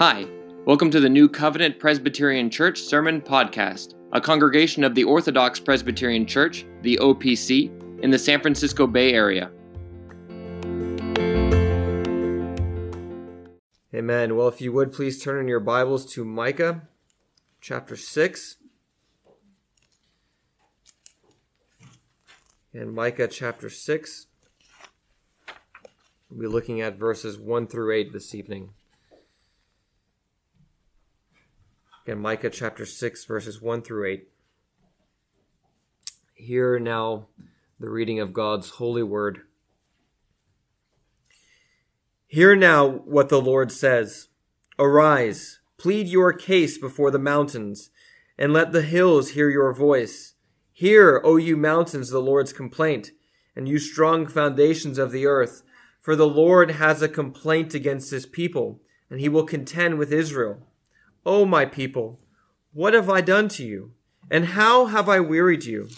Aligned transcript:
Hi, 0.00 0.26
welcome 0.66 0.90
to 0.90 0.98
the 0.98 1.08
New 1.08 1.28
Covenant 1.28 1.78
Presbyterian 1.78 2.50
Church 2.50 2.80
Sermon 2.80 3.20
Podcast, 3.20 3.94
a 4.10 4.20
congregation 4.20 4.82
of 4.82 4.96
the 4.96 5.04
Orthodox 5.04 5.60
Presbyterian 5.60 6.26
Church, 6.26 6.66
the 6.82 6.98
OPC, 7.00 7.70
in 8.02 8.10
the 8.10 8.18
San 8.18 8.40
Francisco 8.40 8.88
Bay 8.88 9.12
Area. 9.12 9.52
Amen. 13.94 14.34
Well, 14.34 14.48
if 14.48 14.60
you 14.60 14.72
would 14.72 14.92
please 14.92 15.22
turn 15.22 15.38
in 15.38 15.46
your 15.46 15.60
Bibles 15.60 16.04
to 16.14 16.24
Micah 16.24 16.88
chapter 17.60 17.94
6. 17.94 18.56
And 22.72 22.92
Micah 22.92 23.28
chapter 23.28 23.70
6. 23.70 24.26
We'll 26.28 26.40
be 26.40 26.46
looking 26.48 26.80
at 26.80 26.98
verses 26.98 27.38
1 27.38 27.68
through 27.68 27.94
8 27.94 28.12
this 28.12 28.34
evening. 28.34 28.70
Again, 32.06 32.18
Micah 32.18 32.50
chapter 32.50 32.84
6, 32.84 33.24
verses 33.24 33.62
1 33.62 33.80
through 33.80 34.06
8. 34.06 34.28
Hear 36.34 36.78
now 36.78 37.28
the 37.80 37.88
reading 37.88 38.20
of 38.20 38.34
God's 38.34 38.68
holy 38.72 39.02
word. 39.02 39.40
Hear 42.26 42.54
now 42.56 42.86
what 42.86 43.30
the 43.30 43.40
Lord 43.40 43.72
says 43.72 44.28
Arise, 44.78 45.60
plead 45.78 46.06
your 46.06 46.34
case 46.34 46.76
before 46.76 47.10
the 47.10 47.18
mountains, 47.18 47.88
and 48.36 48.52
let 48.52 48.72
the 48.72 48.82
hills 48.82 49.30
hear 49.30 49.48
your 49.48 49.72
voice. 49.72 50.34
Hear, 50.74 51.22
O 51.24 51.36
you 51.38 51.56
mountains, 51.56 52.10
the 52.10 52.20
Lord's 52.20 52.52
complaint, 52.52 53.12
and 53.56 53.66
you 53.66 53.78
strong 53.78 54.26
foundations 54.26 54.98
of 54.98 55.10
the 55.10 55.24
earth. 55.24 55.62
For 56.02 56.16
the 56.16 56.28
Lord 56.28 56.72
has 56.72 57.00
a 57.00 57.08
complaint 57.08 57.72
against 57.72 58.10
his 58.10 58.26
people, 58.26 58.82
and 59.08 59.20
he 59.20 59.30
will 59.30 59.44
contend 59.44 59.96
with 59.96 60.12
Israel. 60.12 60.66
O 61.26 61.44
my 61.44 61.64
people, 61.64 62.20
what 62.72 62.92
have 62.92 63.08
I 63.08 63.20
done 63.20 63.48
to 63.48 63.64
you? 63.64 63.92
And 64.30 64.46
how 64.46 64.86
have 64.86 65.08
I 65.08 65.20
wearied 65.20 65.64
you? 65.64 65.88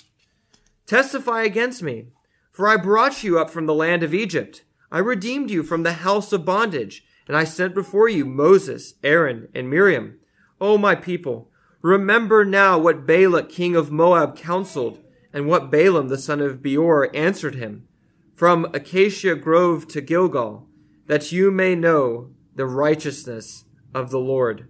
Testify 0.87 1.43
against 1.43 1.83
me, 1.83 2.09
for 2.53 2.69
I 2.69 2.77
brought 2.77 3.25
you 3.25 3.39
up 3.39 3.51
from 3.51 3.67
the 3.67 3.75
land 3.75 4.03
of 4.03 4.15
Egypt. 4.15 4.63
I 4.91 4.99
redeemed 4.99 5.51
you 5.51 5.63
from 5.63 5.83
the 5.83 5.95
house 5.95 6.33
of 6.33 6.45
bondage, 6.45 7.05
and 7.27 7.37
I 7.37 7.45
sent 7.45 7.75
before 7.75 8.09
you 8.09 8.25
Moses, 8.25 8.95
Aaron, 9.03 9.49
and 9.55 9.69
Miriam. 9.69 10.19
O 10.61 10.79
my 10.79 10.95
people, 10.95 11.51
remember 11.83 12.45
now 12.45 12.79
what 12.79 13.07
Balak 13.07 13.49
king 13.49 13.75
of 13.75 13.91
Moab 13.91 14.37
counseled, 14.37 15.01
and 15.33 15.49
what 15.49 15.71
Balaam 15.71 16.09
the 16.09 16.19
son 16.19 16.41
of 16.41 16.63
Beor 16.63 17.11
answered 17.15 17.57
him, 17.57 17.89
from 18.35 18.67
Acacia 18.75 19.35
Grove 19.35 19.89
to 19.89 20.01
Gilgal, 20.01 20.69
that 21.07 21.33
you 21.33 21.51
may 21.51 21.75
know 21.75 22.31
the 22.55 22.67
righteousness 22.67 23.65
of 23.95 24.11
the 24.11 24.19
Lord. 24.19 24.69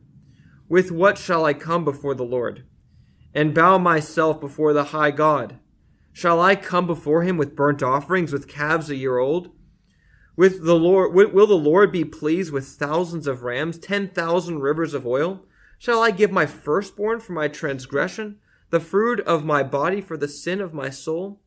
With 0.69 0.91
what 0.91 1.17
shall 1.17 1.45
I 1.45 1.55
come 1.55 1.84
before 1.84 2.14
the 2.14 2.25
Lord 2.25 2.64
and 3.33 3.55
bow 3.55 3.78
myself 3.78 4.41
before 4.41 4.73
the 4.73 4.84
high 4.84 5.12
God? 5.12 5.58
Shall 6.12 6.41
I 6.41 6.56
come 6.56 6.86
before 6.86 7.23
him 7.23 7.36
with 7.36 7.55
burnt 7.55 7.83
offerings, 7.83 8.33
with 8.33 8.48
calves 8.48 8.91
a 8.91 8.97
year 8.97 9.19
old? 9.19 9.50
With 10.34 10.64
the 10.64 10.75
Lord, 10.75 11.14
will 11.14 11.47
the 11.47 11.55
Lord 11.55 11.92
be 11.92 12.05
pleased 12.05 12.53
with 12.53 12.67
thousands 12.67 13.27
of 13.27 13.42
rams, 13.42 13.78
ten 13.78 14.08
thousand 14.08 14.58
rivers 14.58 14.92
of 14.92 15.06
oil? 15.06 15.45
Shall 15.78 16.03
I 16.03 16.11
give 16.11 16.33
my 16.33 16.47
firstborn 16.47 17.20
for 17.20 17.33
my 17.33 17.48
transgression, 17.48 18.39
the 18.70 18.80
fruit 18.80 19.20
of 19.20 19.45
my 19.45 19.62
body 19.62 20.01
for 20.01 20.17
the 20.17 20.28
sin 20.28 20.61
of 20.61 20.75
my 20.75 20.91
soul? 20.91 21.41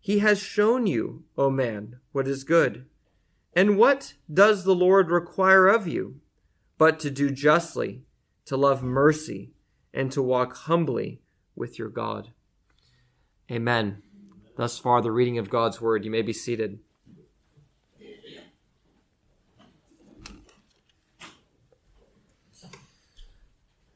He 0.00 0.18
has 0.18 0.40
shown 0.40 0.86
you, 0.86 1.24
O 1.38 1.48
man, 1.48 2.00
what 2.10 2.26
is 2.26 2.44
good. 2.44 2.86
And 3.54 3.78
what 3.78 4.14
does 4.32 4.64
the 4.64 4.74
Lord 4.74 5.10
require 5.10 5.68
of 5.68 5.86
you? 5.86 6.20
But 6.76 6.98
to 7.00 7.10
do 7.10 7.30
justly, 7.30 8.02
to 8.46 8.56
love 8.56 8.82
mercy, 8.82 9.52
and 9.94 10.10
to 10.12 10.22
walk 10.22 10.56
humbly 10.56 11.20
with 11.54 11.78
your 11.78 11.88
God. 11.88 12.28
Amen. 13.50 14.02
Thus 14.56 14.78
far, 14.78 15.02
the 15.02 15.10
reading 15.10 15.38
of 15.38 15.50
God's 15.50 15.80
word. 15.80 16.04
You 16.04 16.10
may 16.10 16.22
be 16.22 16.32
seated. 16.32 16.78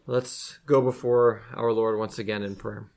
Let's 0.08 0.60
go 0.66 0.80
before 0.80 1.42
our 1.52 1.72
Lord 1.72 1.98
once 1.98 2.18
again 2.18 2.44
in 2.44 2.54
prayer. 2.54 2.92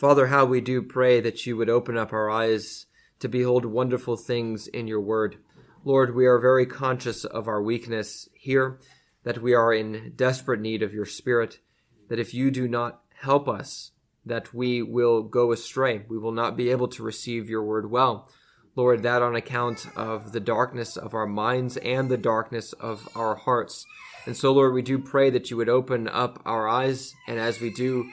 Father, 0.00 0.26
how 0.26 0.44
we 0.44 0.60
do 0.60 0.82
pray 0.82 1.20
that 1.20 1.46
you 1.46 1.56
would 1.56 1.70
open 1.70 1.96
up 1.96 2.12
our 2.12 2.28
eyes 2.28 2.86
to 3.20 3.28
behold 3.28 3.64
wonderful 3.64 4.16
things 4.16 4.66
in 4.66 4.86
your 4.86 5.00
word. 5.00 5.38
Lord, 5.86 6.16
we 6.16 6.26
are 6.26 6.40
very 6.40 6.66
conscious 6.66 7.24
of 7.24 7.46
our 7.46 7.62
weakness 7.62 8.28
here, 8.34 8.80
that 9.22 9.40
we 9.40 9.54
are 9.54 9.72
in 9.72 10.14
desperate 10.16 10.60
need 10.60 10.82
of 10.82 10.92
your 10.92 11.06
Spirit, 11.06 11.60
that 12.08 12.18
if 12.18 12.34
you 12.34 12.50
do 12.50 12.66
not 12.66 13.02
help 13.20 13.48
us, 13.48 13.92
that 14.24 14.52
we 14.52 14.82
will 14.82 15.22
go 15.22 15.52
astray. 15.52 16.02
We 16.08 16.18
will 16.18 16.32
not 16.32 16.56
be 16.56 16.70
able 16.70 16.88
to 16.88 17.04
receive 17.04 17.48
your 17.48 17.62
word 17.62 17.88
well. 17.88 18.28
Lord, 18.74 19.04
that 19.04 19.22
on 19.22 19.36
account 19.36 19.86
of 19.94 20.32
the 20.32 20.40
darkness 20.40 20.96
of 20.96 21.14
our 21.14 21.24
minds 21.24 21.76
and 21.76 22.08
the 22.08 22.16
darkness 22.16 22.72
of 22.72 23.08
our 23.14 23.36
hearts. 23.36 23.86
And 24.26 24.36
so, 24.36 24.52
Lord, 24.52 24.74
we 24.74 24.82
do 24.82 24.98
pray 24.98 25.30
that 25.30 25.52
you 25.52 25.56
would 25.56 25.68
open 25.68 26.08
up 26.08 26.42
our 26.44 26.66
eyes, 26.66 27.14
and 27.28 27.38
as 27.38 27.60
we 27.60 27.70
do 27.70 28.10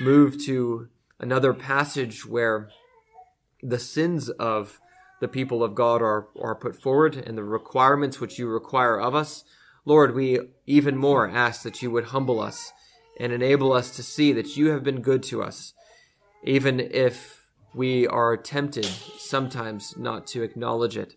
move 0.00 0.44
to 0.46 0.88
another 1.20 1.54
passage 1.54 2.26
where 2.26 2.68
the 3.62 3.78
sins 3.78 4.28
of 4.28 4.80
the 5.22 5.28
people 5.28 5.62
of 5.62 5.76
God 5.76 6.02
are, 6.02 6.26
are 6.40 6.56
put 6.56 6.74
forward 6.74 7.14
and 7.14 7.38
the 7.38 7.44
requirements 7.44 8.18
which 8.18 8.40
you 8.40 8.48
require 8.48 9.00
of 9.00 9.14
us. 9.14 9.44
Lord, 9.84 10.16
we 10.16 10.40
even 10.66 10.96
more 10.96 11.30
ask 11.30 11.62
that 11.62 11.80
you 11.80 11.92
would 11.92 12.06
humble 12.06 12.40
us 12.40 12.72
and 13.20 13.32
enable 13.32 13.72
us 13.72 13.94
to 13.94 14.02
see 14.02 14.32
that 14.32 14.56
you 14.56 14.70
have 14.70 14.82
been 14.82 15.00
good 15.00 15.22
to 15.22 15.40
us, 15.40 15.74
even 16.42 16.80
if 16.80 17.48
we 17.72 18.04
are 18.04 18.36
tempted 18.36 18.84
sometimes 18.84 19.96
not 19.96 20.26
to 20.26 20.42
acknowledge 20.42 20.96
it. 20.96 21.14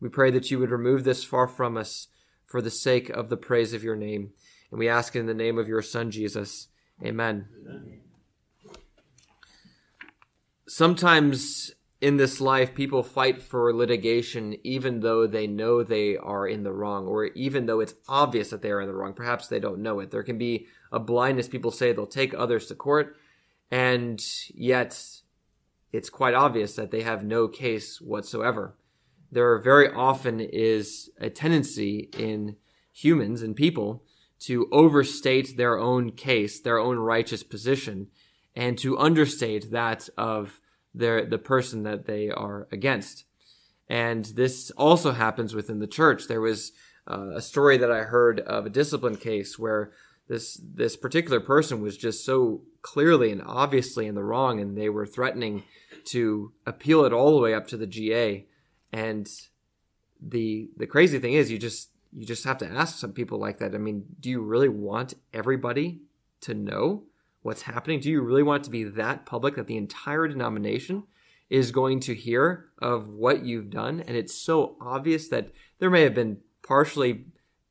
We 0.00 0.08
pray 0.08 0.32
that 0.32 0.50
you 0.50 0.58
would 0.58 0.72
remove 0.72 1.04
this 1.04 1.22
far 1.22 1.46
from 1.46 1.76
us 1.76 2.08
for 2.44 2.60
the 2.60 2.72
sake 2.72 3.08
of 3.08 3.28
the 3.28 3.36
praise 3.36 3.72
of 3.72 3.84
your 3.84 3.94
name. 3.94 4.32
And 4.72 4.80
we 4.80 4.88
ask 4.88 5.14
in 5.14 5.26
the 5.26 5.32
name 5.32 5.58
of 5.58 5.68
your 5.68 5.80
Son, 5.80 6.10
Jesus. 6.10 6.66
Amen. 7.00 7.46
Amen. 7.64 8.00
Sometimes 10.66 11.70
in 12.04 12.18
this 12.18 12.38
life, 12.38 12.74
people 12.74 13.02
fight 13.02 13.40
for 13.40 13.72
litigation 13.72 14.58
even 14.62 15.00
though 15.00 15.26
they 15.26 15.46
know 15.46 15.82
they 15.82 16.18
are 16.18 16.46
in 16.46 16.62
the 16.62 16.70
wrong, 16.70 17.06
or 17.06 17.24
even 17.28 17.64
though 17.64 17.80
it's 17.80 17.94
obvious 18.06 18.50
that 18.50 18.60
they 18.60 18.70
are 18.70 18.82
in 18.82 18.86
the 18.86 18.94
wrong. 18.94 19.14
Perhaps 19.14 19.48
they 19.48 19.58
don't 19.58 19.80
know 19.80 20.00
it. 20.00 20.10
There 20.10 20.22
can 20.22 20.36
be 20.36 20.66
a 20.92 20.98
blindness. 20.98 21.48
People 21.48 21.70
say 21.70 21.92
they'll 21.92 22.06
take 22.06 22.34
others 22.34 22.66
to 22.66 22.74
court, 22.74 23.16
and 23.70 24.22
yet 24.54 25.02
it's 25.92 26.10
quite 26.10 26.34
obvious 26.34 26.76
that 26.76 26.90
they 26.90 27.00
have 27.00 27.24
no 27.24 27.48
case 27.48 28.02
whatsoever. 28.02 28.76
There 29.32 29.58
very 29.58 29.88
often 29.88 30.40
is 30.40 31.08
a 31.18 31.30
tendency 31.30 32.10
in 32.18 32.56
humans 32.92 33.40
and 33.40 33.56
people 33.56 34.04
to 34.40 34.68
overstate 34.72 35.56
their 35.56 35.78
own 35.78 36.12
case, 36.12 36.60
their 36.60 36.78
own 36.78 36.98
righteous 36.98 37.42
position, 37.42 38.08
and 38.54 38.76
to 38.76 38.98
understate 38.98 39.70
that 39.70 40.10
of 40.18 40.60
their 40.94 41.24
the 41.26 41.38
person 41.38 41.82
that 41.82 42.06
they 42.06 42.30
are 42.30 42.68
against. 42.70 43.24
And 43.88 44.24
this 44.24 44.70
also 44.72 45.12
happens 45.12 45.54
within 45.54 45.78
the 45.78 45.86
church. 45.86 46.26
There 46.28 46.40
was 46.40 46.72
uh, 47.10 47.30
a 47.34 47.42
story 47.42 47.76
that 47.76 47.90
I 47.90 48.02
heard 48.02 48.40
of 48.40 48.66
a 48.66 48.70
discipline 48.70 49.16
case 49.16 49.58
where 49.58 49.92
this 50.28 50.60
this 50.62 50.96
particular 50.96 51.40
person 51.40 51.82
was 51.82 51.96
just 51.96 52.24
so 52.24 52.62
clearly 52.80 53.30
and 53.30 53.42
obviously 53.44 54.06
in 54.06 54.14
the 54.14 54.22
wrong, 54.22 54.60
and 54.60 54.76
they 54.76 54.88
were 54.88 55.06
threatening 55.06 55.64
to 56.06 56.52
appeal 56.66 57.04
it 57.04 57.12
all 57.12 57.34
the 57.34 57.42
way 57.42 57.54
up 57.54 57.66
to 57.68 57.76
the 57.76 57.86
GA. 57.86 58.46
And 58.92 59.28
the 60.20 60.70
the 60.76 60.86
crazy 60.86 61.18
thing 61.18 61.34
is, 61.34 61.50
you 61.50 61.58
just 61.58 61.90
you 62.12 62.24
just 62.24 62.44
have 62.44 62.58
to 62.58 62.70
ask 62.70 62.98
some 62.98 63.12
people 63.12 63.38
like 63.38 63.58
that. 63.58 63.74
I 63.74 63.78
mean, 63.78 64.04
do 64.20 64.30
you 64.30 64.40
really 64.40 64.68
want 64.68 65.14
everybody 65.32 66.00
to 66.42 66.54
know 66.54 67.04
what's 67.44 67.62
happening? 67.62 68.00
Do 68.00 68.10
you 68.10 68.22
really 68.22 68.42
want 68.42 68.62
it 68.62 68.64
to 68.64 68.70
be 68.70 68.84
that 68.84 69.26
public 69.26 69.56
that 69.56 69.66
the 69.66 69.76
entire 69.76 70.26
denomination 70.26 71.04
is 71.50 71.72
going 71.72 72.00
to 72.00 72.14
hear 72.14 72.70
of 72.80 73.06
what 73.06 73.44
you've 73.44 73.68
done? 73.68 74.00
And 74.00 74.16
it's 74.16 74.34
so 74.34 74.76
obvious 74.80 75.28
that 75.28 75.52
there 75.78 75.90
may 75.90 76.02
have 76.02 76.14
been 76.14 76.38
partially 76.66 77.26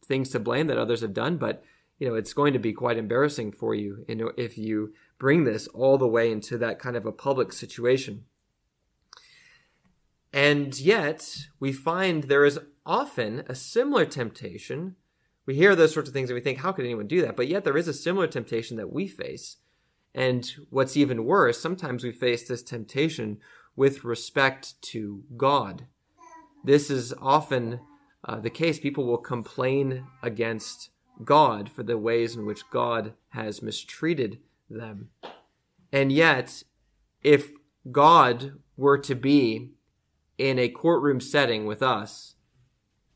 things 0.06 0.30
to 0.30 0.40
blame 0.40 0.68
that 0.68 0.78
others 0.78 1.02
have 1.02 1.14
done, 1.14 1.38
but 1.38 1.64
you 1.98 2.08
know 2.08 2.14
it's 2.14 2.34
going 2.34 2.54
to 2.54 2.60
be 2.60 2.72
quite 2.72 3.00
embarrassing 3.00 3.52
for 3.52 3.74
you, 3.74 4.06
if 4.08 4.60
you 4.60 4.94
bring 5.18 5.44
this 5.44 5.68
all 5.70 5.98
the 5.98 6.08
way 6.08 6.32
into 6.32 6.56
that 6.60 6.78
kind 6.78 6.96
of 6.96 7.08
a 7.08 7.12
public 7.12 7.52
situation. 7.52 8.26
And 10.32 10.80
yet, 10.80 11.48
we 11.60 11.72
find 11.72 12.26
there 12.26 12.46
is 12.46 12.60
often 12.86 13.44
a 13.48 13.56
similar 13.56 14.06
temptation. 14.06 14.98
We 15.48 15.56
hear 15.56 15.76
those 15.76 15.94
sorts 15.94 16.10
of 16.10 16.14
things 16.14 16.30
and 16.30 16.36
we 16.36 16.42
think, 16.42 16.60
how 16.60 16.72
could 16.74 16.86
anyone 16.86 17.08
do 17.08 17.22
that? 17.24 17.36
But 17.36 17.48
yet, 17.48 17.64
there 17.64 17.78
is 17.78 17.88
a 17.88 17.94
similar 17.94 18.28
temptation 18.28 18.78
that 18.78 18.94
we 18.94 19.08
face 19.08 19.58
and 20.16 20.46
what's 20.70 20.96
even 20.96 21.26
worse, 21.26 21.60
sometimes 21.60 22.04
we 22.04 22.12
face 22.12 22.48
this 22.48 22.64
temptation 22.64 23.40
with 23.76 24.04
respect 24.04 24.82
to 24.82 25.24
God. 25.36 25.88
This 26.64 26.90
is 26.90 27.14
often 27.20 27.80
uh, 28.26 28.40
the 28.40 28.50
case, 28.50 28.80
people 28.80 29.06
will 29.06 29.18
complain 29.18 30.06
against 30.22 30.90
God 31.24 31.70
for 31.70 31.84
the 31.84 31.98
ways 31.98 32.36
in 32.36 32.46
which 32.46 32.70
God 32.72 33.14
has 33.30 33.62
mistreated 33.62 34.40
them. 34.70 35.10
And 35.92 36.12
yet, 36.12 36.64
if 37.22 37.52
God 37.92 38.54
were 38.78 38.98
to 39.00 39.16
be 39.16 39.72
in 40.38 40.58
a 40.58 40.70
courtroom 40.70 41.20
setting 41.20 41.66
with 41.66 41.84
us, 41.84 42.36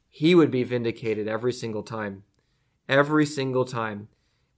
he 0.10 0.36
would 0.36 0.52
be 0.52 0.64
vindicated 0.64 1.28
every 1.28 1.54
single 1.54 1.84
time. 1.84 2.24
Every 2.90 3.26
single 3.26 3.66
time. 3.66 4.10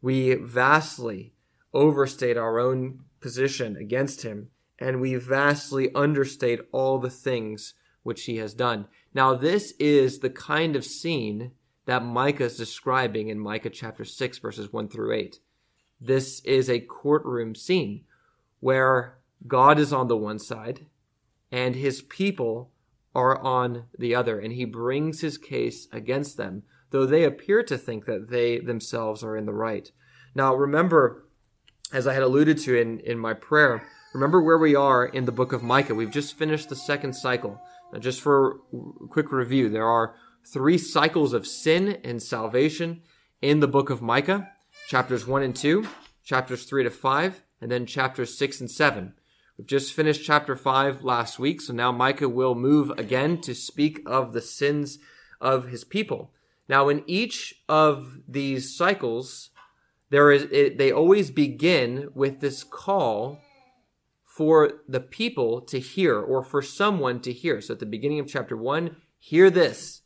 We 0.02 0.34
vastly 0.34 1.34
overstate 1.74 2.38
our 2.38 2.60
own 2.60 3.02
position 3.20 3.76
against 3.76 4.24
him, 4.24 4.50
and 4.80 5.02
we 5.02 5.16
vastly 5.16 5.94
understate 5.94 6.62
all 6.72 7.00
the 7.00 7.10
things 7.10 7.74
which 8.04 8.26
he 8.26 8.38
has 8.38 8.54
done. 8.54 8.88
Now, 9.14 9.36
this 9.36 9.74
is 9.80 10.20
the 10.20 10.30
kind 10.30 10.76
of 10.76 10.86
scene 10.86 11.52
that 11.86 12.04
Micah 12.04 12.46
is 12.46 12.58
describing 12.58 13.30
in 13.30 13.40
Micah 13.40 13.70
chapter 13.70 14.06
6, 14.06 14.38
verses 14.38 14.72
1 14.72 14.90
through 14.90 15.14
8. 15.14 15.40
This 16.00 16.40
is 16.42 16.70
a 16.70 16.80
courtroom 16.80 17.56
scene 17.56 18.06
where 18.60 19.18
God 19.48 19.80
is 19.80 19.92
on 19.92 20.08
the 20.08 20.18
one 20.18 20.40
side 20.40 20.86
and 21.52 21.76
his 21.76 22.02
people 22.02 22.72
are 23.16 23.38
on 23.40 23.86
the 23.98 24.14
other, 24.14 24.40
and 24.40 24.54
he 24.54 24.66
brings 24.66 25.22
his 25.22 25.38
case 25.38 25.88
against 25.92 26.38
them, 26.38 26.64
though 26.92 27.06
they 27.06 27.24
appear 27.24 27.64
to 27.64 27.78
think 27.78 28.06
that 28.06 28.30
they 28.30 28.60
themselves 28.60 29.24
are 29.24 29.36
in 29.36 29.46
the 29.46 29.54
right. 29.54 29.92
Now, 30.36 30.54
remember, 30.54 31.26
as 31.92 32.08
I 32.08 32.14
had 32.14 32.24
alluded 32.24 32.58
to 32.60 32.80
in, 32.80 33.00
in 33.00 33.18
my 33.18 33.34
prayer, 33.34 33.88
remember 34.14 34.42
where 34.42 34.58
we 34.58 34.76
are 34.76 35.06
in 35.06 35.26
the 35.26 35.32
book 35.32 35.54
of 35.54 35.64
Micah. 35.64 35.96
We've 35.96 36.12
just 36.12 36.38
finished 36.38 36.70
the 36.70 36.76
second 36.76 37.14
cycle. 37.14 37.62
Now, 37.92 38.00
just 38.00 38.22
for 38.22 38.60
quick 39.10 39.32
review, 39.32 39.70
there 39.70 39.88
are 39.88 40.16
three 40.46 40.78
cycles 40.78 41.34
of 41.34 41.48
sin 41.48 42.00
and 42.04 42.22
salvation 42.22 43.02
in 43.42 43.60
the 43.60 43.68
book 43.68 43.90
of 43.90 44.02
Micah 44.02 44.52
chapters 44.88 45.28
1 45.28 45.44
and 45.44 45.56
2, 45.56 45.88
chapters 46.24 46.66
3 46.66 46.84
to 46.84 46.90
5, 46.90 47.44
and 47.62 47.72
then 47.72 47.86
chapters 47.86 48.38
6 48.38 48.62
and 48.62 48.72
7. 48.72 49.14
We've 49.58 49.68
just 49.68 49.94
finished 49.94 50.26
chapter 50.26 50.56
5 50.56 51.04
last 51.04 51.38
week, 51.38 51.62
so 51.62 51.74
now 51.74 51.92
Micah 51.92 52.30
will 52.30 52.56
move 52.56 52.92
again 52.98 53.40
to 53.42 53.54
speak 53.54 54.02
of 54.06 54.34
the 54.34 54.42
sins 54.42 54.98
of 55.42 55.68
his 55.68 55.84
people. 55.84 56.32
Now, 56.68 56.90
in 56.90 57.04
each 57.08 57.62
of 57.68 58.20
these 58.28 58.76
cycles, 58.76 59.50
there 60.10 60.32
is 60.32 60.44
it, 60.52 60.78
they 60.78 60.92
always 60.92 61.32
begin 61.32 62.10
with 62.14 62.40
this 62.40 62.64
call 62.64 63.40
for 64.24 64.82
the 64.88 65.00
people 65.00 65.62
to 65.62 65.80
hear 65.80 66.18
or 66.18 66.44
for 66.44 66.62
someone 66.62 67.20
to 67.20 67.34
hear. 67.34 67.62
So 67.62 67.74
at 67.74 67.80
the 67.80 67.86
beginning 67.86 68.20
of 68.20 68.28
chapter 68.28 68.56
1, 68.56 68.96
hear 69.18 69.50
this 69.50 70.02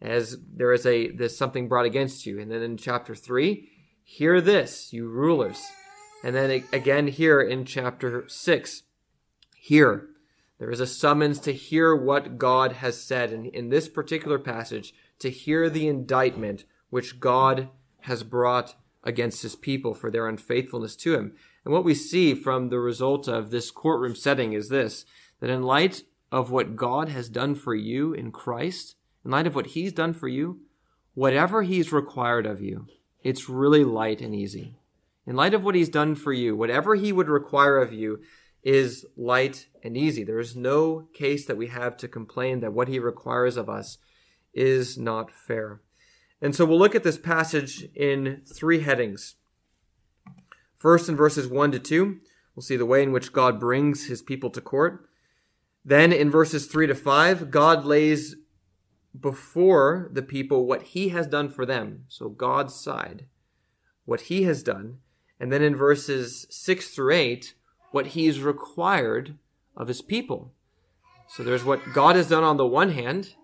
as 0.00 0.38
there 0.54 0.72
is 0.72 0.86
a 0.86 1.10
there's 1.10 1.36
something 1.36 1.68
brought 1.68 1.86
against 1.86 2.26
you. 2.26 2.40
And 2.40 2.50
then 2.50 2.62
in 2.62 2.76
chapter 2.76 3.14
3, 3.14 3.68
hear 4.02 4.40
this, 4.40 4.92
you 4.92 5.08
rulers. 5.08 5.62
And 6.22 6.36
then 6.36 6.64
again 6.72 7.08
here 7.08 7.40
in 7.40 7.64
chapter 7.64 8.28
6, 8.28 8.82
hear. 9.56 10.06
There 10.58 10.70
is 10.70 10.80
a 10.80 10.86
summons 10.86 11.38
to 11.40 11.54
hear 11.54 11.96
what 11.96 12.36
God 12.36 12.72
has 12.74 13.02
said. 13.02 13.32
And 13.32 13.46
in 13.46 13.70
this 13.70 13.88
particular 13.88 14.38
passage, 14.38 14.92
to 15.20 15.30
hear 15.30 15.70
the 15.70 15.88
indictment 15.88 16.64
which 16.90 17.18
God 17.18 17.70
has 18.00 18.22
brought 18.22 18.74
against 19.02 19.42
his 19.42 19.56
people 19.56 19.94
for 19.94 20.10
their 20.10 20.28
unfaithfulness 20.28 20.96
to 20.96 21.14
him. 21.14 21.34
And 21.64 21.72
what 21.72 21.84
we 21.84 21.94
see 21.94 22.34
from 22.34 22.68
the 22.68 22.78
result 22.78 23.28
of 23.28 23.50
this 23.50 23.70
courtroom 23.70 24.14
setting 24.14 24.52
is 24.52 24.68
this 24.68 25.04
that 25.40 25.50
in 25.50 25.62
light 25.62 26.02
of 26.30 26.50
what 26.50 26.76
God 26.76 27.08
has 27.08 27.28
done 27.28 27.54
for 27.54 27.74
you 27.74 28.12
in 28.12 28.30
Christ, 28.30 28.96
in 29.24 29.30
light 29.30 29.46
of 29.46 29.54
what 29.54 29.68
he's 29.68 29.92
done 29.92 30.12
for 30.12 30.28
you, 30.28 30.60
whatever 31.14 31.62
he's 31.62 31.92
required 31.92 32.46
of 32.46 32.60
you, 32.60 32.86
it's 33.22 33.48
really 33.48 33.84
light 33.84 34.20
and 34.20 34.34
easy. 34.34 34.76
In 35.26 35.36
light 35.36 35.54
of 35.54 35.64
what 35.64 35.74
he's 35.74 35.88
done 35.88 36.14
for 36.14 36.32
you, 36.32 36.56
whatever 36.56 36.94
he 36.94 37.12
would 37.12 37.28
require 37.28 37.78
of 37.78 37.92
you, 37.92 38.20
is 38.62 39.06
light 39.16 39.66
and 39.82 39.96
easy. 39.96 40.22
There 40.22 40.38
is 40.38 40.54
no 40.54 41.08
case 41.14 41.46
that 41.46 41.56
we 41.56 41.68
have 41.68 41.96
to 41.98 42.08
complain 42.08 42.60
that 42.60 42.72
what 42.72 42.88
he 42.88 42.98
requires 42.98 43.56
of 43.56 43.68
us 43.68 43.98
is 44.52 44.98
not 44.98 45.30
fair. 45.30 45.80
And 46.42 46.54
so 46.54 46.64
we'll 46.64 46.78
look 46.78 46.94
at 46.94 47.02
this 47.02 47.18
passage 47.18 47.88
in 47.94 48.42
three 48.46 48.80
headings. 48.80 49.36
First, 50.76 51.08
in 51.08 51.16
verses 51.16 51.46
1 51.46 51.72
to 51.72 51.78
2, 51.78 52.18
we'll 52.54 52.62
see 52.62 52.76
the 52.76 52.86
way 52.86 53.02
in 53.02 53.12
which 53.12 53.32
God 53.32 53.60
brings 53.60 54.06
his 54.06 54.22
people 54.22 54.48
to 54.50 54.60
court. 54.60 55.06
Then, 55.84 56.12
in 56.12 56.30
verses 56.30 56.66
3 56.66 56.86
to 56.86 56.94
5, 56.94 57.50
God 57.50 57.84
lays 57.84 58.36
before 59.18 60.08
the 60.12 60.22
people 60.22 60.66
what 60.66 60.82
he 60.82 61.10
has 61.10 61.26
done 61.26 61.50
for 61.50 61.66
them. 61.66 62.04
So, 62.08 62.28
God's 62.28 62.74
side, 62.74 63.26
what 64.04 64.22
he 64.22 64.44
has 64.44 64.62
done. 64.62 64.98
And 65.38 65.52
then 65.52 65.62
in 65.62 65.74
verses 65.74 66.46
6 66.50 66.90
through 66.90 67.14
8, 67.14 67.54
what 67.90 68.08
he's 68.08 68.40
required 68.40 69.36
of 69.76 69.88
his 69.88 70.02
people. 70.02 70.52
So 71.28 71.42
there's 71.42 71.64
what 71.64 71.92
God 71.92 72.16
has 72.16 72.28
done 72.28 72.44
on 72.44 72.56
the 72.56 72.66
one 72.66 72.90
hand, 72.90 73.34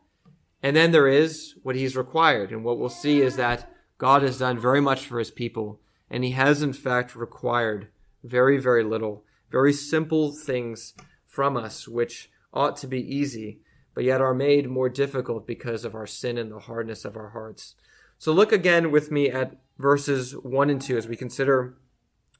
and 0.66 0.74
then 0.74 0.90
there 0.90 1.06
is 1.06 1.54
what 1.62 1.76
he's 1.76 1.96
required. 1.96 2.50
And 2.50 2.64
what 2.64 2.76
we'll 2.76 2.88
see 2.88 3.22
is 3.22 3.36
that 3.36 3.70
God 3.98 4.22
has 4.22 4.40
done 4.40 4.58
very 4.58 4.80
much 4.80 5.06
for 5.06 5.20
his 5.20 5.30
people, 5.30 5.80
and 6.10 6.24
he 6.24 6.32
has 6.32 6.60
in 6.60 6.72
fact 6.72 7.14
required 7.14 7.86
very, 8.24 8.58
very 8.58 8.82
little, 8.82 9.22
very 9.48 9.72
simple 9.72 10.32
things 10.32 10.92
from 11.24 11.56
us, 11.56 11.86
which 11.86 12.32
ought 12.52 12.76
to 12.78 12.88
be 12.88 12.98
easy, 13.00 13.60
but 13.94 14.02
yet 14.02 14.20
are 14.20 14.34
made 14.34 14.68
more 14.68 14.88
difficult 14.88 15.46
because 15.46 15.84
of 15.84 15.94
our 15.94 16.04
sin 16.04 16.36
and 16.36 16.50
the 16.50 16.58
hardness 16.58 17.04
of 17.04 17.16
our 17.16 17.28
hearts. 17.28 17.76
So 18.18 18.32
look 18.32 18.50
again 18.50 18.90
with 18.90 19.12
me 19.12 19.30
at 19.30 19.60
verses 19.78 20.32
1 20.32 20.68
and 20.68 20.82
2 20.82 20.96
as 20.96 21.06
we 21.06 21.14
consider 21.14 21.76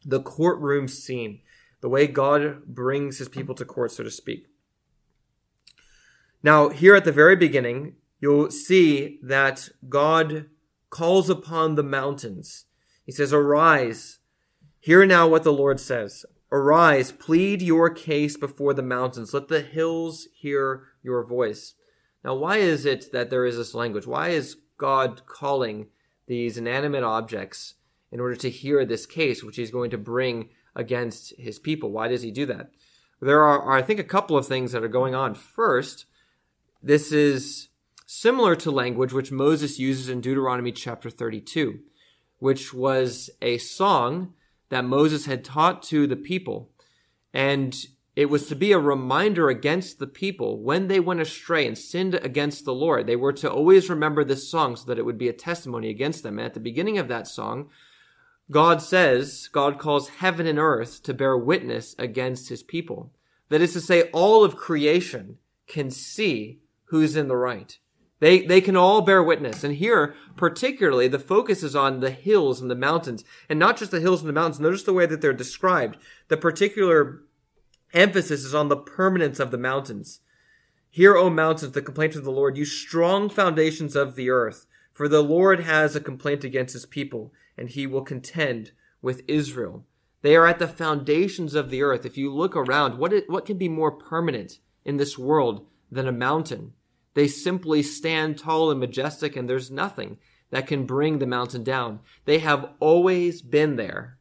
the 0.05 0.21
courtroom 0.21 0.89
scene 0.89 1.43
the 1.81 1.89
way 1.89 2.09
God 2.09 2.67
brings 2.67 3.19
his 3.19 3.29
people 3.29 3.55
to 3.55 3.65
court, 3.65 3.93
so 3.93 4.03
to 4.03 4.11
speak. 4.11 4.49
Now, 6.43 6.71
here 6.71 6.97
at 6.97 7.05
the 7.05 7.13
very 7.13 7.37
beginning, 7.37 7.95
you'll 8.21 8.51
see 8.51 9.19
that 9.23 9.69
God 9.89 10.47
calls 10.91 11.29
upon 11.31 11.75
the 11.75 11.83
mountains. 11.83 12.65
He 13.05 13.13
says, 13.13 13.33
Arise. 13.33 14.19
Hear 14.81 15.05
now 15.05 15.27
what 15.27 15.43
the 15.43 15.53
Lord 15.53 15.81
says. 15.81 16.25
Arise, 16.53 17.11
plead 17.11 17.61
your 17.61 17.91
case 17.91 18.37
before 18.37 18.73
the 18.73 18.83
mountains. 18.83 19.35
Let 19.35 19.49
the 19.49 19.61
hills 19.61 20.29
hear 20.33 20.85
your 21.03 21.25
voice. 21.25 21.75
Now, 22.25 22.35
why 22.35 22.59
is 22.59 22.87
it 22.87 23.11
that 23.13 23.31
there 23.31 23.45
is 23.45 23.57
this 23.57 23.75
language? 23.75 24.07
Why 24.07 24.29
is 24.29 24.57
God 24.79 25.27
calling 25.27 25.89
these 26.27 26.59
inanimate 26.59 27.05
objects 27.05 27.75
in 28.13 28.21
order 28.21 28.37
to 28.37 28.51
hear 28.51 28.85
this 28.85 29.07
case, 29.07 29.43
which 29.43 29.57
he's 29.57 29.71
going 29.71 29.91
to 29.91 29.99
bring 29.99 30.51
against 30.75 31.35
his 31.39 31.59
people. 31.59 31.91
Why 31.91 32.09
does 32.09 32.23
he 32.23 32.31
do 32.31 32.47
that? 32.47 32.71
There 33.21 33.43
are, 33.43 33.73
I 33.73 33.83
think, 33.83 33.99
a 33.99 34.05
couple 34.05 34.37
of 34.37 34.47
things 34.47 34.73
that 34.73 34.85
are 34.85 34.89
going 34.89 35.15
on. 35.15 35.35
First, 35.35 36.05
this 36.83 37.13
is 37.13 37.69
similar 38.07 38.55
to 38.57 38.71
language 38.71 39.13
which 39.13 39.33
Moses 39.33 39.79
uses 39.79 40.09
in 40.09 40.21
Deuteronomy 40.21 40.73
chapter 40.73 41.11
32, 41.11 41.81
which 42.39 42.73
was 42.73 43.29
a 43.43 43.59
song 43.59 44.33
that 44.69 44.85
Moses 44.85 45.27
had 45.27 45.45
taught 45.45 45.83
to 45.85 46.07
the 46.07 46.17
people. 46.17 46.71
And 47.35 47.77
it 48.15 48.27
was 48.27 48.47
to 48.47 48.57
be 48.57 48.73
a 48.73 48.79
reminder 48.79 49.51
against 49.51 49.99
the 49.99 50.07
people 50.07 50.63
when 50.63 50.89
they 50.89 51.01
went 51.01 51.21
astray 51.21 51.67
and 51.67 51.77
sinned 51.77 52.15
against 52.15 52.65
the 52.65 52.73
Lord. 52.73 53.07
They 53.07 53.17
were 53.17 53.33
to 53.35 53.51
always 53.51 53.91
remember 53.91 54.25
this 54.25 54.49
song 54.49 54.77
so 54.77 54.87
that 54.87 54.99
it 54.99 55.05
would 55.05 55.19
be 55.19 55.29
a 55.29 55.35
testimony 55.35 55.91
against 55.91 56.23
them. 56.23 56.39
And 56.39 56.47
at 56.47 56.55
the 56.55 56.61
beginning 56.61 56.97
of 56.97 57.09
that 57.09 57.27
song, 57.27 57.69
God 58.51 58.81
says, 58.81 59.49
God 59.53 59.79
calls 59.79 60.09
heaven 60.09 60.47
and 60.47 60.59
earth 60.59 61.03
to 61.03 61.13
bear 61.13 61.37
witness 61.37 61.95
against 61.99 62.49
his 62.49 62.63
people. 62.63 63.13
That 63.49 63.61
is 63.61 63.73
to 63.75 63.81
say, 63.81 64.05
all 64.11 64.45
of 64.45 64.57
creation 64.57 65.39
can 65.67 65.91
see 65.91 66.61
who's 66.85 67.17
in 67.17 67.29
the 67.29 67.37
right. 67.37 67.79
They, 68.19 68.41
they 68.41 68.61
can 68.61 68.77
all 68.77 69.03
bear 69.03 69.23
witness. 69.23 69.63
And 69.63 69.75
here, 69.75 70.15
particularly, 70.37 71.09
the 71.09 71.19
focus 71.19 71.63
is 71.63 71.77
on 71.77 72.01
the 72.01 72.11
hills 72.11 72.61
and 72.61 72.71
the 72.71 72.75
mountains. 72.75 73.25
And 73.49 73.59
not 73.59 73.77
just 73.77 73.91
the 73.91 74.01
hills 74.01 74.21
and 74.21 74.29
the 74.29 74.33
mountains. 74.33 74.61
Notice 74.61 74.85
the 74.85 74.93
way 74.93 75.07
that 75.07 75.21
they're 75.21 75.33
described. 75.33 75.99
The 76.29 76.37
particular 76.37 77.23
emphasis 77.93 78.45
is 78.45 78.55
on 78.55 78.69
the 78.69 78.77
permanence 78.77 79.39
of 79.39 79.51
the 79.51 79.59
mountains. 79.59 80.21
Hear, 80.89 81.17
O 81.17 81.29
mountains, 81.29 81.73
the 81.73 81.83
complaint 81.83 82.17
of 82.17 82.25
the 82.25 82.31
Lord, 82.31 82.57
you 82.57 82.65
strong 82.65 83.29
foundations 83.29 83.95
of 83.95 84.17
the 84.17 84.31
earth. 84.31 84.67
For 84.95 85.09
the 85.09 85.23
Lord 85.23 85.61
has 85.61 85.95
a 85.95 86.01
complaint 86.01 86.43
against 86.43 86.73
his 86.73 86.87
people 86.87 87.35
and 87.59 87.69
he 87.69 87.87
will 87.87 88.03
contend 88.03 88.73
with 89.03 89.23
Israel. 89.29 89.85
They 90.23 90.35
are 90.37 90.47
at 90.47 90.59
the 90.59 90.67
foundations 90.67 91.55
of 91.55 91.69
the 91.69 91.83
earth. 91.83 92.07
If 92.07 92.17
you 92.17 92.33
look 92.35 92.57
around, 92.57 92.99
what, 92.99 93.13
what 93.29 93.45
can 93.45 93.59
be 93.59 93.69
more 93.69 93.93
permanent 93.93 94.59
in 94.87 94.97
this 94.97 95.19
world 95.19 95.67
than 95.93 96.09
a 96.09 96.13
mountain? 96.13 96.73
They 97.17 97.29
simply 97.29 97.83
stand 97.83 98.37
tall 98.37 98.71
and 98.71 98.79
majestic, 98.79 99.37
and 99.37 99.49
there's 99.49 99.71
nothing 99.71 100.19
that 100.51 100.67
can 100.67 100.85
bring 100.85 101.19
the 101.19 101.27
mountain 101.27 101.65
down. 101.65 102.01
They 102.27 102.41
have 102.41 102.69
always 102.79 103.41
been 103.41 103.77
there 103.77 104.19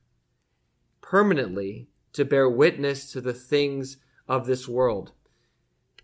permanently 1.01 1.89
to 2.13 2.23
bear 2.23 2.49
witness 2.49 3.11
to 3.11 3.19
the 3.19 3.33
things 3.33 3.97
of 4.29 4.45
this 4.45 4.65
world. 4.69 5.11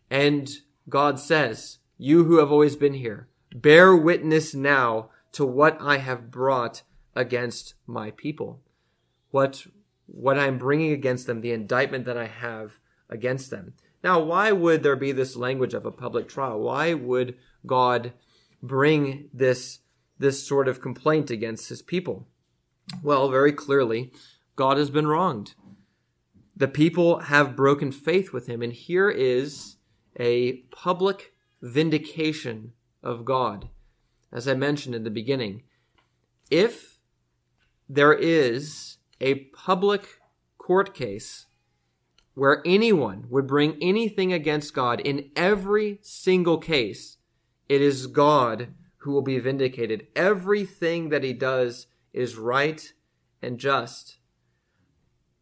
And 0.09 0.49
God 0.89 1.17
says, 1.17 1.77
You 1.97 2.25
who 2.25 2.39
have 2.39 2.51
always 2.51 2.75
been 2.75 2.95
here, 2.95 3.29
bear 3.55 3.95
witness 3.95 4.53
now 4.53 5.11
to 5.31 5.45
what 5.45 5.77
I 5.79 5.99
have 5.99 6.29
brought 6.29 6.83
against 7.15 7.75
my 7.87 8.11
people. 8.11 8.59
What, 9.29 9.65
what 10.07 10.37
I'm 10.37 10.57
bringing 10.57 10.91
against 10.91 11.25
them, 11.25 11.39
the 11.39 11.53
indictment 11.53 12.03
that 12.03 12.17
I 12.17 12.27
have 12.27 12.79
against 13.09 13.49
them. 13.49 13.75
Now, 14.03 14.19
why 14.19 14.51
would 14.51 14.83
there 14.83 14.95
be 14.95 15.11
this 15.11 15.35
language 15.35 15.73
of 15.73 15.85
a 15.85 15.91
public 15.91 16.27
trial? 16.27 16.59
Why 16.59 16.93
would 16.93 17.37
God 17.65 18.13
bring 18.61 19.29
this, 19.33 19.79
this 20.17 20.45
sort 20.45 20.67
of 20.67 20.81
complaint 20.81 21.29
against 21.29 21.69
his 21.69 21.81
people? 21.81 22.27
Well, 23.03 23.29
very 23.29 23.53
clearly, 23.53 24.11
God 24.55 24.77
has 24.77 24.89
been 24.89 25.07
wronged. 25.07 25.53
The 26.55 26.67
people 26.67 27.19
have 27.19 27.55
broken 27.55 27.91
faith 27.91 28.33
with 28.33 28.47
him, 28.47 28.61
and 28.61 28.73
here 28.73 29.09
is 29.09 29.77
a 30.19 30.53
public 30.71 31.33
vindication 31.61 32.73
of 33.03 33.25
God. 33.25 33.69
As 34.31 34.47
I 34.47 34.53
mentioned 34.53 34.95
in 34.95 35.03
the 35.03 35.09
beginning, 35.09 35.63
if 36.49 36.99
there 37.87 38.13
is 38.13 38.97
a 39.19 39.35
public 39.35 40.19
court 40.57 40.93
case 40.93 41.47
where 42.33 42.61
anyone 42.65 43.25
would 43.29 43.47
bring 43.47 43.77
anything 43.81 44.31
against 44.31 44.73
God 44.73 44.99
in 45.01 45.31
every 45.35 45.99
single 46.01 46.57
case, 46.57 47.17
it 47.67 47.81
is 47.81 48.07
God 48.07 48.69
who 48.97 49.11
will 49.11 49.21
be 49.21 49.39
vindicated. 49.39 50.07
Everything 50.15 51.09
that 51.09 51.23
he 51.23 51.33
does 51.33 51.87
is 52.13 52.37
right 52.37 52.93
and 53.41 53.59
just. 53.59 54.17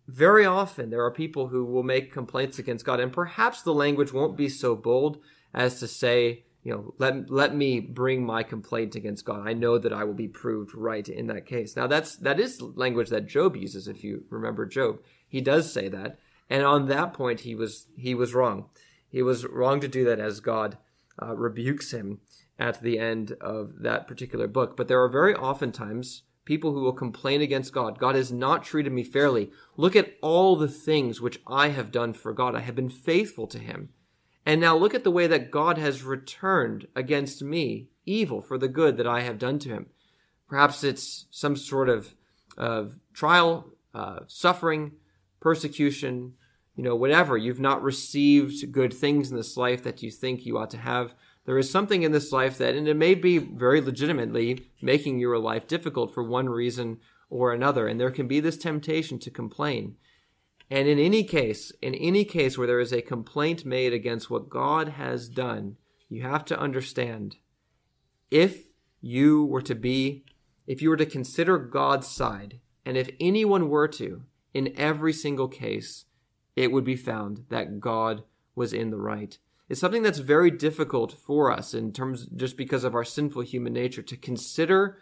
Very 0.07 0.45
often, 0.45 0.89
there 0.89 1.03
are 1.03 1.11
people 1.11 1.49
who 1.49 1.63
will 1.65 1.83
make 1.83 2.11
complaints 2.11 2.57
against 2.57 2.85
God, 2.85 2.99
and 2.99 3.13
perhaps 3.13 3.61
the 3.61 3.73
language 3.73 4.11
won't 4.11 4.37
be 4.37 4.49
so 4.49 4.75
bold 4.75 5.19
as 5.53 5.79
to 5.79 5.87
say, 5.87 6.45
you 6.63 6.73
know, 6.73 6.93
let, 6.97 7.29
let 7.29 7.55
me 7.55 7.79
bring 7.79 8.25
my 8.25 8.41
complaint 8.43 8.95
against 8.95 9.25
God. 9.25 9.47
I 9.47 9.53
know 9.53 9.77
that 9.77 9.93
I 9.93 10.03
will 10.03 10.13
be 10.13 10.27
proved 10.27 10.73
right 10.73 11.07
in 11.07 11.27
that 11.27 11.45
case. 11.45 11.75
Now, 11.75 11.87
that's, 11.87 12.15
that 12.17 12.39
is 12.39 12.61
language 12.61 13.09
that 13.09 13.27
Job 13.27 13.55
uses, 13.55 13.87
if 13.87 14.03
you 14.03 14.23
remember 14.29 14.65
Job. 14.65 14.99
He 15.27 15.41
does 15.41 15.71
say 15.71 15.87
that. 15.89 16.19
And 16.49 16.63
on 16.63 16.87
that 16.87 17.13
point, 17.13 17.41
he 17.41 17.55
was, 17.55 17.87
he 17.95 18.15
was 18.15 18.33
wrong. 18.33 18.69
He 19.07 19.21
was 19.21 19.45
wrong 19.45 19.79
to 19.81 19.87
do 19.87 20.03
that 20.05 20.19
as 20.19 20.39
God 20.39 20.77
uh, 21.21 21.35
rebukes 21.35 21.91
him 21.91 22.19
at 22.57 22.81
the 22.81 22.99
end 22.99 23.33
of 23.39 23.79
that 23.79 24.07
particular 24.07 24.47
book. 24.47 24.75
But 24.75 24.87
there 24.87 25.01
are 25.01 25.09
very 25.09 25.33
often 25.33 25.71
times 25.71 26.23
people 26.45 26.73
who 26.73 26.81
will 26.81 26.93
complain 26.93 27.41
against 27.41 27.73
God. 27.73 27.99
God 27.99 28.15
has 28.15 28.31
not 28.31 28.63
treated 28.63 28.91
me 28.91 29.03
fairly. 29.03 29.51
Look 29.77 29.95
at 29.95 30.15
all 30.21 30.55
the 30.55 30.67
things 30.67 31.21
which 31.21 31.39
I 31.45 31.69
have 31.69 31.91
done 31.91 32.13
for 32.13 32.33
God. 32.33 32.55
I 32.55 32.61
have 32.61 32.75
been 32.75 32.89
faithful 32.89 33.47
to 33.47 33.59
him. 33.59 33.89
And 34.45 34.59
now 34.59 34.75
look 34.75 34.95
at 34.95 35.03
the 35.03 35.11
way 35.11 35.27
that 35.27 35.51
God 35.51 35.77
has 35.77 36.01
returned 36.01 36.87
against 36.95 37.43
me 37.43 37.89
evil 38.05 38.41
for 38.41 38.57
the 38.57 38.67
good 38.67 38.97
that 38.97 39.05
I 39.05 39.21
have 39.21 39.37
done 39.37 39.59
to 39.59 39.69
him. 39.69 39.87
Perhaps 40.47 40.83
it's 40.83 41.27
some 41.29 41.55
sort 41.55 41.87
of, 41.87 42.15
of 42.57 42.97
trial, 43.13 43.73
uh, 43.93 44.21
suffering, 44.27 44.93
persecution, 45.39 46.33
you 46.79 46.85
know, 46.85 46.95
whatever. 46.95 47.35
You've 47.35 47.59
not 47.59 47.83
received 47.83 48.71
good 48.71 48.93
things 48.93 49.29
in 49.29 49.35
this 49.35 49.57
life 49.57 49.83
that 49.83 50.01
you 50.01 50.09
think 50.09 50.45
you 50.45 50.57
ought 50.57 50.69
to 50.69 50.77
have. 50.77 51.13
There 51.43 51.57
is 51.57 51.69
something 51.69 52.03
in 52.03 52.13
this 52.13 52.31
life 52.31 52.57
that, 52.57 52.73
and 52.73 52.87
it 52.87 52.95
may 52.95 53.15
be 53.15 53.37
very 53.37 53.81
legitimately 53.81 54.65
making 54.81 55.19
your 55.19 55.37
life 55.39 55.67
difficult 55.67 56.13
for 56.13 56.23
one 56.23 56.47
reason 56.47 56.99
or 57.29 57.51
another. 57.51 57.89
And 57.89 57.99
there 57.99 58.11
can 58.11 58.29
be 58.29 58.39
this 58.39 58.57
temptation 58.57 59.19
to 59.19 59.29
complain. 59.29 59.97
And 60.71 60.87
in 60.87 60.99
any 60.99 61.25
case, 61.25 61.73
in 61.81 61.95
any 61.95 62.23
case 62.23 62.57
where 62.57 62.67
there 62.67 62.79
is 62.79 62.93
a 62.93 63.01
complaint 63.01 63.65
made 63.65 63.91
against 63.91 64.29
what 64.29 64.47
God 64.47 64.87
has 64.87 65.27
done, 65.27 65.75
you 66.07 66.21
have 66.21 66.45
to 66.45 66.57
understand 66.57 67.35
if 68.31 68.67
you 69.01 69.43
were 69.43 69.63
to 69.63 69.75
be, 69.75 70.23
if 70.65 70.81
you 70.81 70.89
were 70.89 70.95
to 70.95 71.05
consider 71.05 71.57
God's 71.57 72.07
side, 72.07 72.61
and 72.85 72.95
if 72.95 73.09
anyone 73.19 73.67
were 73.67 73.89
to, 73.89 74.21
in 74.53 74.73
every 74.77 75.11
single 75.11 75.49
case, 75.49 76.05
it 76.59 76.73
would 76.73 76.83
be 76.83 76.97
found 76.97 77.45
that 77.47 77.79
God 77.79 78.23
was 78.53 78.73
in 78.73 78.89
the 78.89 78.97
right. 78.97 79.37
It's 79.69 79.79
something 79.79 80.03
that's 80.03 80.19
very 80.19 80.51
difficult 80.51 81.13
for 81.13 81.49
us 81.49 81.73
in 81.73 81.93
terms 81.93 82.25
just 82.35 82.57
because 82.57 82.83
of 82.83 82.93
our 82.93 83.05
sinful 83.05 83.43
human 83.43 83.71
nature 83.71 84.01
to 84.01 84.17
consider 84.17 84.97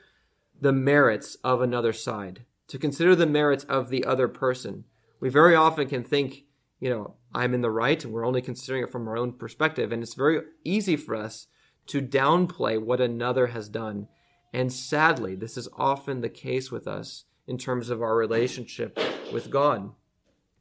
the 0.61 0.71
merits 0.71 1.35
of 1.43 1.59
another 1.59 1.93
side, 1.93 2.45
to 2.67 2.77
consider 2.77 3.15
the 3.15 3.25
merits 3.25 3.63
of 3.63 3.89
the 3.89 4.05
other 4.05 4.27
person. 4.27 4.83
We 5.19 5.29
very 5.29 5.55
often 5.55 5.89
can 5.89 6.03
think, 6.03 6.43
you 6.79 6.91
know, 6.91 7.15
I'm 7.33 7.55
in 7.55 7.61
the 7.61 7.71
right 7.71 8.03
and 8.03 8.13
we're 8.13 8.27
only 8.27 8.43
considering 8.43 8.83
it 8.83 8.91
from 8.91 9.07
our 9.07 9.17
own 9.17 9.33
perspective. 9.33 9.91
And 9.91 10.03
it's 10.03 10.13
very 10.13 10.41
easy 10.63 10.95
for 10.95 11.15
us 11.15 11.47
to 11.87 12.03
downplay 12.03 12.79
what 12.79 13.01
another 13.01 13.47
has 13.47 13.67
done. 13.67 14.09
And 14.53 14.71
sadly, 14.71 15.33
this 15.33 15.57
is 15.57 15.69
often 15.75 16.21
the 16.21 16.29
case 16.29 16.69
with 16.69 16.87
us 16.87 17.23
in 17.47 17.57
terms 17.57 17.89
of 17.89 18.03
our 18.03 18.15
relationship 18.15 18.99
with 19.33 19.49
God. 19.49 19.89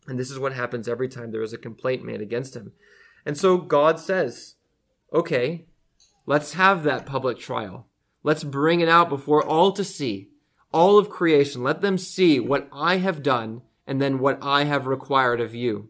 And 0.06 0.18
this 0.18 0.30
is 0.30 0.38
what 0.38 0.52
happens 0.52 0.88
every 0.88 1.08
time 1.08 1.30
there 1.30 1.42
is 1.42 1.52
a 1.52 1.58
complaint 1.58 2.04
made 2.04 2.20
against 2.20 2.54
him. 2.54 2.72
And 3.25 3.36
so 3.36 3.58
God 3.58 3.98
says, 3.98 4.54
okay, 5.12 5.66
let's 6.26 6.54
have 6.54 6.84
that 6.84 7.06
public 7.06 7.38
trial. 7.38 7.86
Let's 8.22 8.44
bring 8.44 8.80
it 8.80 8.88
out 8.88 9.08
before 9.08 9.44
all 9.44 9.72
to 9.72 9.84
see, 9.84 10.30
all 10.72 10.98
of 10.98 11.10
creation. 11.10 11.62
Let 11.62 11.80
them 11.80 11.98
see 11.98 12.38
what 12.40 12.68
I 12.72 12.98
have 12.98 13.22
done 13.22 13.62
and 13.86 14.00
then 14.00 14.18
what 14.18 14.38
I 14.42 14.64
have 14.64 14.86
required 14.86 15.40
of 15.40 15.54
you. 15.54 15.88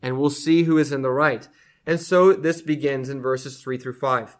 And 0.00 0.18
we'll 0.18 0.30
see 0.30 0.64
who 0.64 0.78
is 0.78 0.92
in 0.92 1.02
the 1.02 1.10
right. 1.10 1.46
And 1.86 2.00
so 2.00 2.32
this 2.32 2.62
begins 2.62 3.08
in 3.08 3.22
verses 3.22 3.60
3 3.60 3.78
through 3.78 3.98
5. 3.98 4.36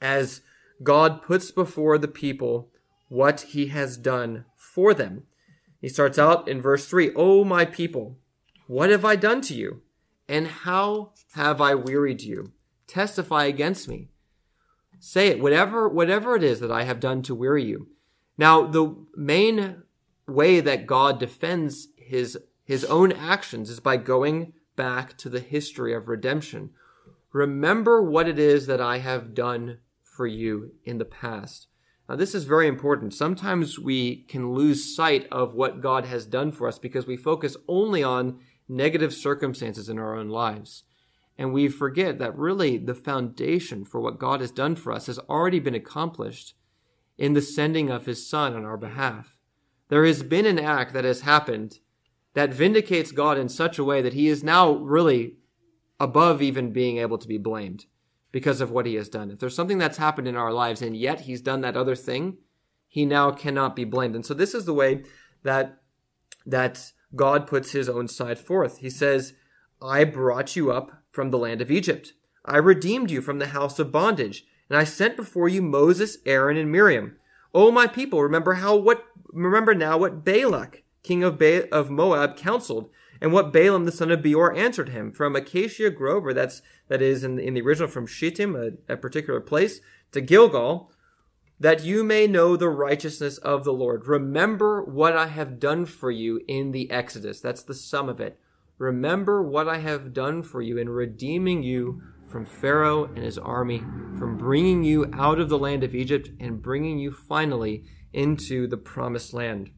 As 0.00 0.42
God 0.82 1.22
puts 1.22 1.50
before 1.50 1.98
the 1.98 2.08
people 2.08 2.70
what 3.08 3.42
he 3.42 3.66
has 3.66 3.96
done 3.96 4.44
for 4.56 4.92
them. 4.92 5.24
He 5.80 5.88
starts 5.88 6.18
out 6.18 6.48
in 6.48 6.60
verse 6.60 6.86
3 6.86 7.12
O 7.14 7.44
my 7.44 7.64
people, 7.64 8.18
what 8.66 8.90
have 8.90 9.04
I 9.04 9.16
done 9.16 9.40
to 9.42 9.54
you? 9.54 9.82
And 10.28 10.46
how 10.46 11.12
have 11.34 11.60
I 11.60 11.74
wearied 11.74 12.22
you? 12.22 12.52
Testify 12.86 13.44
against 13.44 13.88
me. 13.88 14.08
Say 14.98 15.28
it, 15.28 15.40
whatever, 15.40 15.88
whatever 15.88 16.34
it 16.34 16.42
is 16.42 16.60
that 16.60 16.72
I 16.72 16.84
have 16.84 17.00
done 17.00 17.22
to 17.22 17.34
weary 17.34 17.64
you. 17.64 17.88
Now, 18.38 18.66
the 18.66 18.96
main 19.14 19.82
way 20.26 20.60
that 20.60 20.86
God 20.86 21.20
defends 21.20 21.88
his, 21.96 22.38
his 22.64 22.84
own 22.86 23.12
actions 23.12 23.68
is 23.68 23.80
by 23.80 23.98
going 23.98 24.54
back 24.76 25.16
to 25.18 25.28
the 25.28 25.40
history 25.40 25.94
of 25.94 26.08
redemption. 26.08 26.70
Remember 27.32 28.02
what 28.02 28.28
it 28.28 28.38
is 28.38 28.66
that 28.66 28.80
I 28.80 28.98
have 28.98 29.34
done 29.34 29.78
for 30.02 30.26
you 30.26 30.72
in 30.84 30.98
the 30.98 31.04
past. 31.04 31.66
Now, 32.08 32.16
this 32.16 32.34
is 32.34 32.44
very 32.44 32.68
important. 32.68 33.14
Sometimes 33.14 33.78
we 33.78 34.24
can 34.24 34.52
lose 34.52 34.94
sight 34.94 35.26
of 35.32 35.54
what 35.54 35.80
God 35.80 36.04
has 36.06 36.26
done 36.26 36.52
for 36.52 36.68
us 36.68 36.78
because 36.78 37.06
we 37.06 37.16
focus 37.16 37.56
only 37.66 38.02
on 38.02 38.40
negative 38.68 39.12
circumstances 39.12 39.88
in 39.88 39.98
our 39.98 40.16
own 40.16 40.28
lives. 40.28 40.84
And 41.36 41.52
we 41.52 41.68
forget 41.68 42.18
that 42.18 42.36
really 42.36 42.78
the 42.78 42.94
foundation 42.94 43.84
for 43.84 44.00
what 44.00 44.18
God 44.18 44.40
has 44.40 44.50
done 44.50 44.76
for 44.76 44.92
us 44.92 45.06
has 45.06 45.18
already 45.20 45.58
been 45.58 45.74
accomplished 45.74 46.54
in 47.18 47.32
the 47.32 47.42
sending 47.42 47.90
of 47.90 48.06
his 48.06 48.28
son 48.28 48.54
on 48.54 48.64
our 48.64 48.76
behalf. 48.76 49.36
There 49.88 50.04
has 50.04 50.22
been 50.22 50.46
an 50.46 50.58
act 50.58 50.92
that 50.92 51.04
has 51.04 51.22
happened 51.22 51.78
that 52.34 52.54
vindicates 52.54 53.12
God 53.12 53.38
in 53.38 53.48
such 53.48 53.78
a 53.78 53.84
way 53.84 54.02
that 54.02 54.12
he 54.12 54.28
is 54.28 54.42
now 54.42 54.72
really 54.72 55.36
above 56.00 56.42
even 56.42 56.72
being 56.72 56.98
able 56.98 57.18
to 57.18 57.28
be 57.28 57.38
blamed 57.38 57.86
because 58.32 58.60
of 58.60 58.70
what 58.70 58.86
he 58.86 58.96
has 58.96 59.08
done. 59.08 59.30
If 59.30 59.38
there's 59.38 59.54
something 59.54 59.78
that's 59.78 59.98
happened 59.98 60.26
in 60.26 60.36
our 60.36 60.52
lives 60.52 60.82
and 60.82 60.96
yet 60.96 61.22
he's 61.22 61.40
done 61.40 61.60
that 61.60 61.76
other 61.76 61.94
thing, 61.94 62.38
he 62.88 63.06
now 63.06 63.30
cannot 63.30 63.76
be 63.76 63.84
blamed. 63.84 64.16
And 64.16 64.26
so 64.26 64.34
this 64.34 64.54
is 64.54 64.64
the 64.64 64.74
way 64.74 65.04
that 65.44 65.80
that 66.46 66.92
God 67.14 67.46
puts 67.46 67.72
his 67.72 67.88
own 67.88 68.08
side 68.08 68.38
forth. 68.38 68.78
He 68.78 68.90
says, 68.90 69.34
I 69.80 70.04
brought 70.04 70.56
you 70.56 70.70
up 70.72 71.02
from 71.10 71.30
the 71.30 71.38
land 71.38 71.60
of 71.60 71.70
Egypt. 71.70 72.12
I 72.44 72.58
redeemed 72.58 73.10
you 73.10 73.22
from 73.22 73.38
the 73.38 73.48
house 73.48 73.78
of 73.78 73.92
bondage, 73.92 74.44
and 74.68 74.78
I 74.78 74.84
sent 74.84 75.16
before 75.16 75.48
you 75.48 75.62
Moses, 75.62 76.18
Aaron, 76.26 76.56
and 76.56 76.70
Miriam. 76.70 77.16
O 77.54 77.70
my 77.70 77.86
people, 77.86 78.22
remember 78.22 78.54
how 78.54 78.76
what 78.76 79.04
remember 79.28 79.74
now 79.74 79.96
what 79.96 80.24
Balak, 80.24 80.82
king 81.02 81.22
of 81.22 81.38
ba- 81.38 81.72
of 81.72 81.90
Moab, 81.90 82.36
counseled, 82.36 82.90
and 83.20 83.32
what 83.32 83.52
Balaam 83.52 83.84
the 83.84 83.92
son 83.92 84.10
of 84.10 84.22
Beor 84.22 84.54
answered 84.54 84.88
him 84.90 85.12
from 85.12 85.36
Acacia 85.36 85.90
Grove, 85.90 86.26
or 86.26 86.34
that's 86.34 86.62
that 86.88 87.00
is 87.00 87.24
in, 87.24 87.38
in 87.38 87.54
the 87.54 87.62
original 87.62 87.88
from 87.88 88.06
Shittim, 88.06 88.56
a, 88.56 88.92
a 88.92 88.96
particular 88.96 89.40
place, 89.40 89.80
to 90.12 90.20
Gilgal, 90.20 90.90
that 91.58 91.84
you 91.84 92.02
may 92.02 92.26
know 92.26 92.56
the 92.56 92.68
righteousness 92.68 93.38
of 93.38 93.64
the 93.64 93.72
Lord. 93.72 94.06
Remember 94.06 94.82
what 94.82 95.16
I 95.16 95.28
have 95.28 95.60
done 95.60 95.86
for 95.86 96.10
you 96.10 96.40
in 96.48 96.72
the 96.72 96.90
Exodus. 96.90 97.40
That's 97.40 97.62
the 97.62 97.74
sum 97.74 98.08
of 98.08 98.20
it. 98.20 98.38
Remember 98.78 99.42
what 99.42 99.68
I 99.68 99.78
have 99.78 100.12
done 100.12 100.42
for 100.42 100.60
you 100.60 100.78
in 100.78 100.88
redeeming 100.88 101.62
you 101.62 102.02
from 102.28 102.44
Pharaoh 102.44 103.04
and 103.04 103.18
his 103.18 103.38
army, 103.38 103.78
from 104.18 104.36
bringing 104.36 104.82
you 104.82 105.08
out 105.12 105.38
of 105.38 105.48
the 105.48 105.58
land 105.58 105.84
of 105.84 105.94
Egypt 105.94 106.30
and 106.40 106.60
bringing 106.60 106.98
you 106.98 107.12
finally 107.12 107.84
into 108.12 108.66
the 108.66 108.76
promised 108.76 109.32
land. 109.32 109.70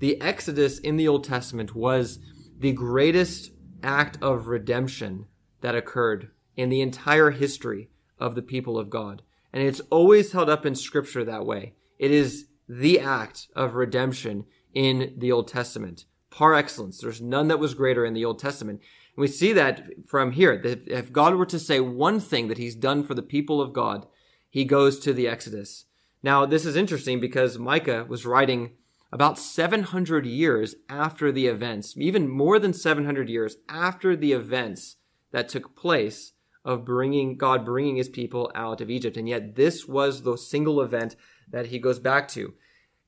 The 0.00 0.20
Exodus 0.20 0.78
in 0.78 0.96
the 0.96 1.08
Old 1.08 1.24
Testament 1.24 1.74
was 1.74 2.18
the 2.58 2.72
greatest 2.72 3.52
act 3.82 4.18
of 4.20 4.48
redemption 4.48 5.26
that 5.60 5.74
occurred 5.74 6.30
in 6.56 6.68
the 6.68 6.82
entire 6.82 7.30
history 7.30 7.88
of 8.18 8.34
the 8.34 8.42
people 8.42 8.78
of 8.78 8.90
God. 8.90 9.22
And 9.52 9.62
it's 9.62 9.80
always 9.90 10.32
held 10.32 10.50
up 10.50 10.66
in 10.66 10.74
scripture 10.74 11.24
that 11.24 11.46
way. 11.46 11.74
It 11.98 12.10
is 12.10 12.46
the 12.68 13.00
act 13.00 13.48
of 13.56 13.74
redemption 13.74 14.44
in 14.74 15.14
the 15.16 15.32
Old 15.32 15.48
Testament. 15.48 16.04
Par 16.30 16.54
excellence. 16.54 16.98
There's 16.98 17.20
none 17.20 17.48
that 17.48 17.58
was 17.58 17.74
greater 17.74 18.04
in 18.04 18.14
the 18.14 18.24
Old 18.24 18.38
Testament. 18.38 18.80
And 19.16 19.22
we 19.22 19.28
see 19.28 19.52
that 19.54 20.06
from 20.06 20.32
here, 20.32 20.58
that 20.58 20.86
if 20.86 21.12
God 21.12 21.34
were 21.34 21.46
to 21.46 21.58
say 21.58 21.80
one 21.80 22.20
thing 22.20 22.48
that 22.48 22.58
he's 22.58 22.74
done 22.74 23.02
for 23.02 23.14
the 23.14 23.22
people 23.22 23.60
of 23.60 23.72
God, 23.72 24.06
he 24.50 24.64
goes 24.64 24.98
to 25.00 25.12
the 25.12 25.26
Exodus. 25.26 25.86
Now, 26.22 26.44
this 26.46 26.66
is 26.66 26.76
interesting 26.76 27.20
because 27.20 27.58
Micah 27.58 28.04
was 28.08 28.26
writing 28.26 28.72
about 29.10 29.38
700 29.38 30.26
years 30.26 30.74
after 30.88 31.32
the 31.32 31.46
events, 31.46 31.94
even 31.96 32.28
more 32.28 32.58
than 32.58 32.72
700 32.72 33.28
years 33.28 33.56
after 33.68 34.14
the 34.14 34.32
events 34.32 34.96
that 35.32 35.48
took 35.48 35.74
place 35.74 36.32
of 36.68 36.84
bringing 36.84 37.38
God 37.38 37.64
bringing 37.64 37.96
his 37.96 38.10
people 38.10 38.52
out 38.54 38.82
of 38.82 38.90
Egypt. 38.90 39.16
And 39.16 39.26
yet 39.26 39.56
this 39.56 39.88
was 39.88 40.22
the 40.22 40.36
single 40.36 40.82
event 40.82 41.16
that 41.50 41.68
he 41.68 41.78
goes 41.78 41.98
back 41.98 42.28
to. 42.28 42.52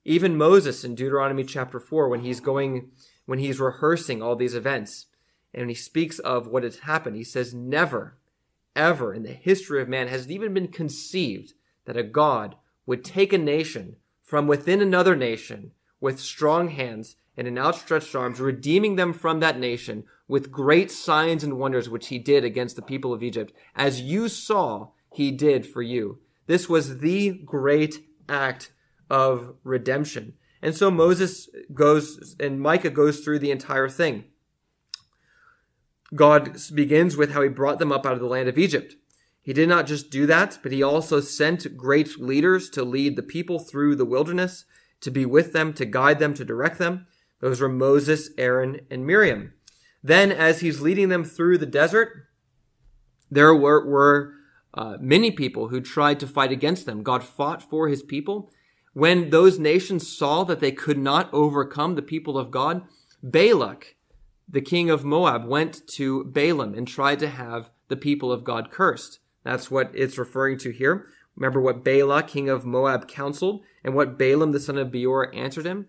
Even 0.03 0.35
Moses 0.35 0.83
in 0.83 0.95
Deuteronomy 0.95 1.43
chapter 1.43 1.79
4 1.79 2.09
when 2.09 2.21
he's 2.21 2.39
going 2.39 2.89
when 3.27 3.37
he's 3.37 3.59
rehearsing 3.59 4.19
all 4.19 4.35
these 4.35 4.55
events 4.55 5.05
and 5.53 5.69
he 5.69 5.75
speaks 5.75 6.17
of 6.17 6.47
what 6.47 6.63
has 6.63 6.79
happened, 6.79 7.15
he 7.15 7.23
says 7.23 7.53
never 7.53 8.17
ever 8.75 9.13
in 9.13 9.21
the 9.21 9.33
history 9.33 9.79
of 9.79 9.87
man 9.87 10.07
has 10.07 10.25
it 10.25 10.31
even 10.31 10.55
been 10.55 10.69
conceived 10.69 11.53
that 11.85 11.97
a 11.97 12.01
God 12.01 12.55
would 12.87 13.05
take 13.05 13.31
a 13.31 13.37
nation 13.37 13.97
from 14.23 14.47
within 14.47 14.81
another 14.81 15.15
nation 15.15 15.71
with 15.99 16.19
strong 16.19 16.69
hands 16.69 17.15
and 17.37 17.47
in 17.47 17.57
outstretched 17.57 18.15
arms, 18.15 18.39
redeeming 18.39 18.95
them 18.95 19.13
from 19.13 19.39
that 19.39 19.59
nation 19.59 20.03
with 20.27 20.51
great 20.51 20.91
signs 20.91 21.43
and 21.43 21.57
wonders 21.57 21.89
which 21.89 22.07
he 22.07 22.19
did 22.19 22.43
against 22.43 22.75
the 22.75 22.81
people 22.81 23.13
of 23.13 23.23
Egypt, 23.23 23.53
as 23.75 24.01
you 24.01 24.29
saw 24.29 24.89
he 25.13 25.31
did 25.31 25.65
for 25.65 25.81
you. 25.81 26.19
This 26.47 26.69
was 26.69 26.99
the 26.99 27.31
great 27.45 28.03
act 28.29 28.71
of 29.09 29.55
redemption. 29.63 30.33
And 30.61 30.75
so 30.75 30.91
Moses 30.91 31.49
goes 31.73 32.35
and 32.39 32.61
Micah 32.61 32.89
goes 32.89 33.19
through 33.19 33.39
the 33.39 33.51
entire 33.51 33.89
thing. 33.89 34.25
God 36.13 36.57
begins 36.73 37.15
with 37.17 37.31
how 37.31 37.41
he 37.41 37.49
brought 37.49 37.79
them 37.79 37.91
up 37.91 38.05
out 38.05 38.13
of 38.13 38.19
the 38.19 38.25
land 38.25 38.49
of 38.49 38.57
Egypt. 38.57 38.95
He 39.41 39.53
did 39.53 39.69
not 39.69 39.87
just 39.87 40.11
do 40.11 40.25
that, 40.27 40.59
but 40.61 40.71
he 40.71 40.83
also 40.83 41.19
sent 41.19 41.75
great 41.75 42.19
leaders 42.19 42.69
to 42.71 42.83
lead 42.83 43.15
the 43.15 43.23
people 43.23 43.59
through 43.59 43.95
the 43.95 44.05
wilderness, 44.05 44.65
to 45.01 45.09
be 45.09 45.25
with 45.25 45.51
them, 45.51 45.73
to 45.73 45.85
guide 45.85 46.19
them, 46.19 46.33
to 46.35 46.45
direct 46.45 46.77
them. 46.77 47.07
Those 47.41 47.59
were 47.59 47.69
Moses, 47.69 48.29
Aaron, 48.37 48.81
and 48.89 49.05
Miriam. 49.05 49.53
Then, 50.03 50.31
as 50.31 50.61
he's 50.61 50.81
leading 50.81 51.09
them 51.09 51.23
through 51.23 51.57
the 51.57 51.65
desert, 51.65 52.27
there 53.29 53.53
were, 53.53 53.85
were 53.85 54.33
uh, 54.73 54.97
many 54.99 55.31
people 55.31 55.67
who 55.67 55.81
tried 55.81 56.19
to 56.19 56.27
fight 56.27 56.51
against 56.51 56.85
them. 56.85 57.03
God 57.03 57.23
fought 57.23 57.61
for 57.61 57.87
his 57.87 58.03
people. 58.03 58.51
When 58.93 59.29
those 59.29 59.59
nations 59.59 60.07
saw 60.07 60.43
that 60.43 60.59
they 60.59 60.71
could 60.71 60.97
not 60.97 61.33
overcome 61.33 61.95
the 61.95 62.01
people 62.01 62.37
of 62.37 62.51
God, 62.51 62.83
Balak, 63.23 63.95
the 64.47 64.61
king 64.61 64.89
of 64.89 65.05
Moab, 65.05 65.45
went 65.45 65.87
to 65.87 66.25
Balaam 66.25 66.73
and 66.73 66.87
tried 66.87 67.19
to 67.19 67.29
have 67.29 67.69
the 67.87 67.95
people 67.95 68.31
of 68.31 68.43
God 68.43 68.69
cursed. 68.69 69.19
That's 69.43 69.71
what 69.71 69.91
it's 69.93 70.17
referring 70.17 70.57
to 70.59 70.71
here. 70.71 71.07
Remember 71.35 71.61
what 71.61 71.83
Balak, 71.83 72.27
king 72.27 72.49
of 72.49 72.65
Moab, 72.65 73.07
counseled 73.07 73.61
and 73.83 73.95
what 73.95 74.17
Balaam, 74.17 74.51
the 74.51 74.59
son 74.59 74.77
of 74.77 74.91
Beor, 74.91 75.33
answered 75.33 75.65
him? 75.65 75.87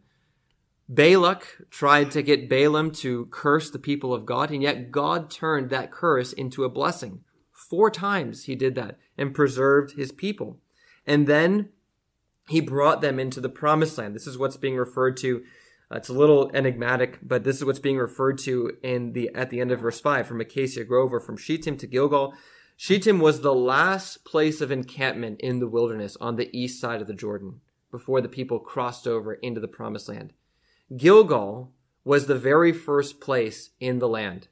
Balak 0.89 1.71
tried 1.71 2.11
to 2.11 2.23
get 2.23 2.49
Balaam 2.49 2.91
to 2.93 3.27
curse 3.27 3.71
the 3.71 3.79
people 3.79 4.13
of 4.13 4.27
God, 4.27 4.51
and 4.51 4.63
yet 4.63 4.91
God 4.91 5.31
turned 5.31 5.71
that 5.71 5.91
curse 5.91 6.33
into 6.33 6.65
a 6.65 6.69
blessing. 6.69 7.21
Four 7.53 7.91
times 7.91 8.45
he 8.45 8.55
did 8.55 8.75
that 8.75 8.99
and 9.17 9.35
preserved 9.35 9.97
his 9.97 10.13
people. 10.13 10.59
And 11.07 11.27
then 11.27 11.71
he 12.49 12.61
brought 12.61 13.01
them 13.01 13.19
into 13.19 13.41
the 13.41 13.49
promised 13.49 13.97
land. 13.97 14.15
This 14.15 14.27
is 14.27 14.37
what's 14.37 14.57
being 14.57 14.77
referred 14.77 15.17
to. 15.19 15.43
Uh, 15.91 15.97
it's 15.97 16.09
a 16.09 16.13
little 16.13 16.51
enigmatic, 16.53 17.19
but 17.23 17.45
this 17.45 17.57
is 17.57 17.65
what's 17.65 17.79
being 17.79 17.99
referred 17.99 18.39
to 18.39 18.73
in 18.83 19.13
the 19.13 19.31
at 19.35 19.51
the 19.51 19.61
end 19.61 19.71
of 19.71 19.81
verse 19.81 20.01
five, 20.01 20.27
from 20.27 20.41
Acacia 20.41 20.85
Grove 20.85 21.15
or 21.15 21.21
from 21.21 21.37
Shittim 21.37 21.77
to 21.79 21.87
Gilgal. 21.87 22.35
Shittim 22.77 23.21
was 23.21 23.41
the 23.41 23.55
last 23.55 24.25
place 24.25 24.61
of 24.61 24.73
encampment 24.73 25.41
in 25.41 25.61
the 25.61 25.69
wilderness 25.69 26.17
on 26.21 26.37
the 26.37 26.51
east 26.57 26.81
side 26.81 27.01
of 27.01 27.07
the 27.07 27.15
Jordan 27.15 27.61
before 27.91 28.21
the 28.21 28.29
people 28.29 28.59
crossed 28.59 29.07
over 29.07 29.35
into 29.35 29.61
the 29.61 29.69
promised 29.69 30.09
land. 30.09 30.33
Gilgal 30.97 31.73
was 32.05 32.27
the 32.27 32.39
very 32.39 32.73
first 32.73 33.21
place 33.21 33.71
in 33.81 33.99
the 33.99 34.09
land. 34.09 34.49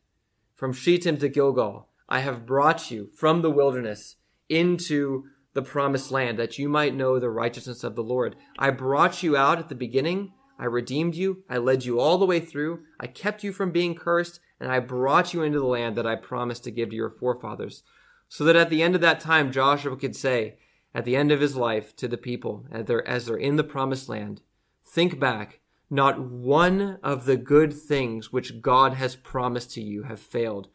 From 0.54 0.72
Shittim 0.72 1.18
to 1.18 1.28
Gilgal, 1.28 1.88
I 2.08 2.20
have 2.20 2.46
brought 2.46 2.90
you 2.90 3.08
from 3.14 3.42
the 3.42 3.50
wilderness 3.50 4.16
into 4.48 5.24
the 5.52 5.62
promised 5.62 6.10
land 6.10 6.38
that 6.38 6.58
you 6.58 6.68
might 6.68 6.94
know 6.94 7.18
the 7.18 7.28
righteousness 7.28 7.84
of 7.84 7.94
the 7.94 8.02
Lord. 8.02 8.36
I 8.58 8.70
brought 8.70 9.22
you 9.22 9.36
out 9.36 9.58
at 9.58 9.68
the 9.68 9.74
beginning. 9.74 10.32
I 10.58 10.64
redeemed 10.64 11.14
you. 11.14 11.42
I 11.50 11.58
led 11.58 11.84
you 11.84 12.00
all 12.00 12.16
the 12.16 12.26
way 12.26 12.40
through. 12.40 12.84
I 12.98 13.06
kept 13.06 13.44
you 13.44 13.52
from 13.52 13.70
being 13.70 13.94
cursed 13.94 14.40
and 14.58 14.70
I 14.70 14.78
brought 14.78 15.34
you 15.34 15.42
into 15.42 15.58
the 15.58 15.66
land 15.66 15.96
that 15.96 16.06
I 16.06 16.16
promised 16.16 16.64
to 16.64 16.70
give 16.70 16.90
to 16.90 16.96
your 16.96 17.10
forefathers. 17.10 17.82
So 18.28 18.44
that 18.44 18.56
at 18.56 18.70
the 18.70 18.82
end 18.82 18.94
of 18.94 19.00
that 19.00 19.20
time, 19.20 19.52
Joshua 19.52 19.96
could 19.96 20.16
say, 20.16 20.56
at 20.94 21.04
the 21.04 21.16
end 21.16 21.32
of 21.32 21.40
his 21.40 21.56
life 21.56 21.94
to 21.96 22.08
the 22.08 22.16
people 22.16 22.66
as 22.70 22.86
they're, 22.86 23.06
as 23.06 23.26
they're 23.26 23.36
in 23.36 23.56
the 23.56 23.64
promised 23.64 24.08
land, 24.08 24.40
think 24.84 25.18
back 25.18 25.60
not 25.90 26.20
one 26.20 26.98
of 27.02 27.24
the 27.24 27.36
good 27.36 27.72
things 27.72 28.32
which 28.32 28.62
God 28.62 28.94
has 28.94 29.16
promised 29.16 29.72
to 29.72 29.82
you 29.82 30.04
have 30.04 30.20
failed. 30.20 30.68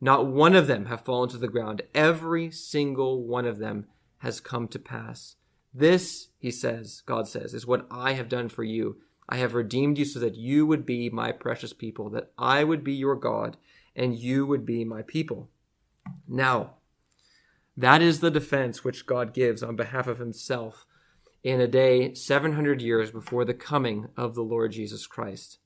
Not 0.00 0.28
one 0.28 0.54
of 0.54 0.68
them 0.68 0.86
have 0.86 1.04
fallen 1.04 1.28
to 1.30 1.36
the 1.36 1.48
ground. 1.48 1.82
Every 1.94 2.50
single 2.50 3.24
one 3.24 3.44
of 3.44 3.58
them 3.58 3.86
has 4.18 4.40
come 4.40 4.68
to 4.68 4.78
pass. 4.78 5.36
This, 5.74 6.28
he 6.38 6.50
says, 6.50 7.02
God 7.04 7.28
says, 7.28 7.52
is 7.52 7.66
what 7.66 7.86
I 7.90 8.12
have 8.12 8.28
done 8.28 8.48
for 8.48 8.64
you. 8.64 8.98
I 9.28 9.36
have 9.36 9.54
redeemed 9.54 9.98
you 9.98 10.04
so 10.04 10.18
that 10.20 10.36
you 10.36 10.66
would 10.66 10.86
be 10.86 11.10
my 11.10 11.32
precious 11.32 11.72
people, 11.72 12.08
that 12.10 12.32
I 12.38 12.64
would 12.64 12.82
be 12.82 12.94
your 12.94 13.14
God, 13.16 13.56
and 13.94 14.16
you 14.16 14.46
would 14.46 14.64
be 14.64 14.84
my 14.84 15.02
people. 15.02 15.50
Now, 16.26 16.74
that 17.76 18.02
is 18.02 18.20
the 18.20 18.30
defense 18.30 18.82
which 18.82 19.06
God 19.06 19.32
gives 19.32 19.62
on 19.62 19.76
behalf 19.76 20.06
of 20.06 20.18
himself 20.18 20.86
in 21.42 21.60
a 21.60 21.66
day 21.66 22.14
700 22.14 22.82
years 22.82 23.10
before 23.10 23.44
the 23.44 23.54
coming 23.54 24.08
of 24.16 24.34
the 24.34 24.42
Lord 24.42 24.72
Jesus 24.72 25.06
Christ. 25.06 25.58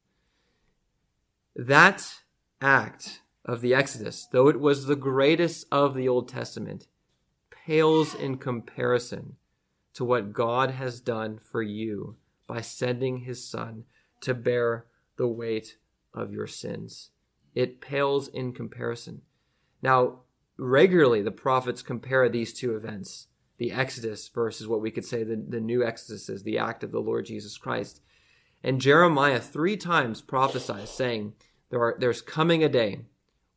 That 1.56 2.14
act 2.60 3.20
of 3.44 3.60
the 3.60 3.74
Exodus, 3.74 4.26
though 4.30 4.48
it 4.48 4.60
was 4.60 4.86
the 4.86 4.96
greatest 4.96 5.66
of 5.70 5.94
the 5.94 6.08
Old 6.08 6.28
Testament, 6.28 6.86
pales 7.50 8.14
in 8.14 8.38
comparison 8.38 9.36
to 9.94 10.04
what 10.04 10.32
God 10.32 10.72
has 10.72 11.00
done 11.00 11.38
for 11.38 11.62
you 11.62 12.16
by 12.46 12.60
sending 12.60 13.20
his 13.20 13.46
Son 13.48 13.84
to 14.20 14.34
bear 14.34 14.86
the 15.16 15.28
weight 15.28 15.76
of 16.12 16.32
your 16.32 16.46
sins. 16.46 17.10
It 17.54 17.80
pales 17.80 18.28
in 18.28 18.52
comparison. 18.52 19.22
Now, 19.82 20.20
regularly 20.56 21.22
the 21.22 21.30
prophets 21.30 21.82
compare 21.82 22.28
these 22.28 22.52
two 22.52 22.76
events 22.76 23.28
the 23.58 23.72
Exodus 23.72 24.28
versus 24.28 24.66
what 24.66 24.80
we 24.80 24.90
could 24.90 25.04
say 25.04 25.22
the, 25.22 25.36
the 25.36 25.60
new 25.60 25.84
Exodus 25.84 26.28
is, 26.28 26.42
the 26.42 26.58
act 26.58 26.82
of 26.82 26.92
the 26.92 27.00
Lord 27.00 27.26
Jesus 27.26 27.56
Christ. 27.56 28.00
And 28.62 28.80
Jeremiah 28.80 29.40
three 29.40 29.76
times 29.76 30.22
prophesies, 30.22 30.90
saying, 30.90 31.34
there 31.70 31.80
are, 31.80 31.96
There's 31.98 32.22
coming 32.22 32.64
a 32.64 32.68
day 32.68 33.00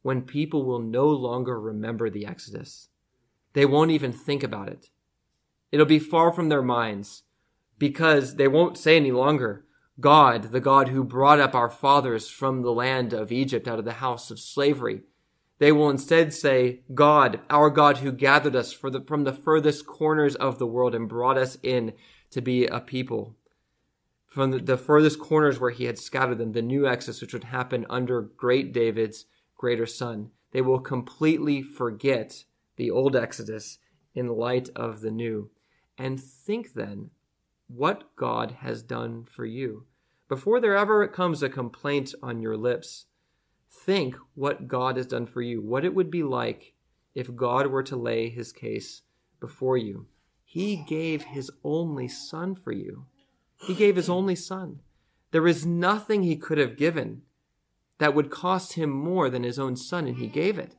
when 0.02 0.22
people 0.22 0.64
will 0.64 0.80
no 0.80 1.08
longer 1.08 1.60
remember 1.60 2.10
the 2.10 2.26
Exodus. 2.26 2.90
They 3.54 3.66
won't 3.66 3.92
even 3.92 4.12
think 4.12 4.44
about 4.44 4.70
it. 4.70 4.90
It'll 5.72 5.86
be 5.86 6.00
far 6.00 6.32
from 6.32 6.50
their 6.50 6.62
minds 6.62 7.24
because 7.78 8.36
they 8.36 8.48
won't 8.48 8.78
say 8.78 8.96
any 8.96 9.12
longer, 9.12 9.66
God, 10.00 10.52
the 10.52 10.60
God 10.60 10.90
who 10.90 11.04
brought 11.04 11.40
up 11.40 11.56
our 11.56 11.70
fathers 11.70 12.30
from 12.30 12.62
the 12.62 12.72
land 12.72 13.14
of 13.14 13.32
Egypt 13.32 13.68
out 13.68 13.80
of 13.80 13.86
the 13.86 13.94
house 13.94 14.30
of 14.30 14.40
slavery, 14.40 15.02
they 15.60 15.72
will 15.72 15.90
instead 15.90 16.34
say, 16.34 16.82
God, 16.94 17.40
our 17.50 17.70
God 17.70 17.98
who 17.98 18.12
gathered 18.12 18.56
us 18.56 18.74
the, 18.74 19.04
from 19.08 19.24
the 19.24 19.34
furthest 19.34 19.88
corners 19.88 20.36
of 20.36 20.60
the 20.60 20.68
world 20.68 20.94
and 20.94 21.10
brought 21.10 21.38
us 21.38 21.58
in 21.64 21.94
to 22.32 22.42
be 22.42 22.66
a 22.66 22.80
people. 22.80 23.36
From 24.28 24.52
the, 24.52 24.60
the 24.60 24.78
furthest 24.78 25.20
corners 25.20 25.60
where 25.60 25.72
he 25.72 25.86
had 25.86 25.98
scattered 25.98 26.38
them, 26.38 26.52
the 26.52 26.62
new 26.62 26.88
exodus, 26.88 27.22
which 27.22 27.34
would 27.34 27.46
happen 27.46 27.86
under 27.90 28.22
great 28.22 28.72
David's 28.72 29.26
greater 29.56 29.88
son. 29.88 30.30
They 30.52 30.62
will 30.62 30.80
completely 30.80 31.64
forget 31.64 32.44
the 32.76 32.92
old 32.92 33.16
exodus 33.16 33.80
in 34.14 34.28
light 34.28 34.70
of 34.76 35.02
the 35.02 35.12
new. 35.12 35.50
And 35.98 36.22
think 36.22 36.74
then 36.74 37.10
what 37.68 38.16
God 38.16 38.58
has 38.60 38.84
done 38.84 39.26
for 39.26 39.46
you. 39.46 39.86
Before 40.30 40.60
there 40.60 40.78
ever 40.78 41.08
comes 41.08 41.42
a 41.42 41.50
complaint 41.50 42.14
on 42.22 42.42
your 42.42 42.58
lips, 42.58 43.06
Think 43.70 44.16
what 44.36 44.68
God 44.68 44.98
has 44.98 45.08
done 45.08 45.26
for 45.26 45.42
you, 45.42 45.62
what 45.62 45.86
it 45.86 45.94
would 45.94 46.12
be 46.12 46.24
like 46.24 46.74
if 47.16 47.36
God 47.36 47.68
were 47.68 47.84
to 47.84 47.96
lay 47.96 48.30
his 48.30 48.52
case 48.52 49.02
before 49.40 49.78
you. 49.78 50.08
He 50.44 50.78
gave 50.88 51.24
his 51.24 51.52
only 51.64 52.08
son 52.08 52.56
for 52.56 52.72
you. 52.72 53.06
He 53.60 53.74
gave 53.74 53.96
his 53.96 54.10
only 54.10 54.36
son. 54.36 54.82
There 55.32 55.48
is 55.48 55.66
nothing 55.66 56.24
he 56.24 56.36
could 56.36 56.58
have 56.58 56.78
given 56.78 57.24
that 57.98 58.14
would 58.14 58.30
cost 58.30 58.74
him 58.74 58.90
more 58.90 59.30
than 59.30 59.44
his 59.44 59.60
own 59.60 59.76
son, 59.76 60.08
and 60.08 60.18
he 60.18 60.28
gave 60.28 60.58
it. 60.58 60.76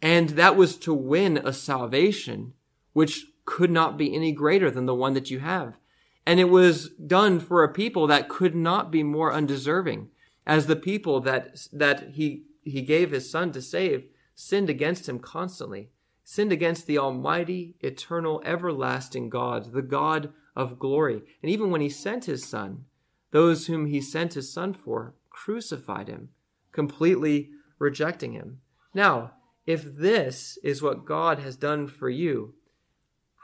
And 0.00 0.30
that 0.30 0.56
was 0.56 0.76
to 0.78 0.92
win 0.92 1.38
a 1.38 1.52
salvation 1.52 2.54
which 2.92 3.26
could 3.44 3.70
not 3.70 3.96
be 3.96 4.14
any 4.14 4.32
greater 4.32 4.70
than 4.70 4.86
the 4.86 4.94
one 4.94 5.14
that 5.14 5.30
you 5.30 5.38
have. 5.38 5.78
And 6.26 6.38
it 6.38 6.48
was 6.50 6.90
done 6.90 7.40
for 7.40 7.62
a 7.62 7.72
people 7.72 8.06
that 8.08 8.28
could 8.28 8.54
not 8.54 8.90
be 8.90 9.02
more 9.02 9.32
undeserving, 9.32 10.08
as 10.46 10.66
the 10.66 10.76
people 10.76 11.20
that, 11.20 11.66
that 11.72 12.10
he, 12.14 12.44
he 12.62 12.82
gave 12.82 13.10
his 13.10 13.30
son 13.30 13.52
to 13.52 13.62
save 13.62 14.06
sinned 14.34 14.70
against 14.70 15.08
him 15.08 15.18
constantly, 15.18 15.90
sinned 16.24 16.52
against 16.52 16.86
the 16.86 16.98
almighty, 16.98 17.76
eternal, 17.80 18.42
everlasting 18.44 19.28
God, 19.28 19.72
the 19.72 19.82
God 19.82 20.32
of 20.56 20.78
glory. 20.78 21.22
And 21.42 21.50
even 21.50 21.70
when 21.70 21.80
he 21.80 21.88
sent 21.88 22.24
his 22.24 22.44
son, 22.44 22.84
those 23.30 23.66
whom 23.66 23.86
he 23.86 24.00
sent 24.00 24.34
his 24.34 24.52
son 24.52 24.74
for 24.74 25.14
crucified 25.30 26.08
him, 26.08 26.28
completely 26.70 27.50
rejecting 27.78 28.32
him. 28.32 28.60
Now, 28.94 29.32
if 29.66 29.84
this 29.84 30.58
is 30.62 30.82
what 30.82 31.04
God 31.04 31.38
has 31.38 31.56
done 31.56 31.86
for 31.88 32.10
you, 32.10 32.54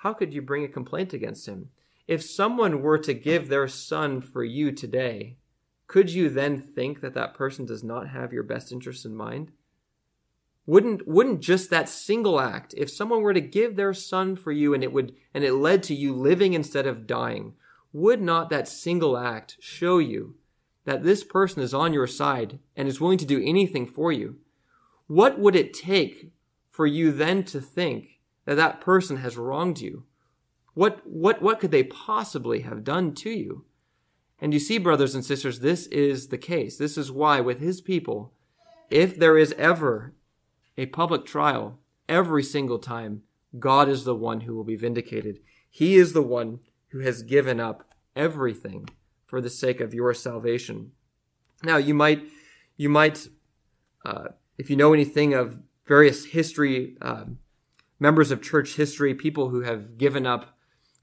how 0.02 0.12
could 0.12 0.32
you 0.32 0.42
bring 0.42 0.64
a 0.64 0.68
complaint 0.68 1.12
against 1.12 1.46
him? 1.46 1.70
If 2.06 2.22
someone 2.22 2.82
were 2.82 2.98
to 2.98 3.14
give 3.14 3.48
their 3.48 3.68
son 3.68 4.20
for 4.20 4.44
you 4.44 4.72
today, 4.72 5.37
could 5.88 6.10
you 6.10 6.28
then 6.28 6.60
think 6.60 7.00
that 7.00 7.14
that 7.14 7.34
person 7.34 7.64
does 7.64 7.82
not 7.82 8.10
have 8.10 8.32
your 8.32 8.42
best 8.42 8.70
interest 8.70 9.04
in 9.04 9.16
mind? 9.16 9.50
Wouldn't 10.66 11.08
wouldn't 11.08 11.40
just 11.40 11.70
that 11.70 11.88
single 11.88 12.38
act, 12.38 12.74
if 12.76 12.90
someone 12.90 13.22
were 13.22 13.32
to 13.32 13.40
give 13.40 13.74
their 13.74 13.94
son 13.94 14.36
for 14.36 14.52
you 14.52 14.74
and 14.74 14.84
it 14.84 14.92
would 14.92 15.16
and 15.32 15.42
it 15.42 15.54
led 15.54 15.82
to 15.84 15.94
you 15.94 16.14
living 16.14 16.52
instead 16.52 16.86
of 16.86 17.06
dying, 17.06 17.54
would 17.92 18.20
not 18.20 18.50
that 18.50 18.68
single 18.68 19.16
act 19.16 19.56
show 19.60 19.96
you 19.96 20.36
that 20.84 21.04
this 21.04 21.24
person 21.24 21.62
is 21.62 21.72
on 21.72 21.94
your 21.94 22.06
side 22.06 22.58
and 22.76 22.86
is 22.86 23.00
willing 23.00 23.18
to 23.18 23.26
do 23.26 23.42
anything 23.42 23.86
for 23.86 24.12
you? 24.12 24.36
What 25.06 25.38
would 25.38 25.56
it 25.56 25.72
take 25.72 26.32
for 26.68 26.86
you 26.86 27.12
then 27.12 27.44
to 27.44 27.62
think 27.62 28.20
that 28.44 28.56
that 28.56 28.82
person 28.82 29.18
has 29.18 29.38
wronged 29.38 29.80
you? 29.80 30.04
What, 30.74 31.00
what, 31.04 31.42
what 31.42 31.60
could 31.60 31.70
they 31.70 31.82
possibly 31.82 32.60
have 32.60 32.84
done 32.84 33.14
to 33.16 33.30
you? 33.30 33.64
And 34.40 34.52
you 34.52 34.60
see, 34.60 34.78
brothers 34.78 35.14
and 35.14 35.24
sisters, 35.24 35.60
this 35.60 35.86
is 35.86 36.28
the 36.28 36.38
case. 36.38 36.76
This 36.76 36.96
is 36.96 37.10
why, 37.10 37.40
with 37.40 37.60
his 37.60 37.80
people, 37.80 38.32
if 38.90 39.18
there 39.18 39.36
is 39.36 39.52
ever 39.58 40.14
a 40.76 40.86
public 40.86 41.26
trial, 41.26 41.78
every 42.08 42.42
single 42.42 42.78
time, 42.78 43.22
God 43.58 43.88
is 43.88 44.04
the 44.04 44.14
one 44.14 44.42
who 44.42 44.54
will 44.54 44.64
be 44.64 44.76
vindicated. 44.76 45.40
He 45.68 45.96
is 45.96 46.12
the 46.12 46.22
one 46.22 46.60
who 46.88 47.00
has 47.00 47.22
given 47.22 47.58
up 47.58 47.84
everything 48.14 48.88
for 49.26 49.40
the 49.40 49.50
sake 49.50 49.80
of 49.80 49.92
your 49.92 50.14
salvation. 50.14 50.92
Now, 51.62 51.76
you 51.76 51.94
might, 51.94 52.22
you 52.76 52.88
might, 52.88 53.28
uh, 54.04 54.28
if 54.56 54.70
you 54.70 54.76
know 54.76 54.92
anything 54.92 55.34
of 55.34 55.60
various 55.86 56.26
history, 56.26 56.96
uh, 57.00 57.24
members 57.98 58.30
of 58.30 58.42
church 58.42 58.76
history, 58.76 59.14
people 59.14 59.48
who 59.48 59.62
have 59.62 59.98
given 59.98 60.26
up 60.26 60.56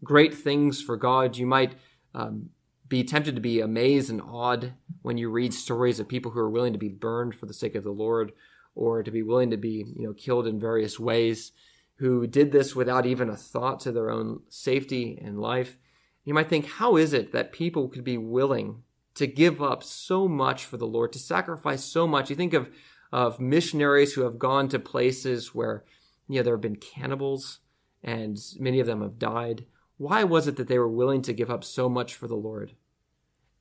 great 0.04 0.34
things 0.34 0.82
for 0.82 0.96
God. 0.96 1.38
You 1.38 1.46
might 1.46 1.76
um, 2.14 2.50
be 2.88 3.04
tempted 3.04 3.36
to 3.36 3.42
be 3.42 3.60
amazed 3.60 4.10
and 4.10 4.22
awed 4.22 4.74
when 5.02 5.18
you 5.18 5.30
read 5.30 5.54
stories 5.54 6.00
of 6.00 6.08
people 6.08 6.32
who 6.32 6.40
are 6.40 6.50
willing 6.50 6.74
to 6.74 6.80
be 6.80 6.90
burned 6.90 7.36
for 7.36 7.46
the 7.46 7.54
sake 7.54 7.76
of 7.76 7.84
the 7.84 7.92
Lord 7.92 8.32
or 8.76 9.02
to 9.02 9.12
be 9.12 9.24
willing 9.24 9.52
to 9.52 9.58
be 9.58 9.86
you 9.96 10.08
know 10.08 10.14
killed 10.14 10.48
in 10.48 10.60
various 10.60 11.00
ways 11.00 11.52
who 11.98 12.28
did 12.28 12.52
this 12.52 12.76
without 12.76 13.06
even 13.06 13.30
a 13.30 13.38
thought 13.38 13.80
to 13.80 13.92
their 13.92 14.12
own 14.12 14.42
safety 14.50 15.20
and 15.24 15.40
life. 15.40 15.78
You 16.26 16.34
might 16.34 16.50
think 16.50 16.66
how 16.66 16.98
is 16.98 17.14
it 17.14 17.32
that 17.32 17.54
people 17.54 17.88
could 17.88 18.04
be 18.04 18.18
willing 18.18 18.84
to 19.16 19.28
give 19.28 19.62
up 19.62 19.82
so 19.82 20.28
much 20.28 20.66
for 20.66 20.76
the 20.76 20.88
lord 20.88 21.14
to 21.14 21.20
sacrifice 21.20 21.84
so 21.84 22.06
much? 22.06 22.30
You 22.30 22.36
think 22.36 22.54
of 22.54 22.70
of 23.12 23.40
missionaries 23.40 24.14
who 24.14 24.22
have 24.22 24.38
gone 24.38 24.68
to 24.70 24.80
places 24.80 25.56
where 25.56 25.86
you 26.28 26.38
know 26.38 26.44
there 26.44 26.56
have 26.56 26.62
been 26.62 26.76
cannibals 26.76 27.60
and 28.04 28.38
many 28.60 28.80
of 28.80 28.88
them 28.88 29.02
have 29.02 29.18
died 29.18 29.66
why 29.98 30.24
was 30.24 30.48
it 30.48 30.58
that 30.58 30.68
they 30.68 30.80
were 30.80 30.90
willing 30.90 31.22
to 31.24 31.34
give 31.34 31.50
up 31.50 31.64
so 31.64 31.88
much 31.90 32.14
for 32.14 32.28
the 32.28 32.36
Lord? 32.36 32.74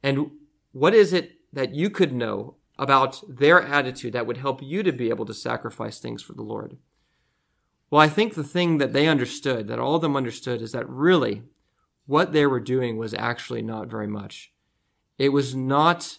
And 0.03 0.31
what 0.73 0.95
is 0.95 1.13
it 1.13 1.33
that 1.53 1.75
you 1.75 1.91
could 1.91 2.13
know 2.13 2.57
about 2.79 3.23
their 3.29 3.63
attitude 3.63 4.13
that 4.13 4.27
would 4.27 4.39
help 4.39 4.63
you 4.63 4.83
to 4.83 4.93
be 4.93 5.09
able 5.09 5.25
to 5.27 5.35
sacrifice 5.35 5.99
things 5.99 6.23
for 6.23 6.33
the 6.33 6.43
Lord? 6.43 6.77
Well, 7.91 8.01
I 8.01 8.09
think 8.09 8.35
the 8.35 8.43
thing 8.43 8.79
that 8.79 8.93
they 8.93 9.07
understood, 9.07 9.69
that 9.69 9.79
all 9.79 9.95
of 9.95 10.03
them 10.03 10.17
understood, 10.17 10.61
is 10.61 10.73
that 10.73 10.89
really 10.89 11.43
what 12.07 12.33
they 12.33 12.47
were 12.47 12.61
doing 12.61 12.97
was 12.97 13.15
actually 13.15 13.63
not 13.63 13.89
very 13.89 14.09
much. 14.09 14.53
It 15.17 15.29
was 15.29 15.55
not, 15.55 16.19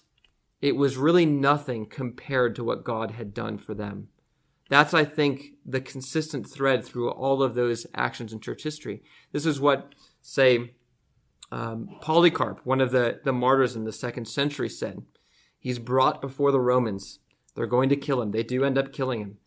it 0.61 0.75
was 0.75 0.95
really 0.95 1.25
nothing 1.25 1.85
compared 1.85 2.55
to 2.55 2.63
what 2.63 2.85
God 2.85 3.11
had 3.11 3.33
done 3.33 3.57
for 3.57 3.73
them. 3.73 4.07
That's, 4.69 4.93
I 4.93 5.03
think, 5.03 5.53
the 5.65 5.81
consistent 5.81 6.49
thread 6.49 6.83
through 6.83 7.11
all 7.11 7.43
of 7.43 7.53
those 7.53 7.85
actions 7.93 8.33
in 8.33 8.39
church 8.39 8.63
history. 8.63 9.03
This 9.31 9.45
is 9.45 9.59
what, 9.59 9.93
say, 10.25 10.73
um, 11.51 11.97
Polycarp, 12.01 12.61
one 12.63 12.81
of 12.81 12.91
the, 12.91 13.19
the 13.23 13.33
martyrs 13.33 13.75
in 13.75 13.83
the 13.83 13.91
second 13.91 14.27
century, 14.27 14.69
said. 14.69 15.03
He's 15.59 15.79
brought 15.79 16.21
before 16.21 16.51
the 16.51 16.59
Romans. 16.59 17.19
They're 17.55 17.65
going 17.65 17.89
to 17.89 17.95
kill 17.95 18.21
him. 18.21 18.31
They 18.31 18.43
do 18.43 18.63
end 18.63 18.77
up 18.77 18.93
killing 18.93 19.21
him. 19.21 19.37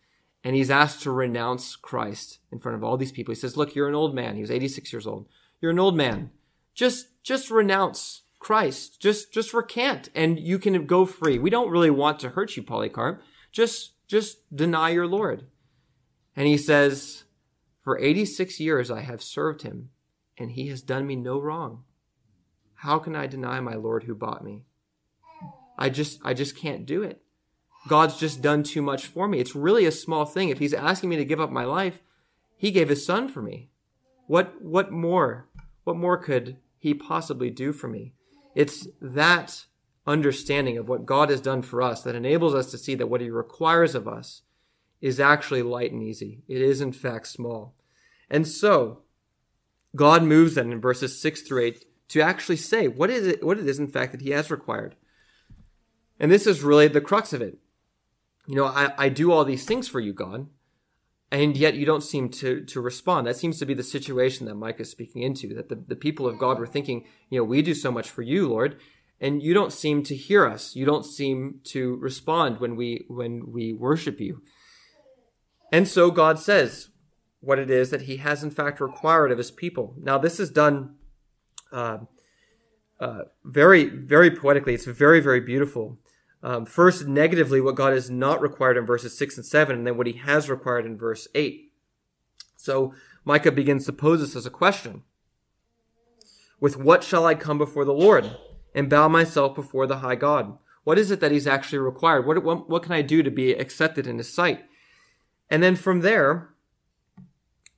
And 0.42 0.56
he's 0.56 0.70
asked 0.70 1.02
to 1.02 1.10
renounce 1.10 1.76
Christ 1.76 2.38
in 2.50 2.60
front 2.60 2.76
of 2.76 2.84
all 2.84 2.96
these 2.96 3.12
people. 3.12 3.32
He 3.32 3.40
says, 3.40 3.56
Look, 3.56 3.74
you're 3.74 3.88
an 3.88 3.94
old 3.94 4.14
man. 4.14 4.34
He 4.34 4.40
was 4.40 4.50
86 4.50 4.92
years 4.92 5.06
old. 5.06 5.28
You're 5.60 5.72
an 5.72 5.78
old 5.78 5.96
man. 5.96 6.30
Just, 6.74 7.22
just 7.22 7.50
renounce 7.50 8.22
Christ. 8.38 9.00
Just, 9.00 9.32
just 9.32 9.52
recant 9.52 10.08
and 10.14 10.38
you 10.38 10.58
can 10.58 10.86
go 10.86 11.04
free. 11.04 11.38
We 11.38 11.50
don't 11.50 11.70
really 11.70 11.90
want 11.90 12.20
to 12.20 12.30
hurt 12.30 12.56
you, 12.56 12.62
Polycarp. 12.62 13.22
Just 13.52 13.92
just 14.08 14.38
deny 14.54 14.88
your 14.88 15.06
Lord. 15.06 15.46
And 16.34 16.46
he 16.46 16.56
says, 16.56 17.24
For 17.84 17.98
86 17.98 18.58
years 18.58 18.90
I 18.90 19.02
have 19.02 19.22
served 19.22 19.62
him, 19.62 19.90
and 20.38 20.52
he 20.52 20.68
has 20.68 20.82
done 20.82 21.06
me 21.06 21.16
no 21.16 21.40
wrong. 21.40 21.84
How 22.74 22.98
can 22.98 23.16
I 23.16 23.26
deny 23.26 23.60
my 23.60 23.74
Lord 23.74 24.04
who 24.04 24.14
bought 24.14 24.44
me? 24.44 24.64
I 25.76 25.88
just, 25.88 26.20
I 26.24 26.34
just 26.34 26.56
can't 26.56 26.86
do 26.86 27.02
it. 27.02 27.22
God's 27.88 28.18
just 28.18 28.42
done 28.42 28.62
too 28.62 28.82
much 28.82 29.06
for 29.06 29.28
me. 29.28 29.38
It's 29.38 29.54
really 29.54 29.86
a 29.86 29.92
small 29.92 30.24
thing. 30.24 30.48
If 30.48 30.58
he's 30.58 30.74
asking 30.74 31.10
me 31.10 31.16
to 31.16 31.24
give 31.24 31.40
up 31.40 31.50
my 31.50 31.64
life, 31.64 32.00
he 32.56 32.70
gave 32.70 32.88
his 32.88 33.06
son 33.06 33.28
for 33.28 33.40
me. 33.42 33.70
What, 34.26 34.60
what 34.60 34.90
more? 34.92 35.48
What 35.84 35.96
more 35.96 36.18
could 36.18 36.56
he 36.78 36.94
possibly 36.94 37.50
do 37.50 37.72
for 37.72 37.88
me? 37.88 38.14
It's 38.54 38.88
that 39.00 39.66
understanding 40.08 40.78
of 40.78 40.88
what 40.88 41.06
God 41.06 41.28
has 41.30 41.40
done 41.40 41.62
for 41.62 41.82
us 41.82 42.02
that 42.02 42.14
enables 42.14 42.54
us 42.54 42.70
to 42.70 42.78
see 42.78 42.94
that 42.96 43.08
what 43.08 43.20
He 43.20 43.30
requires 43.30 43.94
of 43.94 44.08
us 44.08 44.42
is 45.00 45.20
actually 45.20 45.62
light 45.62 45.92
and 45.92 46.02
easy. 46.02 46.42
It 46.48 46.60
is, 46.60 46.80
in 46.80 46.92
fact, 46.92 47.28
small. 47.28 47.76
And 48.28 48.48
so, 48.48 49.02
God 49.96 50.22
moves 50.22 50.54
then 50.54 50.72
in 50.72 50.80
verses 50.80 51.20
6 51.20 51.42
through 51.42 51.64
8 51.64 51.84
to 52.08 52.20
actually 52.20 52.56
say 52.56 52.88
what 52.88 53.10
is 53.10 53.26
it, 53.26 53.44
what 53.44 53.58
it 53.58 53.68
is, 53.68 53.78
in 53.78 53.88
fact, 53.88 54.12
that 54.12 54.20
He 54.20 54.30
has 54.30 54.50
required. 54.50 54.96
And 56.18 56.30
this 56.30 56.46
is 56.46 56.62
really 56.62 56.88
the 56.88 57.00
crux 57.00 57.32
of 57.32 57.42
it. 57.42 57.58
You 58.46 58.56
know, 58.56 58.66
I, 58.66 58.92
I 58.96 59.08
do 59.08 59.30
all 59.30 59.44
these 59.44 59.64
things 59.64 59.88
for 59.88 60.00
you, 60.00 60.12
God, 60.12 60.48
and 61.30 61.56
yet 61.56 61.74
you 61.74 61.84
don't 61.84 62.02
seem 62.02 62.30
to, 62.30 62.64
to 62.64 62.80
respond. 62.80 63.26
That 63.26 63.36
seems 63.36 63.58
to 63.58 63.66
be 63.66 63.74
the 63.74 63.82
situation 63.82 64.46
that 64.46 64.54
Micah 64.54 64.82
is 64.82 64.90
speaking 64.90 65.22
into, 65.22 65.54
that 65.54 65.68
the, 65.68 65.76
the 65.76 65.96
people 65.96 66.26
of 66.26 66.38
God 66.38 66.58
were 66.58 66.66
thinking, 66.66 67.04
you 67.28 67.38
know, 67.38 67.44
we 67.44 67.60
do 67.60 67.74
so 67.74 67.92
much 67.92 68.08
for 68.08 68.22
you, 68.22 68.48
Lord, 68.48 68.80
and 69.20 69.42
you 69.42 69.52
don't 69.52 69.72
seem 69.72 70.02
to 70.04 70.16
hear 70.16 70.46
us. 70.46 70.74
You 70.74 70.86
don't 70.86 71.04
seem 71.04 71.60
to 71.64 71.96
respond 71.96 72.60
when 72.60 72.76
we 72.76 73.04
when 73.08 73.52
we 73.52 73.72
worship 73.72 74.20
you. 74.20 74.42
And 75.72 75.86
so 75.86 76.10
God 76.10 76.38
says 76.38 76.88
what 77.40 77.58
it 77.58 77.70
is 77.70 77.90
that 77.90 78.02
He 78.02 78.18
has 78.18 78.42
in 78.42 78.50
fact 78.50 78.80
required 78.80 79.30
of 79.30 79.38
His 79.38 79.50
people. 79.50 79.94
Now 79.98 80.18
this 80.18 80.40
is 80.40 80.50
done 80.50 80.96
uh, 81.72 81.98
uh, 83.00 83.22
very 83.44 83.84
very 83.84 84.30
poetically. 84.30 84.74
It's 84.74 84.84
very 84.84 85.20
very 85.20 85.40
beautiful. 85.40 85.98
Um, 86.40 86.66
first, 86.66 87.08
negatively, 87.08 87.60
what 87.60 87.74
God 87.74 87.92
has 87.92 88.08
not 88.08 88.40
required 88.40 88.76
in 88.76 88.86
verses 88.86 89.18
six 89.18 89.36
and 89.36 89.44
seven, 89.44 89.78
and 89.78 89.86
then 89.86 89.96
what 89.96 90.06
He 90.06 90.14
has 90.14 90.48
required 90.48 90.86
in 90.86 90.96
verse 90.96 91.26
eight. 91.34 91.72
So 92.56 92.94
Micah 93.24 93.52
begins 93.52 93.86
to 93.86 93.92
pose 93.92 94.20
this 94.20 94.36
as 94.36 94.46
a 94.46 94.50
question. 94.50 95.02
With 96.60 96.76
what 96.76 97.04
shall 97.04 97.26
I 97.26 97.34
come 97.34 97.58
before 97.58 97.84
the 97.84 97.92
Lord? 97.92 98.36
and 98.74 98.88
bow 98.88 99.08
myself 99.08 99.54
before 99.54 99.86
the 99.86 99.98
high 99.98 100.14
God? 100.14 100.56
What 100.84 100.98
is 100.98 101.10
it 101.10 101.20
that 101.20 101.32
he's 101.32 101.46
actually 101.46 101.80
required? 101.80 102.26
What, 102.26 102.42
what, 102.44 102.70
what 102.70 102.82
can 102.82 102.92
I 102.92 103.02
do 103.02 103.22
to 103.22 103.30
be 103.30 103.52
accepted 103.52 104.06
in 104.06 104.18
his 104.18 104.32
sight? 104.32 104.64
And 105.50 105.62
then 105.62 105.76
from 105.76 106.00
there, 106.00 106.50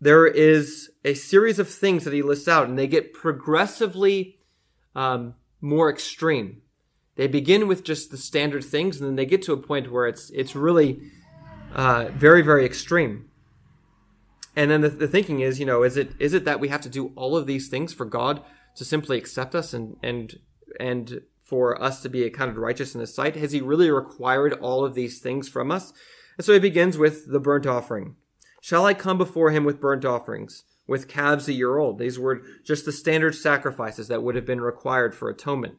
there 0.00 0.26
is 0.26 0.90
a 1.04 1.14
series 1.14 1.58
of 1.58 1.68
things 1.68 2.04
that 2.04 2.14
he 2.14 2.22
lists 2.22 2.48
out, 2.48 2.68
and 2.68 2.78
they 2.78 2.86
get 2.86 3.12
progressively 3.12 4.38
um, 4.94 5.34
more 5.60 5.90
extreme. 5.90 6.62
They 7.16 7.26
begin 7.26 7.68
with 7.68 7.84
just 7.84 8.10
the 8.10 8.16
standard 8.16 8.64
things, 8.64 8.98
and 8.98 9.06
then 9.06 9.16
they 9.16 9.26
get 9.26 9.42
to 9.42 9.52
a 9.52 9.58
point 9.58 9.92
where 9.92 10.06
it's 10.06 10.30
it's 10.30 10.56
really 10.56 11.02
uh, 11.74 12.06
very 12.14 12.42
very 12.42 12.64
extreme. 12.64 13.26
And 14.56 14.70
then 14.70 14.80
the, 14.80 14.88
the 14.88 15.08
thinking 15.08 15.40
is, 15.40 15.60
you 15.60 15.66
know, 15.66 15.82
is 15.82 15.96
it 15.96 16.12
is 16.18 16.32
it 16.32 16.44
that 16.44 16.60
we 16.60 16.68
have 16.68 16.80
to 16.82 16.88
do 16.88 17.12
all 17.16 17.36
of 17.36 17.46
these 17.46 17.68
things 17.68 17.92
for 17.92 18.06
God 18.06 18.42
to 18.76 18.84
simply 18.84 19.18
accept 19.18 19.54
us 19.54 19.74
and 19.74 19.96
and 20.02 20.38
and 20.78 21.22
for 21.42 21.80
us 21.82 22.00
to 22.02 22.08
be 22.08 22.24
accounted 22.24 22.56
righteous 22.56 22.94
in 22.94 23.00
his 23.00 23.14
sight? 23.14 23.36
Has 23.36 23.52
he 23.52 23.60
really 23.60 23.90
required 23.90 24.54
all 24.54 24.84
of 24.84 24.94
these 24.94 25.18
things 25.18 25.48
from 25.48 25.70
us? 25.70 25.92
And 26.38 26.44
so 26.44 26.52
he 26.54 26.58
begins 26.58 26.96
with 26.96 27.30
the 27.30 27.40
burnt 27.40 27.66
offering. 27.66 28.16
Shall 28.60 28.86
I 28.86 28.94
come 28.94 29.18
before 29.18 29.50
him 29.50 29.64
with 29.64 29.80
burnt 29.80 30.04
offerings, 30.04 30.64
with 30.90 31.06
calves 31.06 31.48
a 31.48 31.52
year 31.52 31.78
old. 31.78 31.98
These 31.98 32.18
were 32.18 32.42
just 32.64 32.84
the 32.84 32.90
standard 32.90 33.36
sacrifices 33.36 34.08
that 34.08 34.24
would 34.24 34.34
have 34.34 34.44
been 34.44 34.60
required 34.60 35.14
for 35.14 35.30
atonement. 35.30 35.76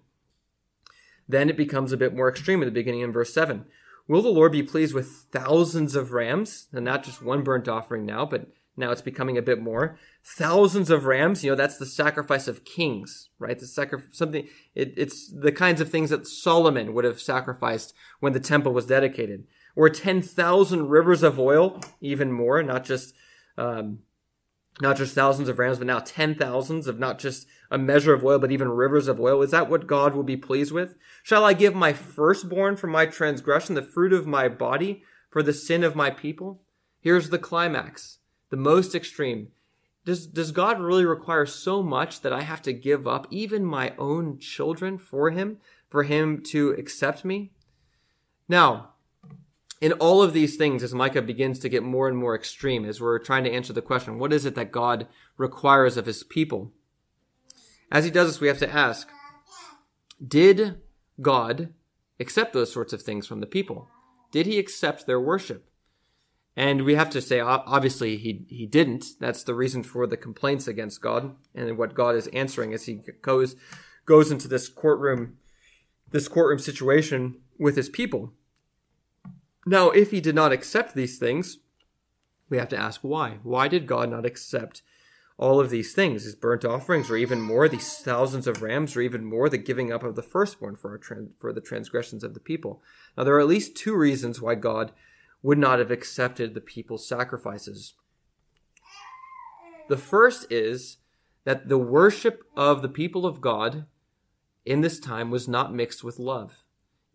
Then 1.27 1.49
it 1.49 1.57
becomes 1.57 1.91
a 1.91 1.97
bit 1.97 2.15
more 2.15 2.29
extreme 2.29 2.61
at 2.61 2.65
the 2.65 2.71
beginning 2.71 3.01
in 3.01 3.11
verse 3.11 3.33
7. 3.33 3.65
Will 4.07 4.21
the 4.21 4.29
Lord 4.29 4.53
be 4.53 4.63
pleased 4.63 4.93
with 4.93 5.27
thousands 5.31 5.95
of 5.95 6.13
rams, 6.13 6.67
and 6.71 6.85
not 6.85 7.03
just 7.03 7.21
one 7.21 7.43
burnt 7.43 7.67
offering 7.67 8.05
now, 8.05 8.25
but 8.25 8.47
now 8.77 8.91
it's 8.91 9.01
becoming 9.01 9.37
a 9.37 9.41
bit 9.41 9.61
more. 9.61 9.97
Thousands 10.23 10.89
of 10.89 11.05
rams, 11.05 11.43
you 11.43 11.51
know, 11.51 11.57
that's 11.57 11.77
the 11.77 11.85
sacrifice 11.85 12.47
of 12.47 12.63
kings, 12.63 13.29
right? 13.37 13.59
The 13.59 13.67
sacri- 13.67 14.03
something, 14.13 14.47
it, 14.75 14.93
it's 14.95 15.29
the 15.29 15.51
kinds 15.51 15.81
of 15.81 15.89
things 15.89 16.09
that 16.09 16.25
Solomon 16.25 16.93
would 16.93 17.03
have 17.03 17.21
sacrificed 17.21 17.93
when 18.21 18.31
the 18.31 18.39
temple 18.39 18.73
was 18.73 18.85
dedicated. 18.85 19.45
Or 19.75 19.89
10,000 19.89 20.89
rivers 20.89 21.23
of 21.23 21.39
oil, 21.39 21.79
even 22.01 22.31
more, 22.31 22.61
not 22.61 22.83
just, 22.83 23.13
um, 23.57 23.99
not 24.79 24.97
just 24.97 25.13
thousands 25.13 25.49
of 25.49 25.59
rams, 25.59 25.77
but 25.77 25.87
now 25.87 25.99
ten 25.99 26.35
thousands 26.35 26.87
of 26.87 26.97
not 26.97 27.19
just 27.19 27.47
a 27.69 27.77
measure 27.77 28.13
of 28.13 28.23
oil, 28.23 28.39
but 28.39 28.51
even 28.51 28.69
rivers 28.69 29.07
of 29.07 29.19
oil. 29.19 29.41
Is 29.41 29.51
that 29.51 29.69
what 29.69 29.87
God 29.87 30.15
will 30.15 30.23
be 30.23 30.37
pleased 30.37 30.71
with? 30.71 30.95
Shall 31.23 31.43
I 31.43 31.53
give 31.53 31.75
my 31.75 31.93
firstborn 31.93 32.77
for 32.77 32.87
my 32.87 33.05
transgression, 33.05 33.75
the 33.75 33.81
fruit 33.81 34.13
of 34.13 34.25
my 34.25 34.47
body 34.47 35.03
for 35.29 35.43
the 35.43 35.53
sin 35.53 35.83
of 35.83 35.95
my 35.95 36.09
people? 36.09 36.61
Here's 36.99 37.29
the 37.29 37.39
climax 37.39 38.19
the 38.49 38.57
most 38.57 38.93
extreme. 38.93 39.47
Does, 40.03 40.25
does 40.27 40.51
God 40.51 40.79
really 40.79 41.05
require 41.05 41.45
so 41.45 41.83
much 41.83 42.21
that 42.21 42.33
I 42.33 42.41
have 42.41 42.61
to 42.63 42.73
give 42.73 43.07
up 43.07 43.27
even 43.29 43.63
my 43.63 43.93
own 43.97 44.39
children 44.39 44.97
for 44.97 45.29
him, 45.29 45.57
for 45.89 46.03
him 46.03 46.41
to 46.47 46.71
accept 46.71 47.23
me? 47.23 47.51
Now, 48.49 48.89
in 49.81 49.93
all 49.93 50.21
of 50.21 50.33
these 50.33 50.55
things, 50.55 50.83
as 50.83 50.93
Micah 50.93 51.23
begins 51.23 51.57
to 51.59 51.69
get 51.69 51.81
more 51.81 52.07
and 52.07 52.15
more 52.15 52.35
extreme, 52.35 52.85
as 52.85 53.01
we're 53.01 53.17
trying 53.17 53.43
to 53.43 53.51
answer 53.51 53.73
the 53.73 53.81
question, 53.81 54.19
what 54.19 54.31
is 54.31 54.45
it 54.45 54.53
that 54.53 54.71
God 54.71 55.07
requires 55.37 55.97
of 55.97 56.05
his 56.05 56.23
people? 56.23 56.71
As 57.91 58.05
he 58.05 58.11
does 58.11 58.27
this, 58.27 58.39
we 58.39 58.47
have 58.47 58.59
to 58.59 58.71
ask, 58.71 59.09
did 60.25 60.79
God 61.19 61.73
accept 62.19 62.53
those 62.53 62.71
sorts 62.71 62.93
of 62.93 63.01
things 63.01 63.25
from 63.25 63.39
the 63.39 63.47
people? 63.47 63.89
Did 64.31 64.45
he 64.45 64.59
accept 64.59 65.07
their 65.07 65.19
worship? 65.19 65.67
And 66.55 66.83
we 66.83 66.95
have 66.95 67.09
to 67.11 67.21
say, 67.21 67.39
obviously, 67.39 68.17
he, 68.17 68.45
he 68.49 68.67
didn't. 68.67 69.05
That's 69.19 69.43
the 69.43 69.55
reason 69.55 69.81
for 69.83 70.05
the 70.05 70.17
complaints 70.17 70.67
against 70.67 71.01
God 71.01 71.35
and 71.55 71.75
what 71.77 71.95
God 71.95 72.15
is 72.15 72.27
answering 72.27 72.73
as 72.73 72.85
he 72.85 73.01
goes, 73.21 73.55
goes 74.05 74.31
into 74.31 74.47
this 74.47 74.69
courtroom, 74.69 75.37
this 76.11 76.27
courtroom 76.27 76.59
situation 76.59 77.39
with 77.57 77.75
his 77.75 77.89
people. 77.89 78.33
Now, 79.65 79.89
if 79.91 80.11
he 80.11 80.21
did 80.21 80.35
not 80.35 80.51
accept 80.51 80.95
these 80.95 81.19
things, 81.19 81.59
we 82.49 82.57
have 82.57 82.69
to 82.69 82.77
ask 82.77 83.01
why. 83.01 83.39
Why 83.43 83.67
did 83.67 83.87
God 83.87 84.09
not 84.09 84.25
accept 84.25 84.81
all 85.37 85.59
of 85.59 85.69
these 85.69 85.93
things, 85.93 86.23
his 86.23 86.35
burnt 86.35 86.65
offerings, 86.65 87.09
or 87.09 87.17
even 87.17 87.41
more, 87.41 87.67
these 87.67 87.97
thousands 87.97 88.47
of 88.47 88.61
rams, 88.61 88.95
or 88.95 89.01
even 89.01 89.23
more, 89.23 89.49
the 89.49 89.57
giving 89.57 89.91
up 89.91 90.03
of 90.03 90.15
the 90.15 90.23
firstborn 90.23 90.75
for, 90.75 90.91
our 90.91 91.27
for 91.39 91.53
the 91.53 91.61
transgressions 91.61 92.23
of 92.23 92.33
the 92.33 92.39
people? 92.39 92.81
Now, 93.15 93.23
there 93.23 93.35
are 93.35 93.39
at 93.39 93.47
least 93.47 93.75
two 93.75 93.95
reasons 93.95 94.41
why 94.41 94.55
God 94.55 94.91
would 95.43 95.57
not 95.57 95.79
have 95.79 95.91
accepted 95.91 96.53
the 96.53 96.61
people's 96.61 97.07
sacrifices. 97.07 97.93
The 99.89 99.97
first 99.97 100.51
is 100.51 100.97
that 101.43 101.69
the 101.69 101.77
worship 101.77 102.43
of 102.55 102.81
the 102.81 102.89
people 102.89 103.25
of 103.25 103.41
God 103.41 103.85
in 104.65 104.81
this 104.81 104.99
time 104.99 105.31
was 105.31 105.47
not 105.47 105.73
mixed 105.73 106.03
with 106.03 106.19
love. 106.19 106.63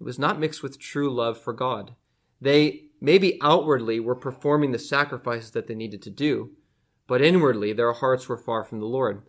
It 0.01 0.05
was 0.05 0.19
not 0.19 0.41
mixed 0.41 0.63
with 0.63 0.79
true 0.79 1.11
love 1.11 1.39
for 1.39 1.53
God. 1.53 1.95
They 2.41 2.85
maybe 3.01 3.39
outwardly 3.43 4.01
were 4.01 4.15
performing 4.15 4.73
the 4.73 4.79
sacrifices 4.79 5.51
that 5.53 5.67
they 5.67 5.75
needed 5.75 6.03
to 6.03 6.11
do, 6.11 6.51
but 7.07 7.23
inwardly 7.23 7.73
their 7.73 7.93
hearts 7.93 8.29
were 8.29 8.39
far 8.39 8.65
from 8.65 8.81
the 8.81 8.87
Lord. 8.87 9.23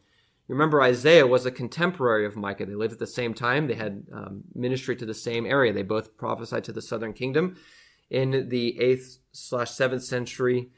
Remember, 0.47 0.81
Isaiah 0.81 1.27
was 1.27 1.45
a 1.45 1.51
contemporary 1.51 2.25
of 2.25 2.37
Micah. 2.37 2.65
They 2.65 2.75
lived 2.75 2.93
at 2.93 2.99
the 2.99 3.07
same 3.07 3.33
time. 3.33 3.67
They 3.67 3.75
had 3.75 4.05
um, 4.13 4.43
ministry 4.55 4.95
to 4.95 5.05
the 5.05 5.13
same 5.13 5.45
area. 5.45 5.73
They 5.73 5.83
both 5.83 6.17
prophesied 6.17 6.63
to 6.65 6.71
the 6.71 6.81
southern 6.81 7.13
kingdom 7.13 7.57
in 8.09 8.47
the 8.47 8.77
8th 8.79 9.17
slash 9.33 9.71
7th 9.71 10.03
century 10.03 10.69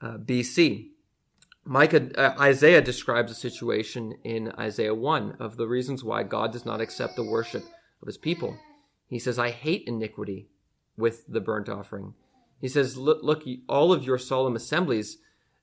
uh, 0.00 0.18
BC. 0.18 0.90
Micah, 1.64 2.16
uh, 2.16 2.40
Isaiah 2.40 2.80
describes 2.80 3.32
a 3.32 3.34
situation 3.34 4.14
in 4.22 4.52
Isaiah 4.52 4.94
1 4.94 5.38
of 5.40 5.56
the 5.56 5.66
reasons 5.66 6.04
why 6.04 6.22
God 6.22 6.52
does 6.52 6.64
not 6.64 6.80
accept 6.80 7.16
the 7.16 7.24
worship 7.24 7.64
of 8.00 8.06
his 8.06 8.18
people. 8.18 8.56
He 9.08 9.18
says, 9.18 9.40
I 9.40 9.50
hate 9.50 9.82
iniquity 9.88 10.48
with 10.96 11.26
the 11.26 11.40
burnt 11.40 11.68
offering. 11.68 12.14
He 12.60 12.68
says, 12.68 12.96
look, 12.96 13.22
look, 13.22 13.44
all 13.68 13.92
of 13.92 14.04
your 14.04 14.18
solemn 14.18 14.56
assemblies, 14.56 15.18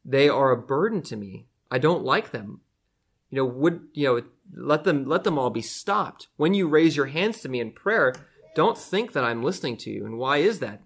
they 0.05 0.29
are 0.29 0.51
a 0.51 0.57
burden 0.57 1.01
to 1.03 1.15
me. 1.15 1.47
I 1.71 1.79
don't 1.79 2.03
like 2.03 2.31
them. 2.31 2.61
You 3.29 3.37
know, 3.37 3.45
would, 3.45 3.87
you 3.93 4.07
know, 4.07 4.21
let 4.55 4.83
them, 4.83 5.05
let 5.05 5.23
them 5.23 5.39
all 5.39 5.49
be 5.49 5.61
stopped. 5.61 6.27
When 6.37 6.53
you 6.53 6.67
raise 6.67 6.95
your 6.95 7.07
hands 7.07 7.41
to 7.41 7.49
me 7.49 7.59
in 7.59 7.71
prayer, 7.71 8.13
don't 8.55 8.77
think 8.77 9.13
that 9.13 9.23
I'm 9.23 9.41
listening 9.41 9.77
to 9.77 9.89
you. 9.89 10.05
And 10.05 10.17
why 10.19 10.37
is 10.37 10.59
that? 10.59 10.83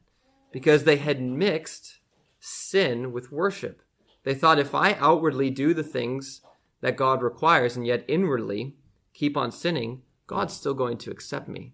because 0.52 0.84
they 0.84 0.98
had 0.98 1.22
mixed 1.22 2.00
sin 2.40 3.12
with 3.12 3.32
worship. 3.32 3.82
They 4.24 4.34
thought 4.34 4.60
if 4.60 4.74
I 4.74 4.94
outwardly 4.94 5.50
do 5.50 5.74
the 5.74 5.84
things 5.84 6.42
that 6.82 6.98
God 6.98 7.22
requires 7.22 7.76
and 7.76 7.86
yet 7.86 8.06
inwardly 8.08 8.76
keep 9.14 9.38
on 9.38 9.52
sinning, 9.52 10.02
God's 10.26 10.54
still 10.54 10.74
going 10.74 10.98
to 10.98 11.12
accept 11.12 11.48
me. 11.48 11.74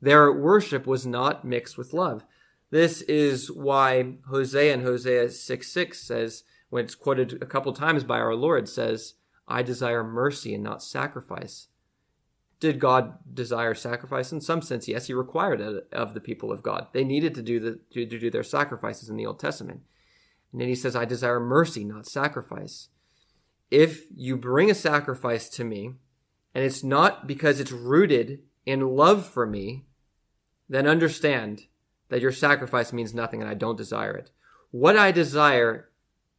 Their 0.00 0.32
worship 0.32 0.86
was 0.86 1.06
not 1.06 1.44
mixed 1.44 1.76
with 1.76 1.92
love. 1.92 2.24
This 2.70 3.02
is 3.02 3.50
why 3.50 4.14
Hosea 4.28 4.72
in 4.72 4.82
Hosea 4.82 5.30
6 5.30 5.72
6 5.72 6.00
says, 6.00 6.44
when 6.70 6.84
it's 6.84 6.94
quoted 6.94 7.42
a 7.42 7.46
couple 7.46 7.72
times 7.72 8.04
by 8.04 8.18
our 8.18 8.34
Lord, 8.34 8.68
says, 8.68 9.14
I 9.48 9.62
desire 9.62 10.04
mercy 10.04 10.54
and 10.54 10.62
not 10.62 10.82
sacrifice. 10.82 11.66
Did 12.60 12.78
God 12.78 13.14
desire 13.34 13.74
sacrifice? 13.74 14.32
In 14.32 14.40
some 14.40 14.62
sense, 14.62 14.86
yes, 14.86 15.06
he 15.06 15.14
required 15.14 15.60
it 15.60 15.88
of 15.92 16.14
the 16.14 16.20
people 16.20 16.52
of 16.52 16.62
God. 16.62 16.86
They 16.92 17.04
needed 17.04 17.34
to 17.34 17.42
do 17.42 17.58
the 17.58 17.80
to, 17.92 18.06
to 18.06 18.18
do 18.18 18.30
their 18.30 18.44
sacrifices 18.44 19.08
in 19.08 19.16
the 19.16 19.26
Old 19.26 19.40
Testament. 19.40 19.80
And 20.52 20.60
then 20.60 20.68
he 20.68 20.74
says, 20.74 20.94
I 20.94 21.04
desire 21.04 21.40
mercy, 21.40 21.84
not 21.84 22.06
sacrifice. 22.06 22.88
If 23.70 24.04
you 24.14 24.36
bring 24.36 24.70
a 24.70 24.74
sacrifice 24.74 25.48
to 25.50 25.64
me, 25.64 25.94
and 26.54 26.64
it's 26.64 26.84
not 26.84 27.26
because 27.26 27.60
it's 27.60 27.72
rooted 27.72 28.40
in 28.66 28.80
love 28.96 29.26
for 29.26 29.46
me, 29.46 29.86
then 30.70 30.86
understand 30.86 31.66
that 32.08 32.20
your 32.20 32.32
sacrifice 32.32 32.92
means 32.92 33.12
nothing 33.12 33.42
and 33.42 33.50
I 33.50 33.54
don't 33.54 33.76
desire 33.76 34.14
it. 34.14 34.30
What 34.70 34.96
I 34.96 35.10
desire 35.10 35.90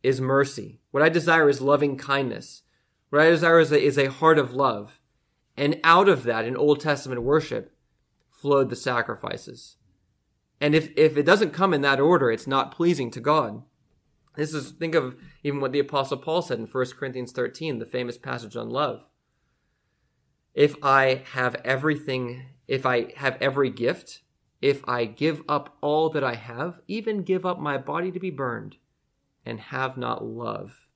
is 0.02 0.22
mercy. 0.22 0.80
What 0.92 1.04
I 1.04 1.10
desire 1.10 1.50
is 1.50 1.62
loving 1.62 1.98
kindness. 1.98 2.64
What 3.10 3.22
I 3.22 3.30
desire 3.30 3.60
is 3.60 3.74
a, 3.74 3.80
is 3.80 3.98
a 3.98 4.10
heart 4.10 4.40
of 4.40 4.54
love. 4.54 5.02
And 5.58 5.80
out 5.84 6.08
of 6.08 6.24
that, 6.24 6.46
in 6.46 6.56
Old 6.56 6.80
Testament 6.80 7.22
worship, 7.24 7.76
flowed 8.30 8.70
the 8.70 8.76
sacrifices. 8.76 9.76
And 10.62 10.74
if, 10.74 10.92
if 10.96 11.18
it 11.18 11.26
doesn't 11.26 11.52
come 11.52 11.74
in 11.74 11.82
that 11.82 12.00
order, 12.00 12.32
it's 12.32 12.48
not 12.48 12.72
pleasing 12.72 13.12
to 13.12 13.20
God. 13.20 13.64
This 14.38 14.54
is, 14.54 14.72
think 14.72 14.96
of 14.96 15.18
even 15.44 15.60
what 15.60 15.74
the 15.74 15.80
Apostle 15.80 16.18
Paul 16.18 16.42
said 16.42 16.58
in 16.58 16.68
1 16.68 16.86
Corinthians 16.98 17.34
13, 17.34 17.80
the 17.80 17.86
famous 17.86 18.18
passage 18.18 18.56
on 18.56 18.70
love. 18.70 19.04
If 20.54 20.76
I 20.82 21.24
have 21.34 21.56
everything, 21.66 22.44
if 22.68 22.86
I 22.86 23.14
have 23.18 23.38
every 23.42 23.70
gift, 23.70 24.22
if 24.62 24.88
I 24.88 25.06
give 25.06 25.42
up 25.50 25.78
all 25.82 26.10
that 26.10 26.24
I 26.24 26.36
have, 26.36 26.80
even 26.88 27.24
give 27.24 27.46
up 27.46 27.60
my 27.60 27.78
body 27.78 28.12
to 28.12 28.20
be 28.20 28.30
burned, 28.30 28.78
and 29.46 29.60
have 29.60 29.98
not 29.98 30.24
love, 30.24 30.88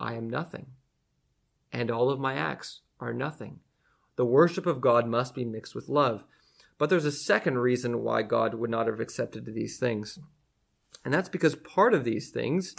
I 0.00 0.14
am 0.14 0.28
nothing. 0.28 0.66
And 1.72 1.90
all 1.90 2.10
of 2.10 2.20
my 2.20 2.34
acts 2.34 2.80
are 3.00 3.12
nothing. 3.12 3.60
The 4.16 4.24
worship 4.24 4.66
of 4.66 4.80
God 4.80 5.06
must 5.06 5.34
be 5.34 5.44
mixed 5.44 5.74
with 5.74 5.88
love. 5.88 6.24
But 6.78 6.90
there's 6.90 7.04
a 7.04 7.12
second 7.12 7.58
reason 7.58 8.02
why 8.02 8.22
God 8.22 8.54
would 8.54 8.70
not 8.70 8.86
have 8.86 9.00
accepted 9.00 9.46
these 9.46 9.78
things. 9.78 10.18
And 11.04 11.12
that's 11.12 11.28
because 11.28 11.54
part 11.56 11.94
of 11.94 12.04
these 12.04 12.30
things 12.30 12.74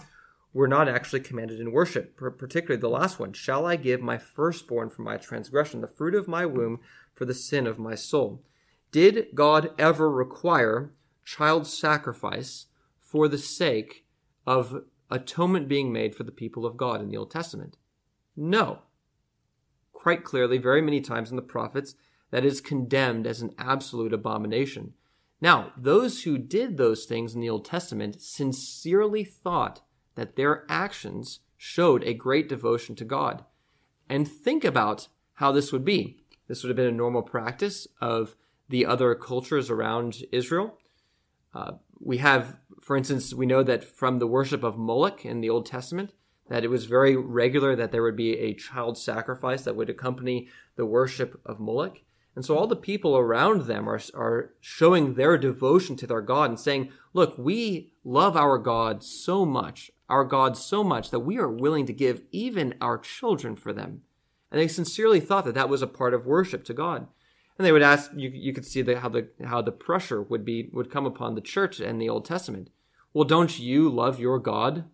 were 0.55 0.67
not 0.67 0.89
actually 0.89 1.19
commanded 1.19 1.59
in 1.59 1.71
worship, 1.71 2.17
particularly 2.17 2.79
the 2.79 2.89
last 2.89 3.19
one 3.19 3.33
Shall 3.33 3.65
I 3.65 3.75
give 3.75 4.01
my 4.01 4.17
firstborn 4.17 4.89
for 4.89 5.03
my 5.03 5.17
transgression, 5.17 5.81
the 5.81 5.87
fruit 5.87 6.15
of 6.15 6.27
my 6.27 6.45
womb 6.45 6.79
for 7.13 7.25
the 7.25 7.33
sin 7.33 7.67
of 7.67 7.77
my 7.77 7.93
soul? 7.93 8.43
Did 8.91 9.27
God 9.35 9.69
ever 9.77 10.09
require 10.09 10.93
child 11.23 11.67
sacrifice 11.67 12.67
for 12.99 13.27
the 13.27 13.37
sake 13.37 14.05
of 14.47 14.83
atonement 15.11 15.67
being 15.67 15.93
made 15.93 16.15
for 16.15 16.23
the 16.23 16.31
people 16.31 16.65
of 16.65 16.77
God 16.77 17.01
in 17.01 17.09
the 17.09 17.17
Old 17.17 17.29
Testament? 17.29 17.77
No 18.35 18.79
quite 20.05 20.23
clearly 20.23 20.59
very 20.59 20.83
many 20.83 21.01
times 21.01 21.31
in 21.31 21.35
the 21.35 21.41
prophets 21.41 21.95
that 22.29 22.45
is 22.45 22.61
condemned 22.61 23.25
as 23.25 23.41
an 23.41 23.55
absolute 23.57 24.13
abomination. 24.13 24.93
Now, 25.41 25.71
those 25.75 26.21
who 26.21 26.37
did 26.37 26.77
those 26.77 27.05
things 27.05 27.33
in 27.33 27.41
the 27.41 27.49
Old 27.49 27.65
Testament 27.65 28.21
sincerely 28.21 29.23
thought 29.23 29.81
that 30.15 30.35
their 30.35 30.65
actions 30.69 31.39
showed 31.57 32.03
a 32.03 32.13
great 32.13 32.49
devotion 32.49 32.95
to 32.95 33.05
God. 33.05 33.45
And 34.09 34.27
think 34.27 34.63
about 34.63 35.07
how 35.35 35.51
this 35.51 35.71
would 35.71 35.85
be. 35.85 36.17
This 36.47 36.63
would 36.63 36.69
have 36.69 36.77
been 36.77 36.87
a 36.87 36.91
normal 36.91 37.21
practice 37.21 37.87
of 38.01 38.35
the 38.69 38.85
other 38.85 39.15
cultures 39.15 39.69
around 39.69 40.23
Israel. 40.31 40.77
Uh, 41.53 41.73
we 41.99 42.17
have, 42.17 42.57
for 42.81 42.97
instance, 42.97 43.33
we 43.33 43.45
know 43.45 43.63
that 43.63 43.83
from 43.83 44.19
the 44.19 44.27
worship 44.27 44.63
of 44.63 44.77
Moloch 44.77 45.25
in 45.25 45.41
the 45.41 45.49
Old 45.49 45.65
Testament, 45.65 46.11
that 46.49 46.63
it 46.63 46.69
was 46.69 46.85
very 46.85 47.15
regular 47.15 47.75
that 47.75 47.91
there 47.91 48.03
would 48.03 48.15
be 48.15 48.37
a 48.37 48.53
child 48.53 48.97
sacrifice 48.97 49.63
that 49.63 49.75
would 49.75 49.89
accompany 49.89 50.47
the 50.75 50.85
worship 50.85 51.41
of 51.45 51.59
Moloch. 51.59 52.01
And 52.35 52.43
so 52.43 52.57
all 52.57 52.67
the 52.67 52.75
people 52.75 53.17
around 53.17 53.61
them 53.63 53.87
are, 53.89 53.99
are 54.13 54.53
showing 54.59 55.13
their 55.13 55.37
devotion 55.37 55.95
to 55.95 56.07
their 56.07 56.21
God 56.21 56.49
and 56.49 56.59
saying, 56.59 56.91
look, 57.13 57.37
we 57.37 57.93
love 58.03 58.35
our 58.35 58.57
God 58.57 59.03
so 59.03 59.45
much, 59.45 59.89
our 60.09 60.23
God 60.23 60.57
so 60.57 60.83
much 60.83 61.09
that 61.09 61.19
we 61.19 61.37
are 61.37 61.49
willing 61.49 61.85
to 61.85 61.93
give 61.93 62.21
even 62.31 62.75
our 62.79 62.97
children 62.97 63.55
for 63.55 63.73
them. 63.73 64.01
And 64.51 64.61
they 64.61 64.67
sincerely 64.67 65.19
thought 65.19 65.45
that 65.45 65.55
that 65.55 65.69
was 65.69 65.81
a 65.81 65.87
part 65.87 66.13
of 66.13 66.25
worship 66.25 66.63
to 66.65 66.73
God. 66.73 67.07
And 67.57 67.65
they 67.65 67.71
would 67.71 67.81
ask, 67.81 68.11
you, 68.15 68.29
you 68.29 68.53
could 68.53 68.65
see 68.65 68.81
the, 68.81 68.99
how 68.99 69.09
the, 69.09 69.29
how 69.45 69.61
the 69.61 69.71
pressure 69.71 70.21
would 70.21 70.45
be, 70.45 70.69
would 70.73 70.91
come 70.91 71.05
upon 71.05 71.35
the 71.35 71.41
church 71.41 71.79
and 71.79 72.01
the 72.01 72.09
Old 72.09 72.25
Testament. 72.25 72.69
Well, 73.13 73.23
don't 73.23 73.57
you 73.57 73.89
love 73.89 74.19
your 74.19 74.39
God 74.39 74.85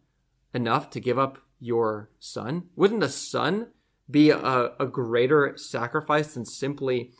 enough 0.54 0.90
to 0.92 1.00
give 1.00 1.18
up 1.18 1.40
your 1.60 2.10
son? 2.20 2.70
Wouldn't 2.76 3.04
a 3.04 3.10
son 3.10 3.68
be 4.12 4.30
a, 4.30 4.72
a 4.80 4.86
greater 4.86 5.54
sacrifice 5.58 6.34
than 6.34 6.46
simply 6.46 7.12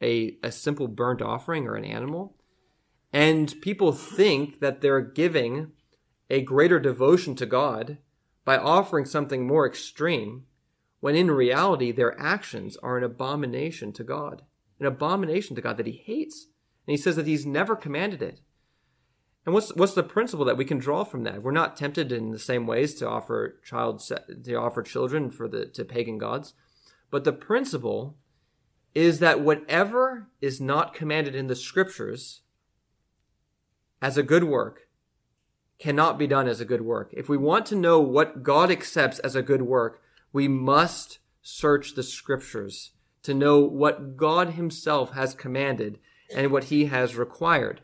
a, 0.00 0.36
a 0.42 0.50
simple 0.50 0.88
burnt 0.88 1.20
offering 1.20 1.66
or 1.66 1.74
an 1.74 1.84
animal. 1.84 2.36
And 3.12 3.54
people 3.60 3.92
think 3.92 4.60
that 4.60 4.80
they're 4.80 5.00
giving 5.00 5.72
a 6.30 6.42
greater 6.42 6.78
devotion 6.78 7.34
to 7.36 7.46
God 7.46 7.98
by 8.44 8.56
offering 8.56 9.04
something 9.04 9.46
more 9.46 9.66
extreme, 9.66 10.44
when 11.00 11.14
in 11.14 11.30
reality 11.30 11.92
their 11.92 12.18
actions 12.20 12.76
are 12.78 12.96
an 12.96 13.04
abomination 13.04 13.92
to 13.92 14.04
God, 14.04 14.42
an 14.80 14.86
abomination 14.86 15.54
to 15.56 15.62
God 15.62 15.76
that 15.76 15.86
He 15.86 16.02
hates. 16.04 16.46
And 16.86 16.92
He 16.92 16.96
says 16.96 17.16
that 17.16 17.26
He's 17.26 17.46
never 17.46 17.76
commanded 17.76 18.22
it. 18.22 18.40
And 19.44 19.54
what's 19.54 19.74
what's 19.74 19.94
the 19.94 20.02
principle 20.02 20.44
that 20.44 20.56
we 20.56 20.64
can 20.64 20.78
draw 20.78 21.04
from 21.04 21.24
that? 21.24 21.42
We're 21.42 21.52
not 21.52 21.76
tempted 21.76 22.12
in 22.12 22.30
the 22.30 22.38
same 22.38 22.66
ways 22.66 22.94
to 22.96 23.08
offer 23.08 23.60
child 23.64 24.00
to 24.00 24.54
offer 24.54 24.82
children 24.82 25.30
for 25.30 25.48
the 25.48 25.66
to 25.66 25.84
pagan 25.84 26.18
gods, 26.18 26.54
but 27.10 27.24
the 27.24 27.32
principle 27.32 28.18
is 28.94 29.20
that 29.20 29.40
whatever 29.40 30.28
is 30.40 30.60
not 30.60 30.94
commanded 30.94 31.34
in 31.34 31.46
the 31.46 31.56
scriptures 31.56 32.42
as 34.02 34.16
a 34.18 34.22
good 34.22 34.44
work 34.44 34.87
cannot 35.78 36.18
be 36.18 36.26
done 36.26 36.48
as 36.48 36.60
a 36.60 36.64
good 36.64 36.82
work. 36.82 37.10
If 37.12 37.28
we 37.28 37.36
want 37.36 37.66
to 37.66 37.76
know 37.76 38.00
what 38.00 38.42
God 38.42 38.70
accepts 38.70 39.18
as 39.20 39.36
a 39.36 39.42
good 39.42 39.62
work, 39.62 40.02
we 40.32 40.48
must 40.48 41.18
search 41.42 41.94
the 41.94 42.02
scriptures 42.02 42.92
to 43.22 43.34
know 43.34 43.60
what 43.60 44.16
God 44.16 44.50
himself 44.50 45.12
has 45.12 45.34
commanded 45.34 45.98
and 46.34 46.50
what 46.50 46.64
he 46.64 46.86
has 46.86 47.16
required. 47.16 47.82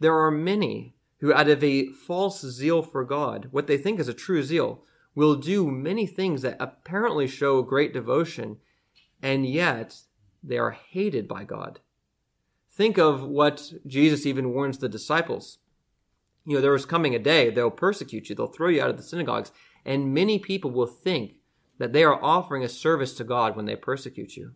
There 0.00 0.18
are 0.18 0.30
many 0.30 0.94
who 1.20 1.32
out 1.32 1.48
of 1.48 1.64
a 1.64 1.88
false 1.92 2.40
zeal 2.42 2.82
for 2.82 3.04
God, 3.04 3.48
what 3.50 3.66
they 3.66 3.78
think 3.78 3.98
is 3.98 4.08
a 4.08 4.14
true 4.14 4.42
zeal, 4.42 4.82
will 5.14 5.34
do 5.34 5.70
many 5.70 6.06
things 6.06 6.42
that 6.42 6.58
apparently 6.60 7.26
show 7.26 7.62
great 7.62 7.92
devotion, 7.92 8.58
and 9.22 9.46
yet 9.46 10.02
they 10.42 10.58
are 10.58 10.72
hated 10.72 11.26
by 11.26 11.44
God. 11.44 11.80
Think 12.70 12.98
of 12.98 13.24
what 13.24 13.72
Jesus 13.86 14.26
even 14.26 14.52
warns 14.52 14.78
the 14.78 14.88
disciples. 14.90 15.58
You 16.46 16.56
know, 16.56 16.60
there 16.60 16.74
is 16.74 16.86
coming 16.86 17.14
a 17.14 17.18
day, 17.18 17.50
they'll 17.50 17.70
persecute 17.70 18.28
you, 18.28 18.34
they'll 18.34 18.46
throw 18.46 18.68
you 18.68 18.82
out 18.82 18.90
of 18.90 18.96
the 18.96 19.02
synagogues, 19.02 19.52
and 19.84 20.14
many 20.14 20.38
people 20.38 20.70
will 20.70 20.86
think 20.86 21.34
that 21.78 21.92
they 21.92 22.04
are 22.04 22.22
offering 22.22 22.64
a 22.64 22.68
service 22.68 23.14
to 23.14 23.24
God 23.24 23.56
when 23.56 23.66
they 23.66 23.76
persecute 23.76 24.36
you. 24.36 24.52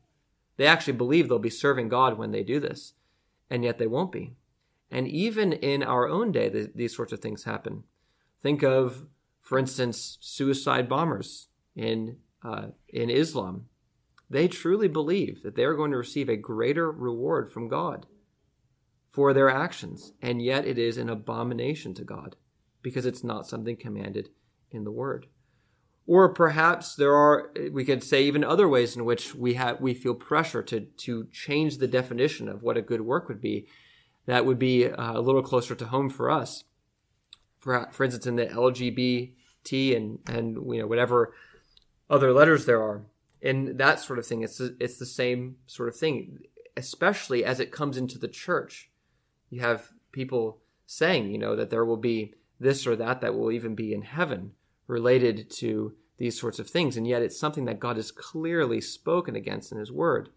They 0.56 0.66
actually 0.66 0.94
believe 0.94 1.28
they'll 1.28 1.38
be 1.38 1.50
serving 1.50 1.88
God 1.88 2.16
when 2.16 2.30
they 2.30 2.42
do 2.42 2.60
this, 2.60 2.94
and 3.50 3.64
yet 3.64 3.78
they 3.78 3.86
won't 3.86 4.12
be. 4.12 4.34
And 4.90 5.06
even 5.08 5.52
in 5.52 5.82
our 5.82 6.08
own 6.08 6.32
day, 6.32 6.48
th- 6.48 6.70
these 6.74 6.94
sorts 6.94 7.12
of 7.12 7.20
things 7.20 7.44
happen. 7.44 7.84
Think 8.40 8.62
of, 8.62 9.06
for 9.42 9.58
instance, 9.58 10.18
suicide 10.20 10.88
bombers 10.88 11.48
in 11.76 12.18
uh, 12.42 12.68
in 12.88 13.10
Islam 13.10 13.66
they 14.30 14.46
truly 14.46 14.86
believe 14.86 15.42
that 15.42 15.56
they 15.56 15.64
are 15.64 15.74
going 15.74 15.90
to 15.90 15.96
receive 15.96 16.28
a 16.28 16.36
greater 16.36 16.90
reward 16.90 17.52
from 17.52 17.68
God 17.68 18.06
for 19.10 19.34
their 19.34 19.50
actions, 19.50 20.12
and 20.22 20.40
yet 20.40 20.64
it 20.64 20.78
is 20.78 20.96
an 20.96 21.10
abomination 21.10 21.92
to 21.94 22.04
God 22.04 22.36
because 22.80 23.04
it's 23.04 23.24
not 23.24 23.46
something 23.46 23.76
commanded 23.76 24.30
in 24.70 24.84
the 24.84 24.92
Word. 24.92 25.26
Or 26.06 26.32
perhaps 26.32 26.94
there 26.94 27.14
are, 27.14 27.52
we 27.72 27.84
could 27.84 28.02
say, 28.02 28.22
even 28.22 28.42
other 28.42 28.68
ways 28.68 28.96
in 28.96 29.04
which 29.04 29.34
we 29.34 29.54
have 29.54 29.80
we 29.80 29.94
feel 29.94 30.14
pressure 30.14 30.62
to 30.64 30.80
to 30.80 31.26
change 31.32 31.78
the 31.78 31.86
definition 31.86 32.48
of 32.48 32.62
what 32.62 32.76
a 32.76 32.82
good 32.82 33.02
work 33.02 33.28
would 33.28 33.40
be. 33.40 33.66
That 34.26 34.46
would 34.46 34.58
be 34.58 34.86
uh, 34.86 35.18
a 35.18 35.20
little 35.20 35.42
closer 35.42 35.74
to 35.74 35.86
home 35.86 36.08
for 36.08 36.30
us. 36.30 36.64
For 37.58 37.88
for 37.92 38.04
instance, 38.04 38.26
in 38.26 38.36
the 38.36 38.46
LGBT 38.46 39.96
and 39.96 40.18
and 40.28 40.56
you 40.72 40.80
know 40.80 40.86
whatever 40.86 41.34
other 42.08 42.32
letters 42.32 42.64
there 42.64 42.82
are, 42.82 43.02
and 43.42 43.78
that 43.78 44.00
sort 44.00 44.18
of 44.18 44.26
thing. 44.26 44.42
It's 44.42 44.60
it's 44.60 44.98
the 44.98 45.06
same 45.06 45.56
sort 45.66 45.88
of 45.88 45.96
thing, 45.96 46.38
especially 46.76 47.44
as 47.44 47.60
it 47.60 47.70
comes 47.70 47.96
into 47.96 48.18
the 48.18 48.28
church. 48.28 48.89
You 49.50 49.60
have 49.60 49.90
people 50.12 50.58
saying, 50.86 51.30
you 51.30 51.38
know, 51.38 51.54
that 51.56 51.70
there 51.70 51.84
will 51.84 51.96
be 51.96 52.34
this 52.58 52.86
or 52.86 52.96
that 52.96 53.20
that 53.20 53.34
will 53.34 53.52
even 53.52 53.74
be 53.74 53.92
in 53.92 54.02
heaven 54.02 54.52
related 54.86 55.50
to 55.50 55.94
these 56.18 56.38
sorts 56.38 56.58
of 56.58 56.68
things, 56.68 56.96
and 56.96 57.06
yet 57.06 57.22
it's 57.22 57.38
something 57.38 57.64
that 57.64 57.80
God 57.80 57.96
has 57.96 58.10
clearly 58.10 58.80
spoken 58.80 59.34
against 59.34 59.72
in 59.72 59.78
His 59.78 59.90
Word. 59.90 60.28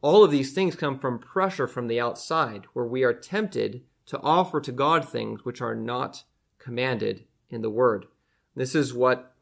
All 0.00 0.22
of 0.22 0.30
these 0.30 0.52
things 0.52 0.76
come 0.76 0.98
from 0.98 1.18
pressure 1.18 1.66
from 1.66 1.88
the 1.88 2.00
outside, 2.00 2.66
where 2.72 2.84
we 2.84 3.02
are 3.02 3.12
tempted 3.12 3.82
to 4.06 4.20
offer 4.20 4.60
to 4.60 4.70
God 4.70 5.08
things 5.08 5.44
which 5.44 5.60
are 5.60 5.74
not 5.74 6.22
commanded 6.58 7.24
in 7.50 7.62
the 7.62 7.70
Word. 7.70 8.06
This 8.54 8.74
is 8.74 8.94
what 8.94 9.34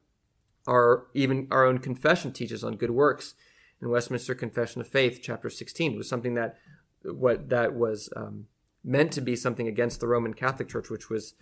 our 0.66 1.07
even 1.12 1.46
our 1.50 1.66
own 1.66 1.79
confession 1.79 2.33
teaches 2.33 2.64
on 2.64 2.77
good 2.77 2.90
works 2.90 3.35
in 3.83 3.90
Westminster 3.90 4.35
Confession 4.35 4.81
of 4.81 4.88
Faith, 4.88 5.20
chapter 5.22 5.50
16, 5.50 5.92
It 5.92 5.98
was 5.98 6.09
something 6.09 6.35
that 6.35 6.57
what 7.03 7.50
that 7.50 7.74
was 7.74 8.09
um, 8.16 8.46
meant 8.85 9.12
to 9.12 9.20
be 9.20 9.35
something 9.35 9.66
against 9.66 10.01
the 10.01 10.07
Roman 10.07 10.35
Catholic 10.35 10.68
Church, 10.68 10.90
which 10.90 11.09
was 11.11 11.35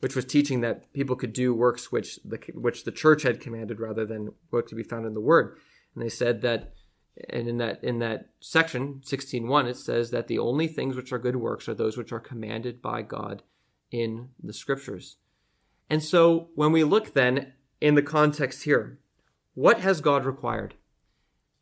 which 0.00 0.16
was 0.16 0.24
teaching 0.24 0.60
that 0.62 0.90
people 0.94 1.14
could 1.14 1.32
do 1.32 1.52
works 1.52 1.92
which 1.92 2.18
the 2.24 2.38
which 2.54 2.84
the 2.84 2.92
church 2.92 3.22
had 3.22 3.40
commanded 3.40 3.80
rather 3.80 4.06
than 4.06 4.32
what 4.50 4.66
could 4.66 4.76
be 4.76 4.82
found 4.82 5.06
in 5.06 5.14
the 5.14 5.20
Word. 5.20 5.56
And 5.94 6.04
they 6.04 6.08
said 6.08 6.42
that, 6.42 6.72
and 7.28 7.48
in 7.48 7.58
that 7.58 7.82
in 7.82 7.98
that 7.98 8.30
section 8.40 9.02
16.1, 9.04 9.68
it 9.68 9.76
says 9.76 10.10
that 10.10 10.28
the 10.28 10.38
only 10.38 10.68
things 10.68 10.96
which 10.96 11.12
are 11.12 11.18
good 11.18 11.36
works 11.36 11.68
are 11.68 11.74
those 11.74 11.96
which 11.96 12.12
are 12.12 12.20
commanded 12.20 12.80
by 12.80 13.02
God 13.02 13.42
in 13.90 14.30
the 14.42 14.52
Scriptures. 14.52 15.16
And 15.88 16.02
so 16.02 16.50
when 16.54 16.70
we 16.70 16.84
look 16.84 17.14
then 17.14 17.54
in 17.80 17.94
the 17.94 18.02
context 18.02 18.64
here. 18.64 18.98
What 19.54 19.80
has 19.80 20.00
God 20.00 20.24
required? 20.24 20.74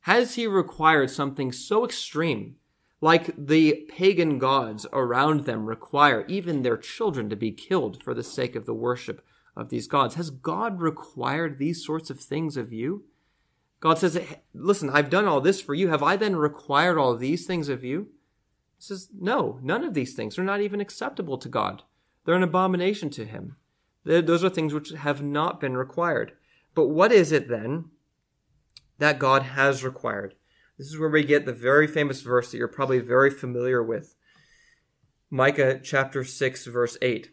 Has 0.01 0.35
he 0.35 0.47
required 0.47 1.11
something 1.11 1.53
so 1.53 1.85
extreme, 1.85 2.57
like 3.01 3.33
the 3.37 3.87
pagan 3.89 4.39
gods 4.39 4.87
around 4.93 5.45
them 5.45 5.67
require 5.67 6.25
even 6.27 6.63
their 6.63 6.77
children 6.77 7.29
to 7.31 7.37
be 7.37 7.53
killed 7.53 8.03
for 8.03 8.15
the 8.15 8.25
sake 8.25 8.57
of 8.57 8.67
the 8.67 8.75
worship 8.75 9.25
of 9.57 9.69
these 9.69 9.87
gods? 9.87 10.17
Has 10.17 10.31
God 10.31 10.81
required 10.81 11.59
these 11.59 11.85
sorts 11.85 12.11
of 12.11 12.21
things 12.21 12.57
of 12.57 12.73
you? 12.73 13.05
God 13.81 13.99
says, 13.99 14.19
Listen, 14.53 14.91
I've 14.91 15.11
done 15.11 15.27
all 15.27 15.41
this 15.41 15.61
for 15.61 15.75
you. 15.75 15.89
Have 15.89 16.03
I 16.03 16.17
then 16.17 16.37
required 16.37 16.99
all 16.99 17.17
these 17.17 17.47
things 17.47 17.69
of 17.69 17.85
you? 17.85 18.09
He 18.77 18.83
says, 18.83 19.09
No, 19.17 19.61
none 19.63 19.85
of 19.85 19.95
these 19.95 20.15
things 20.15 20.39
are 20.39 20.45
not 20.45 20.61
even 20.61 20.81
acceptable 20.81 21.39
to 21.39 21.49
God. 21.49 21.83
They're 22.25 22.35
an 22.35 22.43
abomination 22.43 23.11
to 23.11 23.25
him. 23.25 23.57
Those 24.05 24.43
are 24.43 24.51
things 24.51 24.75
which 24.75 24.91
have 24.91 25.23
not 25.23 25.61
been 25.61 25.77
required. 25.77 26.33
But 26.75 26.89
what 26.89 27.13
is 27.13 27.33
it 27.33 27.49
then 27.49 27.87
that 28.99 29.19
God 29.19 29.43
has 29.43 29.85
required? 29.85 30.35
This 30.79 30.87
is 30.87 30.99
where 30.99 31.09
we 31.09 31.25
get 31.25 31.45
the 31.45 31.53
very 31.53 31.89
famous 31.89 32.23
verse 32.23 32.53
that 32.53 32.57
you're 32.57 32.69
probably 32.69 33.01
very 33.01 33.31
familiar 33.31 33.83
with. 33.83 34.15
Micah 35.29 35.81
chapter 35.83 36.23
6, 36.23 36.67
verse 36.67 36.97
8. 37.03 37.31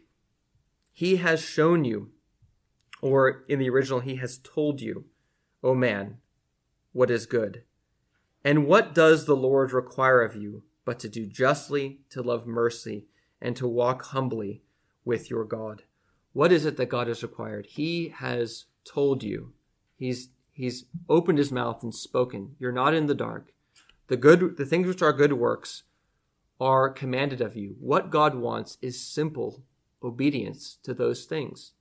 He 0.92 1.16
has 1.16 1.40
shown 1.40 1.84
you, 1.84 2.10
or 3.00 3.44
in 3.48 3.60
the 3.60 3.70
original, 3.70 4.00
he 4.00 4.16
has 4.16 4.38
told 4.38 4.80
you, 4.80 5.04
O 5.62 5.74
man, 5.74 6.18
what 6.92 7.10
is 7.10 7.26
good. 7.26 7.62
And 8.44 8.66
what 8.66 8.94
does 8.94 9.26
the 9.26 9.36
Lord 9.36 9.72
require 9.72 10.22
of 10.22 10.34
you 10.34 10.64
but 10.84 10.98
to 11.00 11.08
do 11.08 11.26
justly, 11.26 12.00
to 12.10 12.22
love 12.22 12.46
mercy, 12.46 13.06
and 13.40 13.54
to 13.56 13.68
walk 13.68 14.06
humbly 14.06 14.62
with 15.04 15.30
your 15.30 15.44
God? 15.44 15.82
What 16.32 16.52
is 16.52 16.64
it 16.64 16.76
that 16.76 16.86
God 16.86 17.06
has 17.06 17.22
required? 17.22 17.66
He 17.70 18.08
has 18.08 18.66
told 18.84 19.22
you. 19.22 19.52
He's 19.96 20.30
he's 20.56 20.86
opened 21.08 21.38
his 21.38 21.52
mouth 21.52 21.82
and 21.82 21.94
spoken. 21.94 22.56
You're 22.58 22.72
not 22.72 22.94
in 22.94 23.06
the 23.06 23.14
dark. 23.14 23.52
The 24.08 24.16
good 24.16 24.56
the 24.56 24.66
things 24.66 24.86
which 24.86 25.02
are 25.02 25.12
good 25.12 25.34
works 25.34 25.84
are 26.60 26.88
commanded 26.88 27.40
of 27.40 27.56
you. 27.56 27.76
What 27.80 28.10
God 28.10 28.34
wants 28.34 28.78
is 28.80 29.00
simple 29.00 29.62
obedience 30.02 30.78
to 30.82 30.94
those 30.94 31.24
things. 31.24 31.72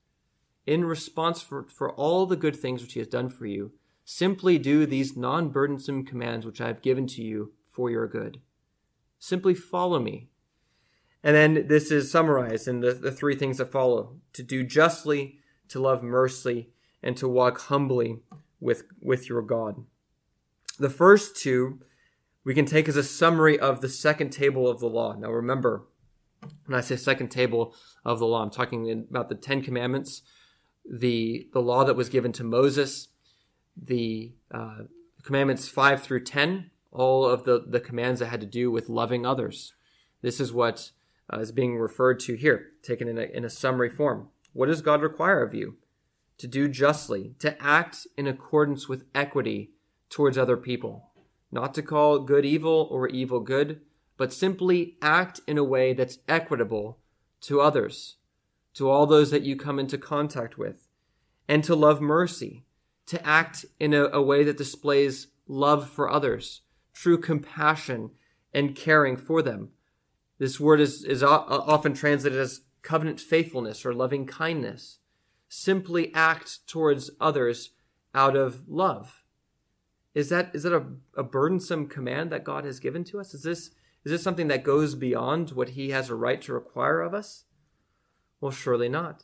In 0.66 0.86
response 0.86 1.42
for, 1.42 1.64
for 1.64 1.94
all 1.94 2.26
the 2.26 2.36
good 2.36 2.56
things 2.56 2.82
which 2.82 2.94
he 2.94 3.00
has 3.00 3.08
done 3.08 3.30
for 3.30 3.46
you, 3.46 3.74
simply 4.04 4.58
do 4.58 4.86
these 4.86 5.16
non-burdensome 5.16 6.06
commands 6.06 6.46
which 6.46 6.60
I 6.60 6.68
have 6.68 6.82
given 6.82 7.08
to 7.08 7.22
you 7.22 7.54
for 7.70 7.90
your 7.90 8.08
good. 8.08 8.42
Simply 9.20 9.54
follow 9.54 10.00
me 10.00 10.28
and 11.26 11.36
then 11.36 11.68
this 11.68 11.90
is 11.90 12.12
summarized 12.12 12.68
in 12.68 12.82
the, 12.82 12.94
the 12.94 13.12
three 13.12 13.36
things 13.36 13.58
that 13.58 13.72
follow 13.72 14.18
to 14.34 14.44
do 14.44 14.64
justly, 14.64 15.40
to 15.70 15.80
love 15.80 16.04
mercy, 16.04 16.70
and 17.02 17.18
to 17.18 17.28
walk 17.28 17.62
humbly 17.62 18.20
with, 18.60 18.84
with 19.02 19.30
your 19.30 19.42
God. 19.42 19.86
The 20.80 20.90
first 20.90 21.36
two 21.36 21.80
we 22.46 22.54
can 22.54 22.66
take 22.66 22.88
as 22.88 22.96
a 22.96 23.04
summary 23.04 23.60
of 23.60 23.82
the 23.82 23.90
second 23.90 24.30
table 24.30 24.70
of 24.70 24.80
the 24.80 24.88
law. 24.88 25.16
Now 25.16 25.32
remember, 25.32 25.88
when 26.66 26.78
I 26.78 26.82
say 26.82 26.96
second 26.96 27.30
table 27.30 27.76
of 28.06 28.20
the 28.20 28.28
law, 28.28 28.44
I'm 28.44 28.52
talking 28.52 29.08
about 29.10 29.30
the 29.30 29.36
Ten 29.36 29.64
Commandments, 29.64 30.22
the, 30.90 31.50
the 31.54 31.62
law 31.62 31.84
that 31.84 31.96
was 31.96 32.08
given 32.08 32.32
to 32.34 32.44
Moses, 32.44 33.08
the 33.76 34.34
uh, 34.52 34.84
commandments 35.24 35.68
5 35.68 36.04
through 36.04 36.24
10, 36.24 36.70
all 36.92 37.26
of 37.26 37.44
the, 37.44 37.66
the 37.68 37.80
commands 37.80 38.20
that 38.20 38.28
had 38.28 38.42
to 38.42 38.46
do 38.46 38.70
with 38.70 38.90
loving 38.90 39.26
others. 39.26 39.74
This 40.22 40.40
is 40.40 40.54
what 40.54 40.92
uh, 41.34 41.40
is 41.40 41.52
being 41.52 41.78
referred 41.78 42.20
to 42.22 42.36
here, 42.36 42.74
taken 42.84 43.08
in 43.08 43.18
a, 43.18 43.24
in 43.24 43.44
a 43.44 43.50
summary 43.50 43.90
form. 43.90 44.30
What 44.54 44.68
does 44.68 44.84
God 44.84 45.02
require 45.02 45.42
of 45.42 45.56
you? 45.56 45.78
To 46.40 46.48
do 46.48 46.68
justly, 46.68 47.34
to 47.40 47.62
act 47.62 48.08
in 48.18 48.28
accordance 48.28 48.90
with 48.90 49.06
equity 49.16 49.72
towards 50.10 50.38
other 50.38 50.58
people, 50.58 51.12
not 51.52 51.74
to 51.76 51.82
call 51.82 52.20
good 52.20 52.46
evil 52.46 52.88
or 52.92 53.08
evil 53.08 53.40
good, 53.40 53.82
but 54.18 54.34
simply 54.34 54.98
act 55.02 55.40
in 55.48 55.58
a 55.58 55.64
way 55.64 55.94
that's 55.94 56.20
equitable 56.28 57.00
to 57.42 57.62
others, 57.62 58.18
to 58.74 58.90
all 58.90 59.06
those 59.06 59.32
that 59.32 59.44
you 59.44 59.56
come 59.56 59.80
into 59.80 59.98
contact 59.98 60.58
with, 60.58 60.88
and 61.48 61.64
to 61.64 61.76
love 61.76 62.02
mercy, 62.02 62.66
to 63.06 63.26
act 63.26 63.66
in 63.80 63.94
a, 63.94 64.06
a 64.08 64.22
way 64.22 64.44
that 64.44 64.58
displays 64.58 65.28
love 65.48 65.90
for 65.90 66.10
others, 66.10 66.62
true 66.94 67.18
compassion 67.18 68.12
and 68.54 68.76
caring 68.76 69.16
for 69.16 69.42
them. 69.42 69.70
This 70.38 70.60
word 70.60 70.82
is, 70.82 71.04
is 71.04 71.24
often 71.24 71.94
translated 71.94 72.40
as 72.40 72.62
covenant 72.82 73.20
faithfulness 73.20 73.86
or 73.86 73.94
loving 73.94 74.26
kindness. 74.26 75.00
Simply 75.48 76.14
act 76.14 76.68
towards 76.68 77.12
others 77.20 77.72
out 78.14 78.36
of 78.36 78.68
love. 78.68 79.24
Is 80.14 80.30
that, 80.30 80.52
is 80.54 80.64
that 80.64 80.74
a, 80.74 80.86
a 81.18 81.24
burdensome 81.24 81.88
command 81.88 82.32
that 82.32 82.44
God 82.44 82.64
has 82.64 82.80
given 82.80 83.04
to 83.06 83.20
us? 83.20 83.34
Is 83.34 83.44
this, 83.44 83.72
is 84.04 84.12
this 84.12 84.24
something 84.24 84.48
that 84.48 84.64
goes 84.64 84.96
beyond 84.96 85.52
what 85.52 85.70
he 85.70 85.90
has 85.90 86.10
a 86.10 86.16
right 86.16 86.42
to 86.44 86.54
require 86.54 87.02
of 87.02 87.14
us? 87.14 87.44
Well, 88.40 88.52
surely 88.52 88.88
not. 88.90 89.24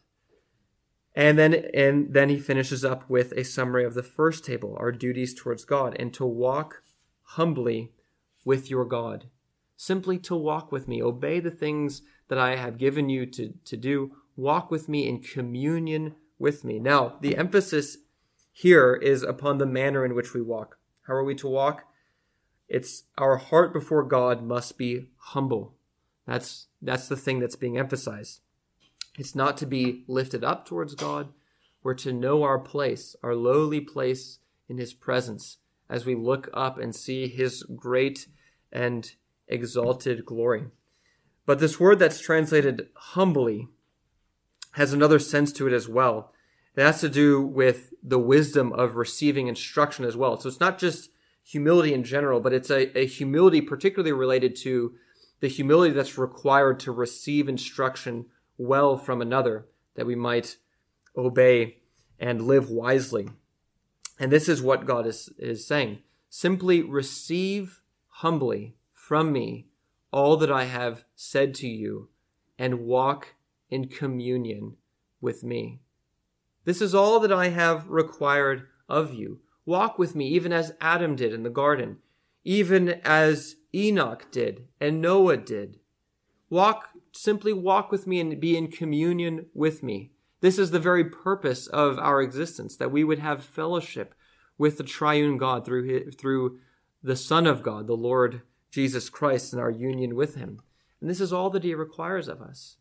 And 1.14 1.38
then, 1.38 1.54
and 1.74 2.14
then 2.14 2.30
he 2.30 2.40
finishes 2.40 2.86
up 2.86 3.10
with 3.10 3.34
a 3.34 3.44
summary 3.44 3.84
of 3.84 3.94
the 3.94 4.04
first 4.04 4.46
table, 4.46 4.78
our 4.80 4.92
duties 4.92 5.34
towards 5.34 5.66
God, 5.66 5.96
and 6.00 6.14
to 6.14 6.26
walk 6.26 6.84
humbly 7.22 7.92
with 8.46 8.70
your 8.70 8.86
God. 8.86 9.26
Simply 9.76 10.18
to 10.20 10.36
walk 10.36 10.72
with 10.72 10.88
me, 10.88 11.02
obey 11.02 11.40
the 11.40 11.52
things 11.52 12.02
that 12.28 12.38
I 12.38 12.56
have 12.56 12.78
given 12.78 13.10
you 13.10 13.26
to, 13.26 13.54
to 13.66 13.78
do, 13.78 14.16
walk 14.42 14.72
with 14.72 14.90
me 14.90 15.08
in 15.08 15.22
communion 15.22 16.16
with 16.40 16.64
me. 16.64 16.80
Now, 16.80 17.18
the 17.22 17.38
emphasis 17.38 17.98
here 18.52 18.96
is 18.96 19.24
upon 19.24 19.58
the 19.58 19.66
manner 19.66 20.04
in 20.04 20.16
which 20.16 20.34
we 20.34 20.42
walk. 20.42 20.78
How 21.04 21.14
are 21.14 21.24
we 21.24 21.36
to 21.36 21.48
walk? 21.48 21.86
It's 22.68 23.04
our 23.18 23.38
heart 23.38 23.72
before 23.72 24.04
God 24.04 24.44
must 24.44 24.78
be 24.78 25.08
humble. 25.18 25.76
That's, 26.26 26.68
that's 26.82 27.08
the 27.08 27.16
thing 27.16 27.40
that's 27.40 27.56
being 27.56 27.78
emphasized. 27.78 28.42
It's 29.18 29.36
not 29.36 29.58
to 29.58 29.66
be 29.66 30.04
lifted 30.08 30.44
up 30.44 30.66
towards 30.66 30.96
God. 30.96 31.30
We're 31.84 31.94
to 31.96 32.14
know 32.14 32.44
our 32.44 32.60
place, 32.60 33.16
our 33.24 33.36
lowly 33.36 33.82
place 33.82 34.40
in 34.70 34.78
His 34.78 34.94
presence, 34.94 35.58
as 35.90 36.06
we 36.06 36.16
look 36.16 36.50
up 36.54 36.78
and 36.78 36.96
see 36.96 37.28
His 37.28 37.64
great 37.76 38.28
and 38.72 39.12
exalted 39.48 40.26
glory. 40.26 40.66
But 41.46 41.60
this 41.60 41.80
word 41.80 42.00
that's 42.00 42.22
translated 42.22 42.88
humbly 42.96 43.68
has 44.72 44.94
another 44.94 45.20
sense 45.20 45.52
to 45.54 45.68
it 45.68 45.74
as 45.74 45.88
well. 45.88 46.32
It 46.76 46.82
has 46.82 47.02
to 47.02 47.10
do 47.10 47.42
with 47.42 47.94
the 48.02 48.20
wisdom 48.20 48.72
of 48.74 48.96
receiving 48.96 49.48
instruction 49.48 50.06
as 50.06 50.16
well. 50.16 50.40
So 50.40 50.48
it's 50.48 50.60
not 50.60 50.80
just 50.80 51.10
humility 51.44 51.94
in 51.94 52.04
general, 52.04 52.40
but 52.40 52.54
it's 52.54 52.70
a, 52.70 52.98
a 52.98 53.06
humility 53.06 53.62
particularly 53.62 54.14
related 54.14 54.56
to 54.58 54.94
the 55.42 55.48
humility 55.50 55.94
that's 55.94 56.18
required 56.18 56.80
to 56.82 56.92
receive 56.92 57.50
instruction 57.50 58.28
well 58.58 58.96
from 58.96 59.22
another, 59.22 59.66
that 59.96 60.06
we 60.06 60.16
might 60.16 60.58
obey 61.18 61.78
and 62.20 62.44
live 62.44 62.70
wisely. 62.70 63.28
And 64.20 64.32
this 64.32 64.48
is 64.48 64.62
what 64.62 64.86
God 64.86 65.08
is, 65.08 65.30
is 65.38 65.66
saying. 65.66 66.00
Simply 66.30 66.82
receive 66.82 67.82
humbly 68.08 68.76
from 68.94 69.34
me 69.34 69.68
all 70.12 70.38
that 70.38 70.52
I 70.52 70.66
have 70.66 71.04
said 71.16 71.56
to 71.56 71.68
you 71.68 72.10
and 72.58 72.82
walk 72.82 73.34
in 73.72 73.88
communion 73.88 74.76
with 75.20 75.44
me. 75.44 75.80
This 76.66 76.82
is 76.82 76.94
all 76.94 77.20
that 77.22 77.32
I 77.32 77.48
have 77.48 77.90
required 77.90 78.68
of 78.88 79.14
you. 79.14 79.40
Walk 79.66 79.98
with 79.98 80.16
me, 80.16 80.28
even 80.28 80.54
as 80.54 80.74
Adam 80.80 81.16
did 81.16 81.34
in 81.34 81.44
the 81.44 81.50
garden, 81.50 81.98
even 82.44 82.90
as 83.04 83.56
Enoch 83.74 84.30
did 84.32 84.68
and 84.80 85.02
Noah 85.02 85.38
did. 85.38 85.80
Walk 86.50 86.90
simply 87.14 87.54
walk 87.54 87.92
with 87.92 88.08
me 88.08 88.20
and 88.20 88.40
be 88.40 88.58
in 88.58 88.68
communion 88.68 89.48
with 89.54 89.84
me. 89.84 90.12
This 90.42 90.58
is 90.58 90.72
the 90.72 90.80
very 90.80 91.04
purpose 91.04 91.68
of 91.68 92.00
our 92.00 92.22
existence, 92.22 92.76
that 92.78 92.92
we 92.92 93.04
would 93.04 93.20
have 93.20 93.44
fellowship 93.44 94.16
with 94.58 94.78
the 94.78 94.84
triune 94.84 95.38
God 95.38 95.66
through, 95.66 95.84
his, 95.84 96.16
through 96.16 96.60
the 97.04 97.16
Son 97.16 97.46
of 97.46 97.64
God, 97.64 97.88
the 97.88 97.94
Lord 97.94 98.42
Jesus 98.72 99.10
Christ, 99.10 99.54
and 99.54 99.62
our 99.62 99.70
union 99.70 100.16
with 100.16 100.36
him. 100.36 100.62
And 101.00 101.10
this 101.10 101.22
is 101.22 101.34
all 101.34 101.50
that 101.52 101.64
he 101.64 101.76
requires 101.76 102.28
of 102.28 102.42
us. 102.42 102.78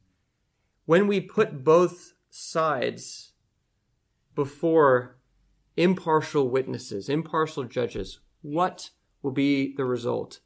When 0.91 1.07
we 1.07 1.21
put 1.21 1.63
both 1.63 2.15
sides 2.31 3.31
before 4.35 5.19
impartial 5.77 6.51
witnesses, 6.51 7.09
impartial 7.09 7.63
judges, 7.63 8.19
what 8.43 8.91
will 9.23 9.31
be 9.31 9.73
the 9.73 9.85
result? 9.85 10.41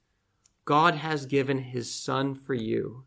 God 0.66 0.96
has 0.96 1.24
given 1.24 1.60
his 1.60 1.94
Son 1.94 2.34
for 2.34 2.52
you 2.52 3.04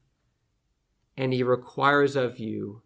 and 1.16 1.32
he 1.32 1.44
requires 1.44 2.16
of 2.16 2.40
you 2.40 2.82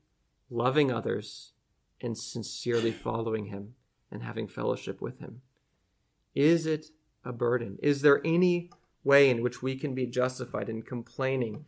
loving 0.50 0.92
others 0.92 1.54
and 2.02 2.18
sincerely 2.18 2.92
following 2.92 3.46
him 3.46 3.76
and 4.12 4.22
having 4.22 4.50
fellowship 4.50 5.02
with 5.02 5.20
him. 5.20 5.44
Is 6.36 6.66
it 6.66 6.88
a 7.24 7.32
burden? 7.32 7.78
Is 7.82 8.02
there 8.02 8.20
any 8.26 8.70
way 9.06 9.30
in 9.30 9.44
which 9.44 9.62
we 9.62 9.78
can 9.78 9.96
be 9.96 10.08
justified 10.08 10.68
in 10.68 10.82
complaining 10.82 11.64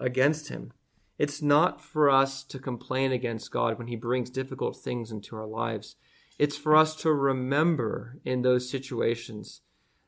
against 0.00 0.48
him? 0.48 0.72
It's 1.18 1.40
not 1.40 1.80
for 1.80 2.10
us 2.10 2.42
to 2.44 2.58
complain 2.58 3.12
against 3.12 3.52
God 3.52 3.78
when 3.78 3.86
he 3.86 3.96
brings 3.96 4.30
difficult 4.30 4.76
things 4.76 5.10
into 5.10 5.36
our 5.36 5.46
lives. 5.46 5.96
It's 6.38 6.56
for 6.56 6.74
us 6.74 6.96
to 6.96 7.12
remember 7.12 8.18
in 8.24 8.42
those 8.42 8.68
situations 8.68 9.60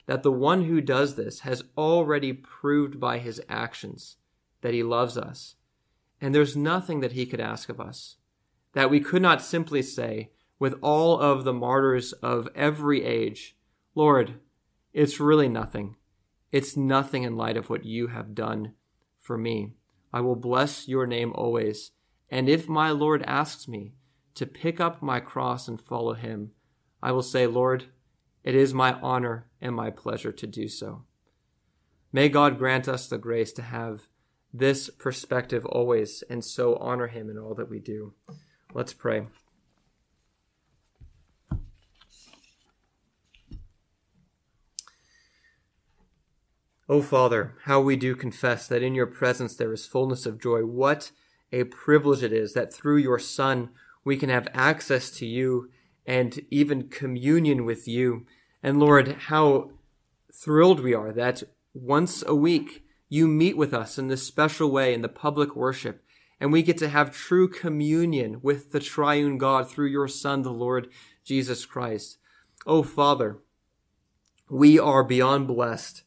that 0.06 0.22
the 0.22 0.32
one 0.32 0.64
who 0.64 0.80
does 0.80 1.14
this 1.14 1.40
has 1.40 1.64
already 1.76 2.32
proved 2.32 2.98
by 2.98 3.18
his 3.18 3.40
actions 3.48 4.16
that 4.62 4.74
he 4.74 4.82
loves 4.82 5.16
us 5.16 5.56
and 6.20 6.34
there's 6.34 6.56
nothing 6.56 7.00
that 7.00 7.12
he 7.12 7.26
could 7.26 7.40
ask 7.40 7.68
of 7.68 7.80
us 7.80 8.16
that 8.72 8.90
we 8.90 9.00
could 9.00 9.22
not 9.22 9.40
simply 9.40 9.80
say, 9.80 10.30
with 10.58 10.74
all 10.82 11.18
of 11.18 11.44
the 11.44 11.52
martyrs 11.52 12.12
of 12.14 12.48
every 12.54 13.04
age, 13.04 13.56
Lord, 13.94 14.34
it's 14.92 15.18
really 15.18 15.48
nothing. 15.48 15.96
It's 16.52 16.76
nothing 16.76 17.22
in 17.22 17.36
light 17.36 17.56
of 17.56 17.70
what 17.70 17.86
you 17.86 18.08
have 18.08 18.34
done 18.34 18.74
for 19.18 19.38
me. 19.38 19.72
I 20.16 20.20
will 20.20 20.34
bless 20.34 20.88
your 20.88 21.06
name 21.06 21.30
always. 21.34 21.90
And 22.30 22.48
if 22.48 22.70
my 22.70 22.90
Lord 22.90 23.22
asks 23.26 23.68
me 23.68 23.92
to 24.34 24.46
pick 24.46 24.80
up 24.80 25.02
my 25.02 25.20
cross 25.20 25.68
and 25.68 25.78
follow 25.78 26.14
him, 26.14 26.52
I 27.02 27.12
will 27.12 27.22
say, 27.22 27.46
Lord, 27.46 27.88
it 28.42 28.54
is 28.54 28.72
my 28.72 28.94
honor 29.02 29.50
and 29.60 29.74
my 29.74 29.90
pleasure 29.90 30.32
to 30.32 30.46
do 30.46 30.68
so. 30.68 31.04
May 32.14 32.30
God 32.30 32.56
grant 32.56 32.88
us 32.88 33.06
the 33.06 33.18
grace 33.18 33.52
to 33.52 33.62
have 33.62 34.08
this 34.54 34.88
perspective 34.88 35.66
always 35.66 36.24
and 36.30 36.42
so 36.42 36.76
honor 36.76 37.08
him 37.08 37.28
in 37.28 37.36
all 37.36 37.54
that 37.54 37.68
we 37.68 37.78
do. 37.78 38.14
Let's 38.72 38.94
pray. 38.94 39.26
O 46.88 46.98
oh, 46.98 47.02
Father, 47.02 47.56
how 47.64 47.80
we 47.80 47.96
do 47.96 48.14
confess 48.14 48.68
that 48.68 48.82
in 48.82 48.94
your 48.94 49.08
presence 49.08 49.56
there 49.56 49.72
is 49.72 49.86
fullness 49.86 50.24
of 50.24 50.40
joy. 50.40 50.60
What 50.60 51.10
a 51.50 51.64
privilege 51.64 52.22
it 52.22 52.32
is 52.32 52.52
that 52.52 52.72
through 52.72 52.98
your 52.98 53.18
Son 53.18 53.70
we 54.04 54.16
can 54.16 54.28
have 54.28 54.46
access 54.54 55.10
to 55.10 55.26
you 55.26 55.68
and 56.06 56.38
even 56.48 56.88
communion 56.88 57.64
with 57.64 57.88
you. 57.88 58.24
And 58.62 58.78
Lord, 58.78 59.16
how 59.26 59.72
thrilled 60.32 60.78
we 60.78 60.94
are 60.94 61.10
that 61.10 61.42
once 61.74 62.22
a 62.24 62.36
week 62.36 62.84
you 63.08 63.26
meet 63.26 63.56
with 63.56 63.74
us 63.74 63.98
in 63.98 64.06
this 64.06 64.24
special 64.24 64.70
way 64.70 64.94
in 64.94 65.02
the 65.02 65.08
public 65.08 65.56
worship, 65.56 66.04
and 66.40 66.52
we 66.52 66.62
get 66.62 66.78
to 66.78 66.88
have 66.88 67.10
true 67.10 67.48
communion 67.48 68.38
with 68.42 68.70
the 68.70 68.80
triune 68.80 69.38
God 69.38 69.68
through 69.68 69.88
your 69.88 70.06
Son, 70.06 70.42
the 70.42 70.52
Lord 70.52 70.88
Jesus 71.24 71.66
Christ. 71.66 72.18
Oh, 72.64 72.84
Father, 72.84 73.38
we 74.48 74.78
are 74.78 75.02
beyond 75.02 75.48
blessed 75.48 76.04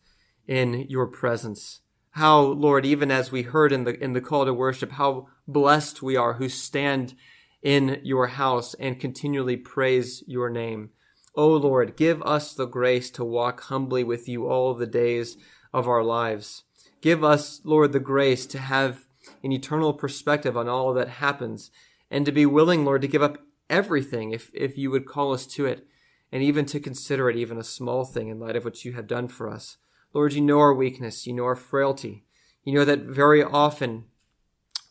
in 0.50 0.88
your 0.90 1.06
presence. 1.06 1.82
How, 2.14 2.42
Lord, 2.42 2.84
even 2.84 3.12
as 3.12 3.32
we 3.32 3.44
heard 3.44 3.72
in 3.72 3.84
the, 3.84 4.04
in 4.04 4.14
the 4.14 4.20
call 4.20 4.46
to 4.46 4.54
worship, 4.54 4.94
how 4.94 5.28
blessed 5.48 6.02
we 6.02 6.16
are 6.16 6.34
who 6.34 6.50
stand 6.50 7.14
in 7.62 8.02
your 8.04 8.28
house 8.28 8.74
and 8.74 9.00
continually 9.00 9.58
praise 9.58 10.24
your 10.26 10.50
name. 10.50 10.90
O 11.36 11.50
Lord, 11.50 11.96
give 11.96 12.24
us 12.24 12.56
the 12.56 12.66
grace 12.66 13.12
to 13.12 13.24
walk 13.24 13.62
humbly 13.66 14.04
with 14.04 14.28
you 14.28 14.50
all 14.50 14.74
the 14.74 14.88
days 14.88 15.38
of 15.72 15.88
our 15.88 16.04
lives. 16.04 16.64
Give 17.00 17.24
us, 17.24 17.62
Lord, 17.64 17.92
the 17.92 18.00
grace 18.00 18.48
to 18.48 18.58
have 18.58 19.06
an 19.44 19.52
eternal 19.52 19.94
perspective 19.94 20.58
on 20.58 20.68
all 20.68 20.96
that 20.96 21.10
happens 21.10 21.70
and 22.10 22.26
to 22.26 22.32
be 22.32 22.48
willing, 22.48 22.84
Lord, 22.84 23.04
to 23.04 23.08
give 23.08 23.22
up 23.22 23.38
everything 23.70 24.32
if, 24.32 24.50
if 24.56 24.80
you 24.80 24.90
would 24.90 25.06
call 25.06 25.32
us 25.32 25.46
to 25.46 25.68
it 25.68 25.86
and 26.32 26.42
even 26.42 26.66
to 26.66 26.80
consider 26.80 27.30
it 27.30 27.38
even 27.38 27.60
a 27.60 27.64
small 27.64 28.04
thing 28.04 28.30
in 28.30 28.40
light 28.40 28.56
of 28.56 28.66
what 28.66 28.84
you 28.84 28.94
have 28.94 29.06
done 29.06 29.28
for 29.28 29.48
us. 29.48 29.78
Lord, 30.14 30.34
you 30.34 30.42
know 30.42 30.60
our 30.60 30.74
weakness. 30.74 31.28
You 31.28 31.34
know 31.34 31.46
our 31.46 31.56
frailty. 31.56 32.26
You 32.64 32.74
know 32.74 32.86
that 32.86 33.02
very 33.02 33.44
often 33.44 34.06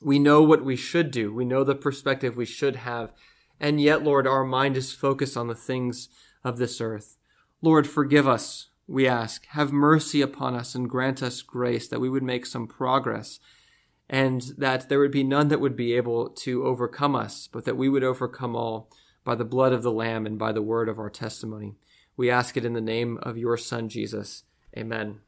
we 0.01 0.19
know 0.19 0.43
what 0.43 0.65
we 0.65 0.77
should 0.77 1.11
do. 1.11 1.33
We 1.33 1.45
know 1.45 1.65
the 1.65 1.75
perspective 1.75 2.37
we 2.37 2.47
should 2.47 2.77
have. 2.77 3.13
And 3.61 3.81
yet, 3.81 4.05
Lord, 4.05 4.27
our 4.27 4.45
mind 4.45 4.77
is 4.77 4.93
focused 4.93 5.37
on 5.37 5.49
the 5.49 5.55
things 5.55 6.09
of 6.45 6.59
this 6.59 6.81
earth. 6.81 7.17
Lord, 7.61 7.89
forgive 7.89 8.29
us, 8.29 8.71
we 8.87 9.09
ask. 9.09 9.45
Have 9.47 9.73
mercy 9.73 10.21
upon 10.23 10.55
us 10.55 10.75
and 10.75 10.89
grant 10.89 11.23
us 11.23 11.43
grace 11.43 11.89
that 11.89 12.01
we 12.01 12.09
would 12.09 12.23
make 12.23 12.47
some 12.47 12.69
progress 12.69 13.41
and 14.09 14.43
that 14.57 14.89
there 14.89 15.01
would 15.01 15.11
be 15.11 15.25
none 15.25 15.49
that 15.49 15.61
would 15.61 15.77
be 15.77 15.93
able 15.95 16.31
to 16.31 16.65
overcome 16.65 17.15
us, 17.15 17.49
but 17.53 17.65
that 17.65 17.77
we 17.77 17.89
would 17.89 18.05
overcome 18.05 18.57
all 18.57 18.91
by 19.25 19.35
the 19.35 19.45
blood 19.45 19.73
of 19.73 19.83
the 19.83 19.93
Lamb 19.93 20.25
and 20.25 20.39
by 20.39 20.53
the 20.53 20.63
word 20.63 20.89
of 20.89 20.99
our 20.99 21.11
testimony. 21.11 21.77
We 22.17 22.31
ask 22.31 22.57
it 22.57 22.65
in 22.65 22.73
the 22.73 22.81
name 22.81 23.19
of 23.23 23.37
your 23.37 23.57
Son, 23.59 23.89
Jesus. 23.89 24.45
Amen. 24.77 25.21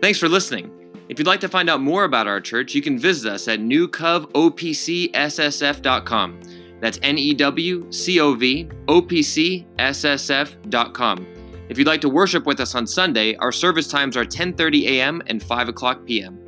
Thanks 0.00 0.18
for 0.18 0.28
listening. 0.28 0.72
If 1.10 1.18
you'd 1.18 1.26
like 1.26 1.40
to 1.40 1.48
find 1.48 1.68
out 1.68 1.82
more 1.82 2.04
about 2.04 2.26
our 2.26 2.40
church, 2.40 2.74
you 2.74 2.80
can 2.80 2.98
visit 2.98 3.30
us 3.30 3.46
at 3.48 3.60
newcovopcssf.com. 3.60 6.40
That's 6.80 6.98
N 7.02 7.18
E 7.18 7.34
W 7.34 7.92
C 7.92 8.20
O 8.20 8.32
V 8.34 8.70
O 8.88 9.02
P 9.02 9.22
C 9.22 9.66
S 9.78 10.06
S 10.06 10.30
F.com. 10.30 11.26
If 11.68 11.76
you'd 11.78 11.86
like 11.86 12.00
to 12.00 12.08
worship 12.08 12.46
with 12.46 12.60
us 12.60 12.74
on 12.74 12.86
Sunday, 12.86 13.36
our 13.36 13.52
service 13.52 13.86
times 13.86 14.16
are 14.16 14.24
10:30 14.24 14.86
a.m. 14.86 15.20
and 15.26 15.42
5 15.42 15.68
o'clock 15.68 16.06
p.m. 16.06 16.39